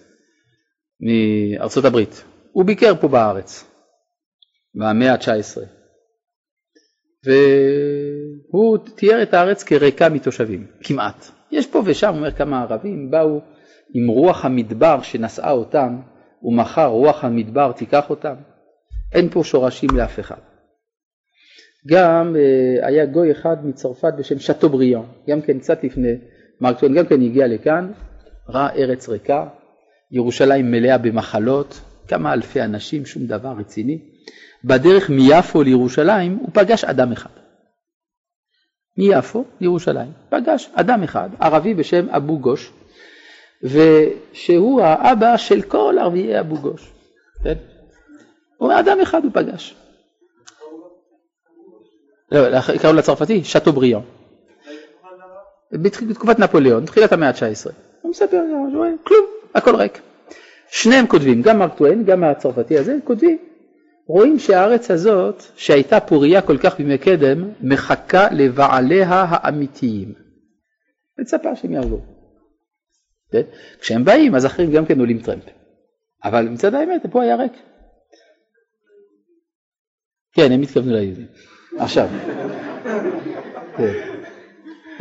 מארצות 1.00 1.84
הברית. 1.84 2.24
הוא 2.52 2.64
ביקר 2.64 2.94
פה 3.00 3.08
בארץ 3.08 3.64
במאה 4.74 5.12
ה-19 5.12 5.60
והוא 7.24 8.78
תיאר 8.96 9.22
את 9.22 9.34
הארץ 9.34 9.62
כריקה 9.62 10.08
מתושבים, 10.08 10.66
כמעט. 10.84 11.26
יש 11.50 11.66
פה 11.66 11.82
ושם, 11.84 12.14
אומר 12.16 12.32
כמה 12.32 12.62
ערבים, 12.62 13.10
באו 13.10 13.40
עם 13.94 14.08
רוח 14.08 14.44
המדבר 14.44 15.02
שנשאה 15.02 15.50
אותם, 15.50 16.00
ומחר 16.42 16.86
רוח 16.86 17.24
המדבר 17.24 17.72
תיקח 17.72 18.10
אותם. 18.10 18.34
אין 19.12 19.28
פה 19.30 19.44
שורשים 19.44 19.90
לאף 19.94 20.20
אחד. 20.20 20.40
גם 21.86 22.36
אה, 22.36 22.86
היה 22.86 23.06
גוי 23.06 23.32
אחד 23.32 23.66
מצרפת 23.66 24.12
בשם 24.18 24.38
שאטובריאן, 24.38 25.02
גם 25.30 25.42
כן 25.42 25.58
קצת 25.58 25.84
לפני 25.84 26.12
מרק 26.60 26.78
טווין, 26.80 26.94
גם 26.94 27.06
כן 27.06 27.20
הגיע 27.22 27.46
לכאן, 27.46 27.92
ראה 28.48 28.70
ארץ 28.70 29.08
ריקה, 29.08 29.48
ירושלים 30.10 30.70
מלאה 30.70 30.98
במחלות, 30.98 31.80
כמה 32.08 32.32
אלפי 32.32 32.62
אנשים, 32.62 33.06
שום 33.06 33.26
דבר 33.26 33.54
רציני. 33.58 33.98
בדרך 34.64 35.10
מיפו 35.10 35.62
לירושלים 35.62 36.36
הוא 36.36 36.48
פגש 36.52 36.84
אדם 36.84 37.12
אחד. 37.12 37.30
מיפו 38.98 39.44
לירושלים, 39.60 40.12
פגש 40.28 40.70
אדם 40.74 41.02
אחד, 41.02 41.30
ערבי 41.40 41.74
בשם 41.74 42.08
אבו 42.08 42.38
גוש, 42.38 42.72
ושהוא 43.62 44.82
האבא 44.82 45.36
של 45.36 45.62
כל 45.62 45.96
ערביי 46.00 46.40
אבו 46.40 46.56
גוש. 46.56 46.92
כן? 47.44 47.54
הוא 48.56 48.72
אדם 48.80 49.00
אחד 49.02 49.24
הוא 49.24 49.32
פגש. 49.34 49.85
לא, 52.32 52.60
קראו 52.82 52.92
לצרפתי 52.92 53.44
שאטובריאן. 53.44 54.00
בתקופת 55.72 56.38
נפוליאון, 56.38 56.86
תחילת 56.86 57.12
המאה 57.12 57.28
ה-19. 57.28 57.70
הוא 58.00 58.10
מספר, 58.10 58.40
כלום, 59.04 59.26
הכל 59.54 59.76
ריק. 59.76 60.00
שניהם 60.70 61.06
כותבים, 61.06 61.42
גם 61.42 61.58
מרק 61.58 61.76
טוויין, 61.76 62.04
גם 62.04 62.24
הצרפתי 62.24 62.78
הזה, 62.78 62.96
כותבים, 63.04 63.38
רואים 64.06 64.38
שהארץ 64.38 64.90
הזאת, 64.90 65.42
שהייתה 65.56 66.00
פוריה 66.00 66.42
כל 66.42 66.58
כך 66.58 66.78
בימי 66.78 66.98
קדם, 66.98 67.50
מחכה 67.60 68.28
לבעליה 68.32 69.08
האמיתיים. 69.08 70.14
מצפה 71.18 71.56
שהם 71.56 71.72
יעברו. 71.72 72.00
כן? 73.32 73.42
כשהם 73.80 74.04
באים, 74.04 74.34
אז 74.34 74.46
אחרים 74.46 74.72
גם 74.72 74.86
כן 74.86 75.00
עולים 75.00 75.18
טרמפ. 75.18 75.44
אבל 76.24 76.48
מצד 76.48 76.74
האמת, 76.74 77.02
פה 77.10 77.22
היה 77.22 77.36
ריק. 77.36 77.52
כן, 80.32 80.52
הם 80.52 80.62
התכוונו 80.62 80.92
ליהודים. 80.92 81.26
עכשיו. 81.78 82.08
כן. 83.76 83.92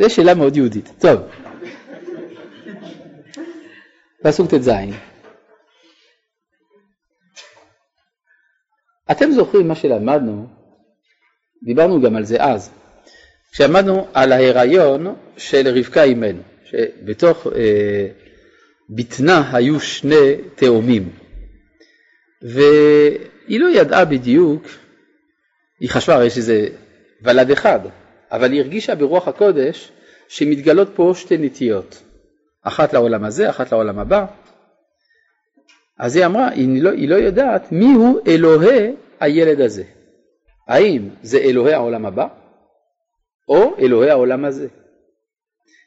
זו 0.00 0.10
שאלה 0.10 0.34
מאוד 0.34 0.56
יהודית. 0.56 0.92
טוב. 0.98 1.20
פסוק 4.22 4.54
ט"ז. 4.54 4.70
אתם 9.10 9.30
זוכרים 9.30 9.68
מה 9.68 9.74
שלמדנו, 9.74 10.46
דיברנו 11.64 12.00
גם 12.00 12.16
על 12.16 12.24
זה 12.24 12.36
אז, 12.42 12.70
כשעמדנו 13.52 14.06
על 14.14 14.32
ההיריון 14.32 15.16
של 15.36 15.68
רבקה 15.78 16.02
אימנו, 16.02 16.42
שבתוך 16.64 17.46
אה, 17.46 18.08
בטנה 18.90 19.56
היו 19.56 19.80
שני 19.80 20.34
תאומים, 20.54 21.08
והיא 22.42 23.60
לא 23.60 23.68
ידעה 23.68 24.04
בדיוק, 24.04 24.66
היא 25.80 25.90
חשבה 25.90 26.14
הרי 26.14 26.30
שזה 26.30 26.68
ולד 27.22 27.50
אחד, 27.50 27.80
אבל 28.32 28.52
היא 28.52 28.60
הרגישה 28.60 28.94
ברוח 28.94 29.28
הקודש 29.28 29.92
שמתגלות 30.28 30.88
פה 30.94 31.12
שתי 31.14 31.38
נטיות, 31.38 32.02
אחת 32.62 32.92
לעולם 32.92 33.24
הזה, 33.24 33.50
אחת 33.50 33.72
לעולם 33.72 33.98
הבא. 33.98 34.26
אז 35.98 36.16
היא 36.16 36.26
אמרה, 36.26 36.48
היא 36.48 36.82
לא, 36.82 36.90
היא 36.90 37.08
לא 37.08 37.14
יודעת 37.14 37.72
מיהו 37.72 38.20
אלוהי 38.26 38.92
הילד 39.20 39.60
הזה. 39.60 39.84
האם 40.68 41.08
זה 41.22 41.38
אלוהי 41.38 41.72
העולם 41.74 42.06
הבא, 42.06 42.26
או 43.48 43.74
אלוהי 43.78 44.10
העולם 44.10 44.44
הזה. 44.44 44.68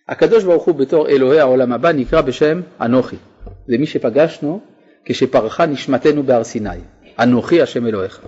הקדוש 0.07 0.43
ברוך 0.43 0.65
הוא 0.65 0.75
בתור 0.75 1.09
אלוהי 1.09 1.39
העולם 1.39 1.73
הבא 1.73 1.91
נקרא 1.91 2.21
בשם 2.21 2.61
אנוכי. 2.81 3.15
זה 3.67 3.77
מי 3.77 3.85
שפגשנו 3.85 4.61
כשפרחה 5.05 5.65
נשמתנו 5.65 6.23
בהר 6.23 6.43
סיני. 6.43 6.79
אנוכי 7.19 7.61
השם 7.61 7.87
אלוהיך. 7.87 8.21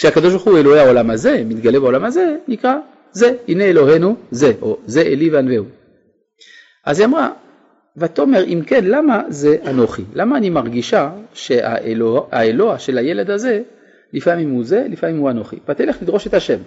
כשהקדוש 0.00 0.32
ברוך 0.32 0.44
הוא 0.44 0.58
אלוהי 0.58 0.80
העולם 0.80 1.10
הזה, 1.10 1.42
מתגלה 1.46 1.80
בעולם 1.80 2.04
הזה, 2.04 2.36
נקרא 2.48 2.74
זה, 3.12 3.34
הנה 3.48 3.64
אלוהינו 3.64 4.16
זה, 4.30 4.52
או 4.62 4.78
זה 4.86 5.02
אלי 5.02 5.30
וענווהו. 5.30 5.64
אז 6.84 7.00
היא 7.00 7.06
אמרה, 7.06 7.30
ותאמר 7.96 8.44
אם 8.44 8.62
כן 8.66 8.84
למה 8.84 9.22
זה 9.28 9.56
אנוכי? 9.66 10.02
למה 10.14 10.36
אני 10.36 10.50
מרגישה 10.50 11.10
שהאלוה 11.34 12.78
של 12.78 12.98
הילד 12.98 13.30
הזה 13.30 13.62
לפעמים 14.12 14.50
הוא 14.50 14.64
זה, 14.64 14.86
לפעמים 14.88 15.16
הוא 15.16 15.30
אנוכי. 15.30 15.58
ותלך 15.68 16.02
לדרוש 16.02 16.26
את 16.26 16.34
השם. 16.34 16.58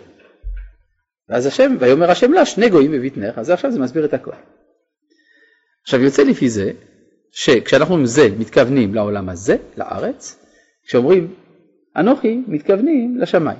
ואז 1.29 1.45
השם, 1.45 1.75
ויאמר 1.79 2.11
השם 2.11 2.34
לה 2.34 2.45
שני 2.45 2.69
גויים 2.69 2.91
בבטנך, 2.91 3.38
אז 3.38 3.49
עכשיו 3.49 3.71
זה 3.71 3.79
מסביר 3.79 4.05
את 4.05 4.13
הכל. 4.13 4.31
עכשיו 5.84 6.01
יוצא 6.01 6.23
לפי 6.23 6.49
זה, 6.49 6.71
שכשאנחנו 7.31 7.95
עם 7.95 8.05
זה 8.05 8.29
מתכוונים 8.39 8.95
לעולם 8.95 9.29
הזה, 9.29 9.55
לארץ, 9.77 10.45
כשאומרים 10.88 11.34
אנוכי 11.98 12.41
מתכוונים 12.48 13.18
לשמיים. 13.18 13.60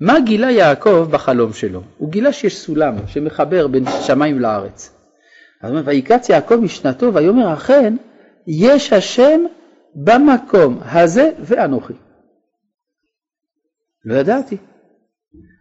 מה 0.00 0.20
גילה 0.20 0.50
יעקב 0.50 1.08
בחלום 1.10 1.52
שלו? 1.52 1.82
הוא 1.98 2.10
גילה 2.10 2.32
שיש 2.32 2.56
סולם 2.58 2.94
שמחבר 3.06 3.66
בין 3.66 3.84
שמיים 4.06 4.40
לארץ. 4.40 4.92
אז 5.62 5.70
אומר, 5.70 5.82
ויקץ 5.84 6.28
יעקב 6.28 6.56
משנתו 6.56 7.14
ויאמר 7.14 7.54
אכן 7.54 7.94
יש 8.46 8.92
השם 8.92 9.40
במקום 9.94 10.80
הזה 10.82 11.30
ואנוכי. 11.40 11.92
לא 14.04 14.14
ידעתי. 14.14 14.56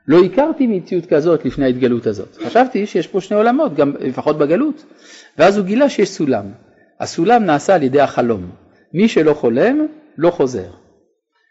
לא 0.08 0.24
הכרתי 0.24 0.68
מציאות 0.68 1.06
כזאת 1.06 1.46
לפני 1.46 1.66
ההתגלות 1.66 2.08
הזאת. 2.08 2.38
חשבתי 2.46 2.88
שיש 2.88 3.08
פה 3.08 3.22
שני 3.22 3.38
עולמות, 3.38 3.76
גם 3.76 3.94
לפחות 4.00 4.38
בגלות. 4.38 4.86
ואז 5.38 5.58
הוא 5.58 5.66
גילה 5.66 5.90
שיש 5.90 6.10
סולם. 6.10 6.46
הסולם 7.00 7.44
נעשה 7.44 7.76
על 7.76 7.84
ידי 7.84 8.02
החלום. 8.02 8.52
מי 8.94 9.08
שלא 9.08 9.34
חולם, 9.34 9.88
לא 10.18 10.32
חוזר. 10.32 10.70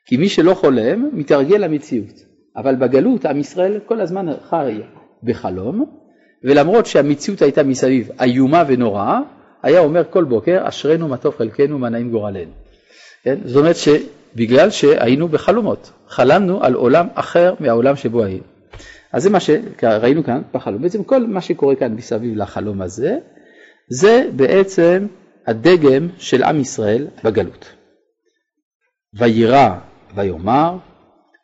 כי 0.06 0.16
מי 0.16 0.28
שלא 0.28 0.54
חולם 0.54 1.10
מתרגל 1.12 1.56
למציאות. 1.56 2.24
אבל 2.56 2.74
בגלות 2.74 3.26
עם 3.26 3.38
ישראל 3.38 3.80
כל 3.86 4.00
הזמן 4.00 4.26
חי 4.48 4.80
בחלום, 5.22 5.84
ולמרות 6.44 6.86
שהמציאות 6.86 7.42
הייתה 7.42 7.62
מסביב 7.62 8.10
איומה 8.20 8.64
ונוראה, 8.66 9.20
היה 9.62 9.80
אומר 9.80 10.02
כל 10.10 10.24
בוקר 10.24 10.68
אשרינו 10.68 11.08
מה 11.08 11.16
טוב 11.16 11.34
חלקנו 11.36 11.78
מה 11.78 11.88
נעים 11.88 12.10
גורלנו. 12.10 12.52
כן? 13.22 13.38
זאת 13.44 13.56
אומרת 13.56 13.76
שבגלל 13.76 14.70
שהיינו 14.70 15.28
בחלומות, 15.28 15.92
חלמנו 16.08 16.64
על 16.64 16.74
עולם 16.74 17.06
אחר 17.14 17.54
מהעולם 17.60 17.96
שבו 17.96 18.24
היינו. 18.24 18.44
אז 19.12 19.22
זה 19.22 19.30
מה 19.30 19.38
שראינו 19.40 20.24
כאן 20.24 20.42
בחלום. 20.54 20.82
בעצם 20.82 21.04
כל 21.04 21.26
מה 21.26 21.40
שקורה 21.40 21.76
כאן 21.76 21.92
מסביב 21.94 22.36
לחלום 22.36 22.82
הזה, 22.82 23.18
זה 23.88 24.28
בעצם 24.36 25.06
הדגם 25.46 26.08
של 26.18 26.42
עם 26.42 26.60
ישראל 26.60 27.06
בגלות. 27.24 27.72
וירא 29.14 29.74
ויאמר, 30.14 30.76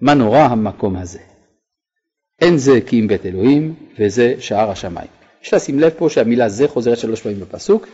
מה 0.01 0.15
נורא 0.15 0.39
המקום 0.39 0.97
הזה. 0.97 1.21
אין 2.41 2.59
זה 2.59 2.81
כי 2.87 3.01
אם 3.01 3.09
בית 3.09 3.27
אלוהים 3.27 3.75
וזה 3.99 4.35
שער 4.39 4.71
השמיים. 4.71 5.11
יש 5.43 5.55
לשים 5.55 5.81
לב 5.81 5.93
פה 5.99 6.09
שהמילה 6.11 6.49
זה 6.49 6.69
חוזרת 6.69 6.99
שלוש 6.99 7.21
פעמים 7.21 7.41
בפסוק. 7.41 7.87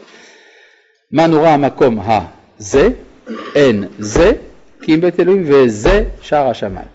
מה 1.12 1.26
נורא 1.26 1.48
המקום 1.48 2.00
הזה, 2.00 2.88
אין 3.54 3.84
זה 3.98 4.32
כי 4.82 4.94
אם 4.94 5.00
בית 5.00 5.20
אלוהים 5.20 5.44
וזה 5.46 6.04
שער 6.22 6.46
השמיים. 6.46 6.88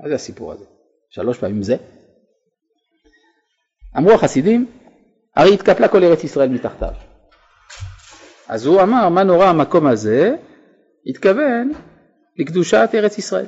מה 0.00 0.08
זה 0.08 0.14
הסיפור 0.14 0.52
הזה? 0.52 0.64
שלוש 1.10 1.38
פעמים 1.38 1.62
זה. 1.62 1.76
אמרו 3.96 4.12
החסידים, 4.12 4.66
הרי 5.36 5.54
התקפלה 5.54 5.88
כל 5.88 6.04
ארץ 6.04 6.24
ישראל 6.24 6.48
מתחתיו. 6.48 6.92
אז 8.48 8.66
הוא 8.66 8.82
אמר, 8.82 9.08
מה 9.08 9.22
נורא 9.22 9.46
המקום 9.46 9.86
הזה? 9.86 10.36
התכוון 11.06 11.72
לקדושת 12.38 12.88
ארץ 12.94 13.18
ישראל. 13.18 13.46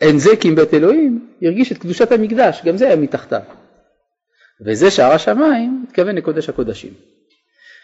אין 0.00 0.18
זה 0.18 0.36
כי 0.40 0.48
אם 0.48 0.54
בית 0.54 0.74
אלוהים 0.74 1.28
הרגיש 1.42 1.72
את 1.72 1.78
קדושת 1.78 2.12
המקדש, 2.12 2.62
גם 2.64 2.76
זה 2.76 2.86
היה 2.86 2.96
מתחתיו. 2.96 3.40
וזה 4.66 4.90
שער 4.90 5.12
השמיים, 5.12 5.84
התכוון 5.88 6.16
לקודש 6.16 6.48
הקודשים. 6.48 6.92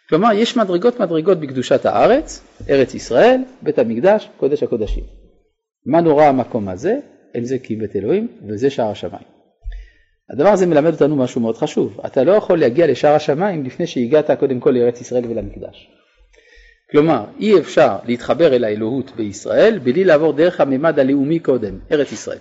כלומר, 0.08 0.32
יש 0.32 0.56
מדרגות 0.56 1.00
מדרגות 1.00 1.40
בקדושת 1.40 1.86
הארץ, 1.86 2.40
ארץ 2.70 2.94
ישראל, 2.94 3.40
בית 3.62 3.78
המקדש, 3.78 4.28
קודש 4.36 4.62
הקודשים. 4.62 5.04
מה 5.86 6.00
נורא 6.00 6.24
המקום 6.24 6.68
הזה? 6.68 6.98
אין 7.34 7.44
זה 7.44 7.58
כי 7.58 7.74
אם 7.74 7.78
בית 7.78 7.96
אלוהים, 7.96 8.28
וזה 8.48 8.70
שער 8.70 8.90
השמיים. 8.90 9.24
הדבר 10.30 10.48
הזה 10.48 10.66
מלמד 10.66 10.92
אותנו 10.92 11.16
משהו 11.16 11.40
מאוד 11.40 11.56
חשוב. 11.56 12.00
אתה 12.06 12.24
לא 12.24 12.32
יכול 12.32 12.58
להגיע 12.60 12.86
לשער 12.86 13.14
השמיים 13.14 13.64
לפני 13.64 13.86
שהגעת 13.86 14.30
קודם 14.30 14.60
כל 14.60 14.70
לארץ 14.70 15.00
ישראל 15.00 15.24
ולמקדש. 15.26 15.90
כלומר, 16.90 17.24
אי 17.40 17.58
אפשר 17.58 17.96
להתחבר 18.04 18.54
אל 18.54 18.64
האלוהות 18.64 19.10
בישראל 19.16 19.78
בלי 19.78 20.04
לעבור 20.04 20.32
דרך 20.32 20.60
הממד 20.60 20.98
הלאומי 20.98 21.38
קודם, 21.38 21.78
ארץ 21.92 22.12
ישראל. 22.12 22.38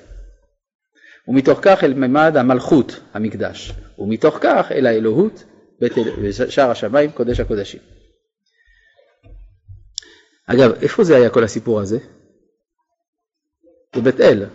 ומתוך 1.28 1.60
כך 1.62 1.84
אל 1.84 1.94
ממד 1.94 2.38
המלכות, 2.38 3.00
המקדש. 3.14 3.74
ומתוך 4.00 4.38
כך 4.42 4.72
אל 4.72 4.88
האלוהות, 4.88 5.44
בשער 5.82 6.72
השמיים, 6.72 7.12
קודש 7.12 7.40
הקודשים. 7.40 7.80
אגב, 10.48 10.72
איפה 10.82 11.04
זה 11.04 11.16
היה 11.16 11.30
כל 11.30 11.44
הסיפור 11.44 11.80
הזה? 11.80 11.98
בבית 13.96 14.22
אל. 14.22 14.46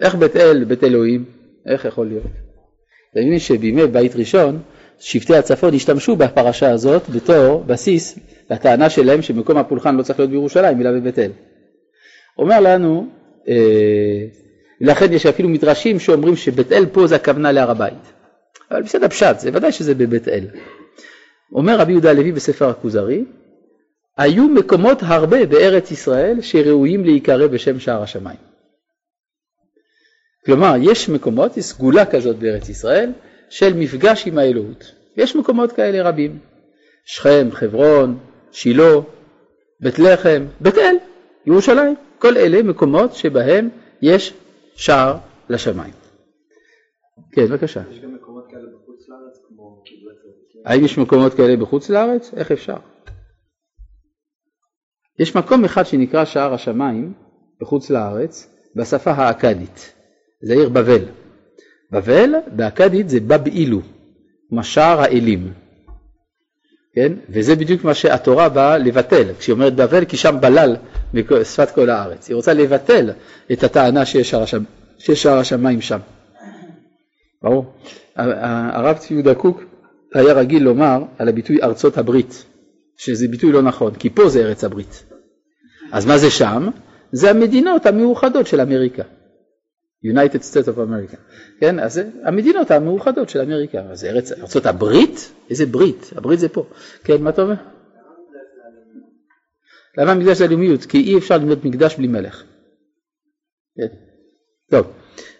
איך 0.00 0.14
בית 0.14 0.36
אל, 0.36 0.64
בית 0.64 0.84
אלוהים? 0.84 1.24
איך 1.66 1.84
יכול 1.84 2.06
להיות? 2.06 2.24
אתם 3.10 3.20
מבינים 3.20 3.38
שבימי 3.38 3.86
בית 3.86 4.16
ראשון, 4.16 4.62
שבטי 4.98 5.36
הצפון 5.36 5.74
השתמשו 5.74 6.16
בפרשה 6.16 6.70
הזאת 6.70 7.02
בתור 7.10 7.64
בסיס 7.64 8.18
לטענה 8.50 8.90
שלהם 8.90 9.22
שמקום 9.22 9.56
הפולחן 9.56 9.96
לא 9.96 10.02
צריך 10.02 10.18
להיות 10.18 10.30
בירושלים 10.30 10.80
אלא 10.80 10.90
בבית 10.92 11.18
אל. 11.18 11.30
אומר 12.38 12.60
לנו, 12.60 13.06
אה, 13.48 14.24
לכן 14.80 15.12
יש 15.12 15.26
אפילו 15.26 15.48
מדרשים 15.48 15.98
שאומרים 15.98 16.36
שבית 16.36 16.72
אל 16.72 16.86
פה 16.86 17.06
זה 17.06 17.16
הכוונה 17.16 17.52
להר 17.52 17.70
הבית. 17.70 18.12
אבל 18.70 18.82
בסדר 18.82 19.08
פשט, 19.08 19.38
זה 19.38 19.50
ודאי 19.52 19.72
שזה 19.72 19.94
בבית 19.94 20.28
אל. 20.28 20.46
אומר 21.52 21.78
רבי 21.78 21.92
יהודה 21.92 22.10
הלוי 22.10 22.32
בספר 22.32 22.68
הכוזרי, 22.68 23.24
היו 24.16 24.48
מקומות 24.48 24.98
הרבה 25.02 25.46
בארץ 25.46 25.90
ישראל 25.90 26.40
שראויים 26.40 27.04
להיקרא 27.04 27.46
בשם 27.46 27.80
שער 27.80 28.02
השמיים. 28.02 28.38
כלומר, 30.46 30.74
יש 30.82 31.08
מקומות, 31.08 31.56
יש 31.56 31.64
סגולה 31.64 32.06
כזאת 32.06 32.36
בארץ 32.36 32.68
ישראל, 32.68 33.12
של 33.48 33.74
מפגש 33.74 34.26
עם 34.26 34.38
האלוהות. 34.38 34.92
יש 35.16 35.36
מקומות 35.36 35.72
כאלה 35.72 36.08
רבים. 36.08 36.38
שכם, 37.04 37.48
חברון, 37.52 38.18
שילה, 38.54 38.92
בית 39.80 39.98
לחם, 39.98 40.44
בית 40.60 40.78
אל, 40.78 40.96
ירושלים. 41.46 41.94
כל 42.18 42.36
אלה 42.36 42.62
מקומות 42.62 43.14
שבהם 43.14 43.68
יש 44.02 44.34
שער 44.74 45.16
לשמיים. 45.48 45.94
כן, 47.32 47.46
בבקשה. 47.46 47.82
יש 47.90 48.00
גם 48.00 48.14
מקומות 48.14 48.44
כאלה 48.50 48.62
בחוץ 48.62 49.08
לארץ 49.08 49.38
כמו 49.48 49.82
קיבוץ 49.84 50.14
האם 50.64 50.84
יש 50.84 50.98
מקומות 50.98 51.34
כאלה 51.34 51.56
בחוץ 51.56 51.90
לארץ? 51.90 52.34
איך 52.36 52.52
אפשר? 52.52 52.76
יש 55.18 55.36
מקום 55.36 55.64
אחד 55.64 55.82
שנקרא 55.82 56.24
שער 56.24 56.54
השמיים 56.54 57.12
בחוץ 57.60 57.90
לארץ 57.90 58.54
בשפה 58.76 59.10
האכדית, 59.10 59.94
זה 60.42 60.52
עיר 60.52 60.68
בבל. 60.68 61.04
בבל 61.92 62.30
באכדית 62.56 63.08
זה 63.08 63.20
בבאילו, 63.20 63.80
משער 64.50 65.00
האלים. 65.00 65.63
כן? 66.94 67.12
וזה 67.28 67.56
בדיוק 67.56 67.84
מה 67.84 67.94
שהתורה 67.94 68.48
באה 68.48 68.78
לבטל, 68.78 69.32
כשהיא 69.38 69.52
אומרת 69.52 69.74
בבל 69.74 70.04
כי 70.04 70.16
שם 70.16 70.36
בלל 70.40 70.76
בשפת 71.14 71.70
כל 71.70 71.90
הארץ. 71.90 72.28
היא 72.28 72.34
רוצה 72.34 72.54
לבטל 72.54 73.10
את 73.52 73.64
הטענה 73.64 74.06
שיש 74.06 74.34
שער 74.98 75.38
השמיים 75.38 75.80
שם. 75.80 75.98
ברור. 77.42 77.64
הרב 78.16 78.96
צבי 78.96 79.14
יהודה 79.14 79.34
קוק 79.34 79.62
היה 80.14 80.32
רגיל 80.32 80.62
לומר 80.62 81.02
על 81.18 81.28
הביטוי 81.28 81.62
ארצות 81.62 81.98
הברית, 81.98 82.44
שזה 82.96 83.28
ביטוי 83.28 83.52
לא 83.52 83.62
נכון, 83.62 83.94
כי 83.94 84.10
פה 84.10 84.28
זה 84.28 84.40
ארץ 84.40 84.64
הברית. 84.64 85.04
אז 85.92 86.06
מה 86.06 86.18
זה 86.18 86.30
שם? 86.30 86.68
זה 87.12 87.30
המדינות 87.30 87.86
המאוחדות 87.86 88.46
של 88.46 88.60
אמריקה. 88.60 89.02
United 90.04 90.40
States 90.40 90.68
of 90.68 90.76
America, 90.76 91.16
כן, 91.60 91.80
אז 91.80 91.94
זה 91.94 92.08
המדינות 92.24 92.70
המאוחדות 92.70 93.28
של 93.28 93.40
אמריקה, 93.40 93.80
אז 93.90 94.04
ארץ, 94.04 94.32
ארצות 94.32 94.66
הברית? 94.66 95.32
איזה 95.50 95.66
ברית? 95.66 96.10
הברית 96.16 96.40
זה 96.40 96.48
פה, 96.48 96.66
כן, 97.04 97.22
מה 97.22 97.30
אתה 97.30 97.42
אומר? 97.42 97.54
למה 99.98 100.14
מקדש 100.14 100.38
זה 100.38 100.48
לאומיות? 100.48 100.84
כי 100.84 100.98
אי 100.98 101.18
אפשר 101.18 101.36
לבנות 101.36 101.64
מקדש 101.64 101.96
בלי 101.96 102.06
מלך. 102.06 102.42
כן. 103.76 103.86
טוב, 104.70 104.86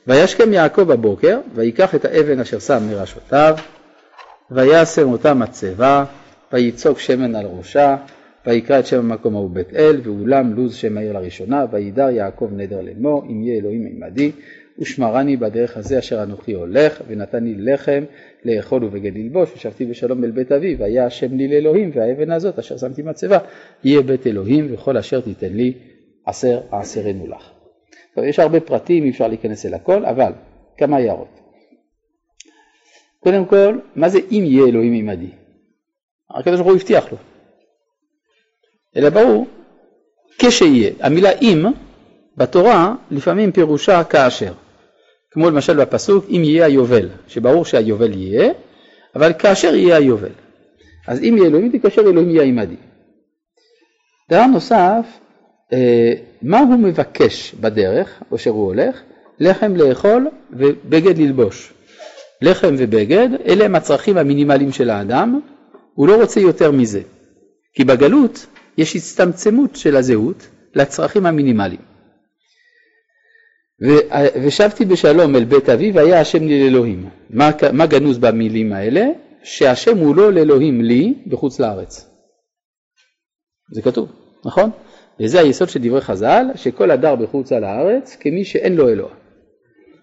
וישכם 0.07 0.53
יעקב 0.53 0.83
בבוקר, 0.83 1.41
ויקח 1.55 1.95
את 1.95 2.05
האבן 2.05 2.41
אשר 2.41 2.59
שם 2.59 2.83
מראשותיו, 2.91 3.57
וישם 4.51 5.09
אותה 5.12 5.35
מצבה, 5.35 6.05
ויצוק 6.53 6.99
שמן 6.99 7.35
על 7.35 7.47
ראשה, 7.47 7.97
ויקרא 8.47 8.79
את 8.79 8.87
שם 8.87 8.99
המקום 8.99 9.35
ההוא 9.35 9.51
בית 9.51 9.75
אל, 9.75 10.01
ואולם 10.05 10.55
לוז 10.55 10.75
שם 10.75 10.99
העיר 10.99 11.13
לראשונה, 11.13 11.65
וידר 11.71 12.11
יעקב 12.11 12.49
נדר 12.53 12.81
לאמור, 12.81 13.25
אם 13.31 13.43
יהיה 13.43 13.59
אלוהים 13.59 13.87
עמדי, 13.87 14.33
ושמרני 14.79 15.37
בדרך 15.37 15.77
הזה 15.77 15.99
אשר 15.99 16.23
אנוכי 16.23 16.53
הולך, 16.53 17.03
ונתני 17.09 17.55
לחם 17.55 18.05
לאכול 18.45 18.85
ובגד 18.85 19.17
ללבוש, 19.17 19.53
ושבתי 19.55 19.85
בשלום 19.85 20.25
אל 20.25 20.31
בית 20.31 20.53
אבי, 20.53 20.75
והיה 20.75 21.07
השם 21.07 21.37
לי 21.37 21.49
לאלוהים, 21.49 21.91
והאבן 21.95 22.31
הזאת 22.31 22.59
אשר 22.59 22.77
שמתי 22.77 23.03
מצבה, 23.03 23.39
יהיה 23.85 24.03
בית 24.03 24.27
אלוהים, 24.27 24.67
וכל 24.71 24.97
אשר 24.97 25.21
תיתן 25.21 25.53
לי, 25.53 25.73
עשר 26.27 26.61
העשרנו 26.71 27.27
לך. 27.27 27.51
טוב, 28.15 28.25
יש 28.25 28.39
הרבה 28.39 28.61
פרטים, 28.61 29.05
אי 29.05 29.11
אפשר 29.11 29.29
להיכנס 29.29 29.67
אל 29.67 29.75
הכל, 29.75 30.05
אבל 30.05 30.33
כמה 30.77 30.97
הערות. 30.97 31.41
קודם 33.21 33.45
כל, 33.45 33.79
מה 33.97 34.09
זה 34.09 34.19
אם 34.31 34.43
יהיה 34.47 34.67
אלוהים 34.67 34.93
עמדי? 34.93 35.31
הקדוש 36.31 36.61
ברוך 36.61 36.73
הוא 36.73 36.77
הבטיח 36.77 37.13
לו. 37.13 37.19
אלא 38.97 39.09
ברור 39.09 39.47
כשיהיה. 40.39 40.91
המילה 41.01 41.31
אם 41.43 41.65
בתורה 42.37 42.95
לפעמים 43.11 43.53
פירושה 43.53 44.05
כאשר. 44.05 44.53
כמו 45.31 45.51
למשל 45.51 45.85
בפסוק 45.85 46.25
אם 46.31 46.43
יהיה 46.45 46.67
היובל, 46.67 47.09
שברור 47.29 47.65
שהיובל 47.65 48.13
יהיה, 48.13 48.53
אבל 49.15 49.33
כאשר 49.33 49.75
יהיה 49.75 49.97
היובל. 49.97 50.33
אז 51.07 51.23
אם 51.23 51.35
יהיה 51.37 51.49
אלוהים 51.49 51.79
כאשר 51.79 52.03
אלוהים 52.03 52.31
יהיה 52.31 52.43
עמדי. 52.43 52.77
דבר 54.31 54.47
נוסף, 54.47 55.07
אה, 55.73 56.13
מה 56.43 56.61
הוא 56.61 56.77
מבקש 56.77 57.55
בדרך, 57.61 58.23
או 58.31 58.39
שהוא 58.39 58.67
הולך? 58.67 59.01
לחם 59.41 59.77
לאכול 59.77 60.29
ובגד 60.51 61.19
ללבוש. 61.19 61.73
לחם 62.43 62.75
ובגד, 62.79 63.29
אלה 63.47 63.65
הם 63.65 63.75
הצרכים 63.75 64.19
המינימליים 64.19 64.73
של 64.73 64.91
האדם, 64.91 65.41
הוא 65.95 66.09
לא 66.09 66.21
רוצה 66.21 66.41
יותר 66.41 66.71
מזה. 66.71 67.01
כי 67.75 67.85
בגלות 67.85 68.47
יש 68.79 68.97
הצטמצמות 68.97 69.77
של 69.77 69.97
הזהות 69.97 70.49
לצרכים 70.75 71.27
המינימליים. 71.27 71.81
ושבתי 74.45 74.85
בשלום 74.85 75.37
אל 75.37 75.45
בית 75.45 75.68
אבי 75.68 75.91
והיה 75.91 76.20
השם 76.20 76.43
לי 76.47 76.64
לאלוהים. 76.64 77.09
מה, 77.31 77.51
מה 77.72 77.87
גנוז 77.87 78.18
במילים 78.18 78.72
האלה? 78.72 79.05
שהשם 79.43 79.99
הוא 79.99 80.16
לא 80.16 80.33
לאלוהים 80.33 80.81
לי 80.81 81.14
בחוץ 81.27 81.61
לארץ. 81.61 82.11
זה 83.72 83.83
כתוב, 83.83 84.09
נכון? 84.45 84.70
וזה 85.20 85.41
היסוד 85.41 85.68
של 85.68 85.81
דברי 85.83 86.01
חז"ל, 86.01 86.45
שכל 86.55 86.91
הדר 86.91 87.16
בחוץ 87.16 87.53
על 87.53 87.64
הארץ 87.64 88.16
כמי 88.16 88.45
שאין 88.45 88.75
לו 88.77 88.89
אלוה, 88.89 89.14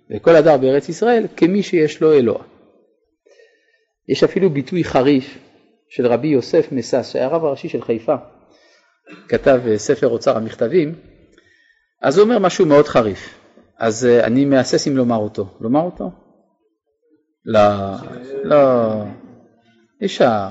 וכל 0.10 0.36
הדר 0.36 0.58
בארץ 0.58 0.90
ישראל 0.90 1.28
כמי 1.38 1.64
שיש 1.64 2.02
לו 2.02 2.14
אלוה. 2.14 2.44
יש 4.10 4.24
אפילו 4.24 4.50
ביטוי 4.50 4.84
חריף 4.84 5.38
של 5.90 6.08
רבי 6.08 6.28
יוסף 6.28 6.72
מסס, 6.72 7.10
שהיה 7.14 7.26
הרב 7.26 7.46
הראשי 7.46 7.70
של 7.70 7.82
חיפה, 7.82 8.16
כתב 9.28 9.62
אה, 9.68 9.78
ספר 9.78 10.08
אוצר 10.08 10.38
המכתבים, 10.38 10.96
אז 12.02 12.18
הוא 12.18 12.24
אומר 12.24 12.40
משהו 12.40 12.66
מאוד 12.66 12.88
חריף, 12.88 13.40
אז 13.80 14.06
אה, 14.06 14.26
אני 14.26 14.46
מהסס 14.46 14.88
אם 14.88 14.98
לומר 14.98 15.18
אותו. 15.18 15.48
לומר 15.62 15.82
אותו? 15.82 16.12
לא, 17.46 17.62
לא, 18.44 19.04
אפשר. 20.06 20.48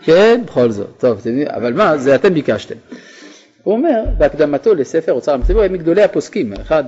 כן, 0.00 0.42
בכל 0.46 0.70
זאת, 0.70 0.90
טוב, 0.98 1.20
אבל 1.48 1.72
מה, 1.72 1.96
זה 1.96 2.14
אתם 2.14 2.34
ביקשתם. 2.34 2.74
הוא 3.62 3.74
אומר 3.74 4.04
בהקדמתו 4.18 4.74
לספר 4.74 5.12
אוצר 5.12 5.34
המכתבים, 5.34 5.56
הוא 5.56 5.62
היה 5.62 5.72
מגדולי 5.72 6.02
הפוסקים, 6.02 6.52
אחד 6.52 6.84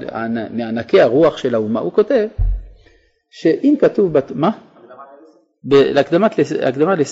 מענקי 0.51 1.01
הרוח 1.01 1.37
של 1.37 1.55
האומה, 1.55 1.81
הוא 1.81 1.93
כותב 1.93 2.27
שאם 3.31 3.75
כתוב, 3.81 4.13
מה? 4.35 4.51
להקדמת 5.65 6.39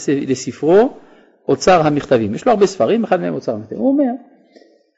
לספרו 0.06 0.98
אוצר 1.48 1.86
המכתבים, 1.86 2.34
יש 2.34 2.46
לו 2.46 2.52
הרבה 2.52 2.66
ספרים, 2.66 3.04
אחד 3.04 3.20
מהם 3.20 3.34
אוצר 3.34 3.52
המכתבים, 3.52 3.78
הוא 3.78 3.92
אומר 3.92 4.12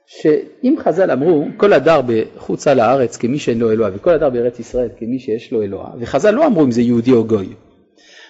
שאם 0.07 0.75
חז"ל 0.79 1.11
אמרו 1.11 1.45
כל 1.57 1.73
הדר 1.73 2.01
בחוצה 2.07 2.75
לארץ 2.75 3.17
כמי 3.17 3.39
שאין 3.39 3.59
לו 3.59 3.71
אלוה 3.71 3.91
וכל 3.95 4.11
הדר 4.11 4.31
בארץ 4.31 4.59
ישראל 4.59 4.89
כמי 4.99 5.19
שיש 5.19 5.53
לו 5.53 5.63
אלוה, 5.63 5.91
וחז"ל 6.01 6.31
לא 6.31 6.47
אמרו 6.47 6.65
אם 6.65 6.71
זה 6.71 6.83
יהודי 6.83 7.13
או 7.13 7.25
גוי, 7.25 7.49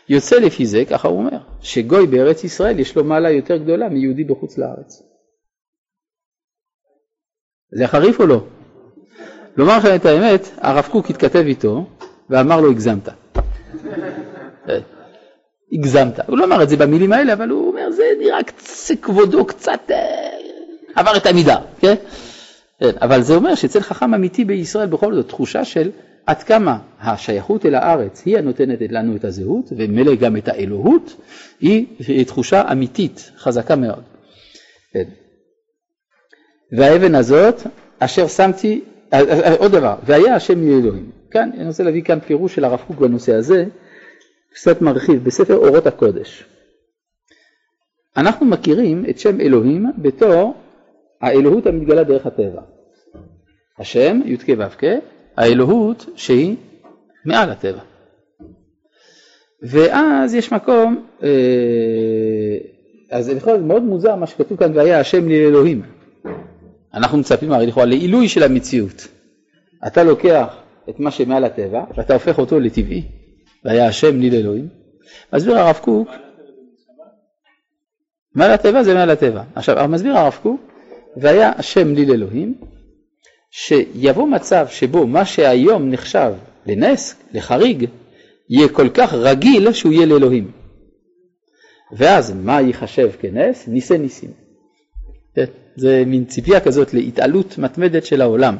יוצא 0.08 0.36
לפי 0.36 0.66
זה, 0.66 0.84
ככה 0.90 1.08
הוא 1.08 1.18
אומר, 1.18 1.38
שגוי 1.60 2.06
בארץ 2.06 2.44
ישראל 2.44 2.78
יש 2.80 2.96
לו 2.96 3.04
מעלה 3.04 3.30
יותר 3.30 3.56
גדולה 3.56 3.88
מיהודי 3.88 4.24
בחוץ 4.24 4.58
לארץ. 4.58 5.02
זה 7.72 7.86
חריף 7.86 8.20
או 8.20 8.26
לא? 8.26 8.44
לומר 9.56 9.78
לכם 9.78 9.94
את 9.94 10.06
האמת, 10.06 10.40
הרב 10.56 10.88
קוק 10.92 11.10
התכתב 11.10 11.44
איתו 11.46 11.86
ואמר 12.30 12.60
לו 12.60 12.70
הגזמת. 12.70 13.08
הגזמת. 15.72 16.20
הוא 16.26 16.38
לא 16.38 16.44
אמר 16.44 16.62
את 16.62 16.68
זה 16.68 16.76
במילים 16.76 17.12
האלה, 17.12 17.32
אבל 17.32 17.48
הוא 17.48 17.68
אומר, 17.68 17.90
זה 17.90 18.04
נראה 18.18 18.42
קצת 18.42 18.94
כבודו 19.02 19.44
קצת 19.44 19.80
אה, 19.90 20.28
עבר 20.94 21.16
את 21.16 21.26
המידה, 21.26 21.56
כן? 21.80 21.94
כן? 22.80 22.90
אבל 23.02 23.22
זה 23.22 23.34
אומר 23.34 23.54
שאצל 23.54 23.80
חכם 23.80 24.14
אמיתי 24.14 24.44
בישראל 24.44 24.86
בכל 24.86 25.14
זאת 25.14 25.28
תחושה 25.28 25.64
של 25.64 25.90
עד 26.26 26.42
כמה 26.42 26.78
השייכות 27.00 27.66
אל 27.66 27.74
הארץ 27.74 28.22
היא 28.24 28.38
הנותנת 28.38 28.78
לנו 28.90 29.16
את 29.16 29.24
הזהות, 29.24 29.72
ומילא 29.76 30.14
גם 30.14 30.36
את 30.36 30.48
האלוהות, 30.48 31.20
היא 31.60 32.26
תחושה 32.26 32.72
אמיתית, 32.72 33.30
חזקה 33.38 33.76
מאוד. 33.76 34.02
כן. 34.92 35.04
והאבן 36.72 37.14
הזאת, 37.14 37.62
אשר 37.98 38.28
שמתי, 38.28 38.80
אה, 39.12 39.20
אה, 39.20 39.54
עוד 39.54 39.72
דבר, 39.72 39.94
והיה 40.04 40.34
השם 40.34 40.60
מאלוהים. 40.60 41.10
כאן, 41.30 41.50
אני 41.58 41.66
רוצה 41.66 41.82
להביא 41.82 42.02
כאן 42.02 42.20
פירוש 42.20 42.54
של 42.54 42.64
הרב 42.64 42.80
קוק 42.86 42.96
בנושא 42.96 43.34
הזה, 43.34 43.64
קצת 44.56 44.80
מרחיב, 44.80 45.24
בספר 45.24 45.56
אורות 45.56 45.86
הקודש. 45.86 46.44
אנחנו 48.16 48.46
מכירים 48.46 49.04
את 49.10 49.18
שם 49.18 49.40
אלוהים 49.40 49.86
בתור 49.98 50.54
האלוהות 51.20 51.66
המתגלה 51.66 52.04
דרך 52.04 52.26
הטבע. 52.26 52.62
השם, 53.78 54.20
י"ק 54.24 54.46
ו"ק, 54.58 54.82
האלוהות 55.36 56.06
שהיא 56.16 56.56
מעל 57.24 57.50
הטבע. 57.50 57.80
ואז 59.62 60.34
יש 60.34 60.52
מקום, 60.52 61.06
אה, 61.22 61.28
אז 63.10 63.28
להיות 63.28 63.60
מאוד 63.60 63.82
מוזר 63.82 64.16
מה 64.16 64.26
שכתוב 64.26 64.58
כאן, 64.58 64.76
והיה 64.76 65.00
השם 65.00 65.28
לי 65.28 65.46
אלוהים. 65.46 65.82
אנחנו 66.94 67.18
מצפים 67.18 67.52
הרי 67.52 67.66
לכאורה 67.66 67.86
לעילוי 67.86 68.28
של 68.28 68.42
המציאות. 68.42 69.08
אתה 69.86 70.04
לוקח 70.04 70.56
את 70.90 71.00
מה 71.00 71.10
שמעל 71.10 71.44
הטבע 71.44 71.84
ואתה 71.96 72.14
הופך 72.14 72.38
אותו 72.38 72.60
לטבעי. 72.60 73.25
והיה 73.66 73.86
השם 73.86 74.16
ניל 74.16 74.34
אלוהים. 74.34 74.68
מסביר 75.32 75.58
הרב 75.58 75.78
קוק, 75.82 76.08
מעל 78.34 78.50
הטבע 78.50 78.82
זה 78.82 78.94
מעל 78.94 79.10
הטבע. 79.10 79.42
עכשיו 79.54 79.88
מסביר 79.88 80.18
הרב 80.18 80.38
קוק, 80.42 80.60
והיה 81.16 81.52
השם 81.56 81.88
ניל 81.88 82.10
אלוהים, 82.10 82.54
שיבוא 83.50 84.28
מצב 84.28 84.66
שבו 84.70 85.06
מה 85.06 85.24
שהיום 85.24 85.90
נחשב 85.90 86.32
לנס, 86.66 87.14
לחריג, 87.32 87.86
יהיה 88.48 88.68
כל 88.68 88.88
כך 88.94 89.12
רגיל 89.14 89.72
שהוא 89.72 89.92
יהיה 89.92 90.06
לאלוהים. 90.06 90.50
ואז 91.92 92.32
מה 92.32 92.60
ייחשב 92.60 93.10
כנס? 93.20 93.68
ניסי 93.68 93.98
ניסים. 93.98 94.30
כן? 95.34 95.44
זה 95.76 96.02
מין 96.06 96.24
ציפייה 96.24 96.60
כזאת 96.60 96.94
להתעלות 96.94 97.58
מתמדת 97.58 98.06
של 98.06 98.20
העולם, 98.20 98.56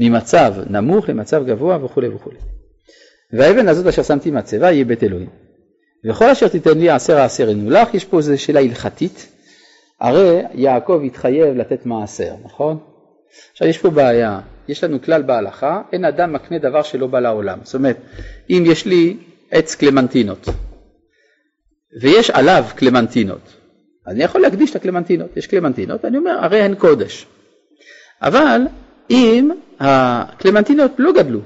ממצב 0.00 0.54
נמוך 0.70 1.08
למצב 1.08 1.44
גבוה 1.46 1.84
וכולי 1.84 2.08
וכולי. 2.08 2.36
והאבן 3.38 3.68
הזאת 3.68 3.86
אשר 3.86 4.02
שמתי 4.02 4.30
מהצבע 4.30 4.72
יהיה 4.72 4.84
בית 4.84 5.02
אלוהים. 5.02 5.28
וכל 6.04 6.30
אשר 6.30 6.48
תיתן 6.48 6.78
לי 6.78 6.90
עשר 6.90 7.16
העשר 7.16 7.48
ענו 7.48 7.70
לך, 7.70 7.94
יש 7.94 8.04
פה 8.04 8.18
איזו 8.18 8.42
שאלה 8.42 8.60
הלכתית, 8.60 9.28
הרי 10.00 10.42
יעקב 10.54 11.00
התחייב 11.06 11.56
לתת 11.56 11.86
מעשר, 11.86 12.34
נכון? 12.44 12.78
עכשיו 13.52 13.68
יש 13.68 13.78
פה 13.78 13.90
בעיה, 13.90 14.40
יש 14.68 14.84
לנו 14.84 15.02
כלל 15.02 15.22
בהלכה, 15.22 15.82
אין 15.92 16.04
אדם 16.04 16.32
מקנה 16.32 16.58
דבר 16.58 16.82
שלא 16.82 17.06
בא 17.06 17.20
לעולם. 17.20 17.58
זאת 17.62 17.74
אומרת, 17.74 17.96
אם 18.50 18.62
יש 18.66 18.86
לי 18.86 19.16
עץ 19.50 19.74
קלמנטינות, 19.74 20.48
ויש 22.02 22.30
עליו 22.30 22.64
קלמנטינות, 22.76 23.56
אני 24.06 24.22
יכול 24.22 24.40
להקדיש 24.40 24.70
את 24.70 24.76
הקלמנטינות, 24.76 25.36
יש 25.36 25.46
קלמנטינות, 25.46 26.04
אני 26.04 26.16
אומר, 26.16 26.38
הרי 26.44 26.60
הן 26.60 26.74
קודש. 26.74 27.26
אבל 28.22 28.60
אם 29.10 29.50
הקלמנטינות 29.80 30.90
לא 30.98 31.12
גדלו, 31.12 31.40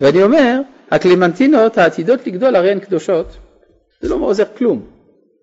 ואני 0.00 0.22
אומר, 0.22 0.60
הקלימנטינות 0.92 1.78
העתידות 1.78 2.26
לגדול 2.26 2.56
הרי 2.56 2.70
הן 2.70 2.78
קדושות, 2.78 3.36
זה 4.00 4.08
לא 4.08 4.14
עוזר 4.14 4.44
כלום. 4.56 4.86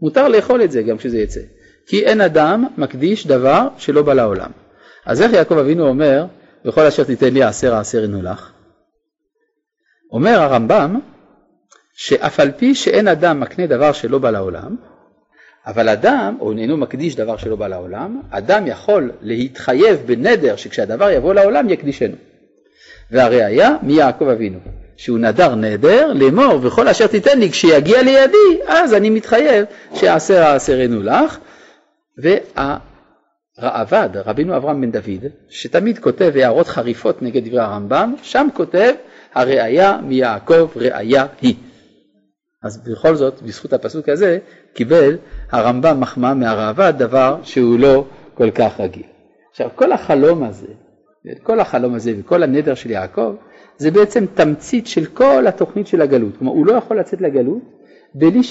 מותר 0.01 0.27
לאכול 0.27 0.63
את 0.63 0.71
זה 0.71 0.83
גם 0.83 0.97
כשזה 0.97 1.17
יצא. 1.17 1.39
כי 1.87 2.05
אין 2.05 2.21
אדם 2.21 2.65
מקדיש 2.77 3.27
דבר 3.27 3.67
שלא 3.77 4.01
בא 4.01 4.13
לעולם. 4.13 4.51
אז 5.05 5.21
איך 5.21 5.33
יעקב 5.33 5.57
אבינו 5.57 5.87
אומר, 5.87 6.25
וכל 6.65 6.85
אשר 6.85 7.03
תיתן 7.03 7.33
לי 7.33 7.43
עשר 7.43 7.75
העשר 7.75 8.03
ענו 8.03 8.21
לך? 8.21 8.51
אומר 10.11 10.39
הרמב"ם, 10.39 10.99
שאף 11.93 12.39
על 12.39 12.51
פי 12.51 12.75
שאין 12.75 13.07
אדם 13.07 13.39
מקנה 13.39 13.67
דבר 13.67 13.91
שלא 13.91 14.19
בא 14.19 14.31
לעולם, 14.31 14.75
אבל 15.65 15.89
אדם, 15.89 16.37
או 16.39 16.51
איננו 16.51 16.77
מקדיש 16.77 17.15
דבר 17.15 17.37
שלא 17.37 17.55
בא 17.55 17.67
לעולם, 17.67 18.21
אדם 18.29 18.67
יכול 18.67 19.11
להתחייב 19.21 19.99
בנדר 20.05 20.55
שכשהדבר 20.55 21.09
יבוא 21.09 21.33
לעולם 21.33 21.69
יקדישנו. 21.69 22.15
והראיה 23.11 23.75
מיעקב 23.83 24.27
אבינו. 24.27 24.59
שהוא 24.99 25.19
נדר 25.19 25.55
נדר 25.55 26.13
לאמור 26.13 26.59
וכל 26.61 26.87
אשר 26.87 27.07
תיתן 27.07 27.39
לי 27.39 27.51
כשיגיע 27.51 28.01
לידי 28.01 28.61
אז 28.67 28.93
אני 28.93 29.09
מתחייב 29.09 29.65
שעשר 29.93 30.43
העשרנו 30.43 31.03
לך 31.03 31.37
והרעב"ד 33.57 34.09
רבינו 34.25 34.57
אברהם 34.57 34.81
בן 34.81 34.91
דוד 34.91 35.25
שתמיד 35.49 35.99
כותב 35.99 36.31
הערות 36.35 36.67
חריפות 36.67 37.21
נגד 37.21 37.47
דברי 37.47 37.59
הרמב"ם 37.59 38.15
שם 38.21 38.47
כותב 38.53 38.93
הראיה 39.33 39.97
מיעקב 40.03 40.69
ראיה 40.75 41.25
היא 41.41 41.55
אז 42.63 42.83
בכל 42.91 43.15
זאת 43.15 43.41
בזכות 43.41 43.73
הפסוק 43.73 44.09
הזה 44.09 44.37
קיבל 44.73 45.17
הרמב"ם 45.51 45.99
מחמאה 45.99 46.33
מהרעב"ד 46.33 46.93
דבר 46.97 47.37
שהוא 47.43 47.79
לא 47.79 48.05
כל 48.33 48.51
כך 48.51 48.79
רגיל. 48.79 49.03
עכשיו 49.51 49.69
כל 49.75 49.91
החלום 49.91 50.43
הזה 50.43 50.67
כל 51.43 51.59
החלום 51.59 51.93
הזה 51.95 52.13
וכל 52.19 52.43
הנדר 52.43 52.75
של 52.75 52.91
יעקב 52.91 53.35
זה 53.79 53.91
בעצם 53.91 54.25
תמצית 54.33 54.87
של 54.87 55.05
כל 55.05 55.47
התוכנית 55.47 55.87
של 55.87 56.01
הגלות. 56.01 56.37
כלומר, 56.37 56.53
הוא 56.53 56.65
לא 56.65 56.73
יכול 56.73 56.99
לצאת 56.99 57.21
לגלות 57.21 57.61
בלי 58.15 58.43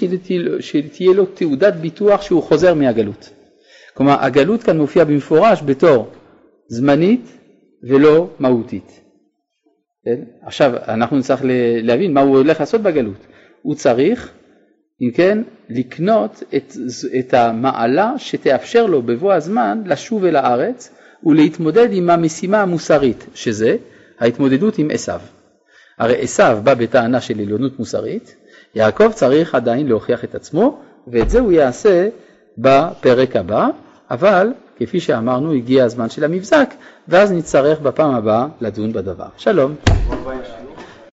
שתהיה 0.61 1.13
לו 1.15 1.27
תעודת 1.27 1.75
ביטוח 1.75 2.23
שהוא 2.23 2.43
חוזר 2.43 2.75
מהגלות. 2.75 3.31
כלומר, 3.95 4.17
הגלות 4.21 4.63
כאן 4.63 4.79
מופיעה 4.79 5.05
במפורש 5.05 5.63
בתור 5.67 6.09
זמנית 6.69 7.39
ולא 7.83 8.31
מהותית. 8.39 9.01
כן? 10.05 10.21
עכשיו, 10.43 10.73
אנחנו 10.89 11.19
נצטרך 11.19 11.41
להבין 11.83 12.13
מה 12.13 12.21
הוא 12.21 12.37
הולך 12.37 12.61
לעשות 12.61 12.81
בגלות. 12.81 13.27
הוא 13.63 13.75
צריך, 13.75 14.33
אם 15.03 15.11
כן, 15.15 15.39
לקנות 15.69 16.43
את, 16.57 16.73
את 17.19 17.35
המעלה 17.35 18.15
שתאפשר 18.19 18.87
לו 18.87 19.03
בבוא 19.03 19.33
הזמן 19.33 19.83
לשוב 19.87 20.25
אל 20.25 20.37
הארץ 20.37 20.95
ולהתמודד 21.27 21.89
עם 21.93 22.11
המשימה 22.11 22.63
המוסרית, 22.63 23.27
שזה 23.35 23.77
ההתמודדות 24.21 24.79
עם 24.79 24.89
עשיו. 24.93 25.21
הרי 25.99 26.21
עשיו 26.21 26.59
בא 26.65 26.75
בטענה 26.75 27.21
של 27.21 27.41
עליונות 27.41 27.79
מוסרית, 27.79 28.35
יעקב 28.75 29.13
צריך 29.13 29.55
עדיין 29.55 29.87
להוכיח 29.87 30.25
את 30.25 30.35
עצמו, 30.35 30.81
ואת 31.07 31.31
זה 31.31 31.41
הוא 31.41 31.53
יעשה 31.53 32.09
בפרק 32.59 33.37
הבא, 33.37 33.67
אבל 34.11 34.53
כפי 34.77 35.01
שאמרנו 35.01 35.53
הגיע 35.53 35.85
הזמן 35.85 36.09
של 36.09 36.25
המבזק, 36.25 36.75
ואז 37.09 37.33
נצטרך 37.33 37.81
בפעם 37.81 38.15
הבאה 38.15 38.47
לדון 38.61 38.93
בדבר. 38.93 39.29
שלום. 39.37 39.75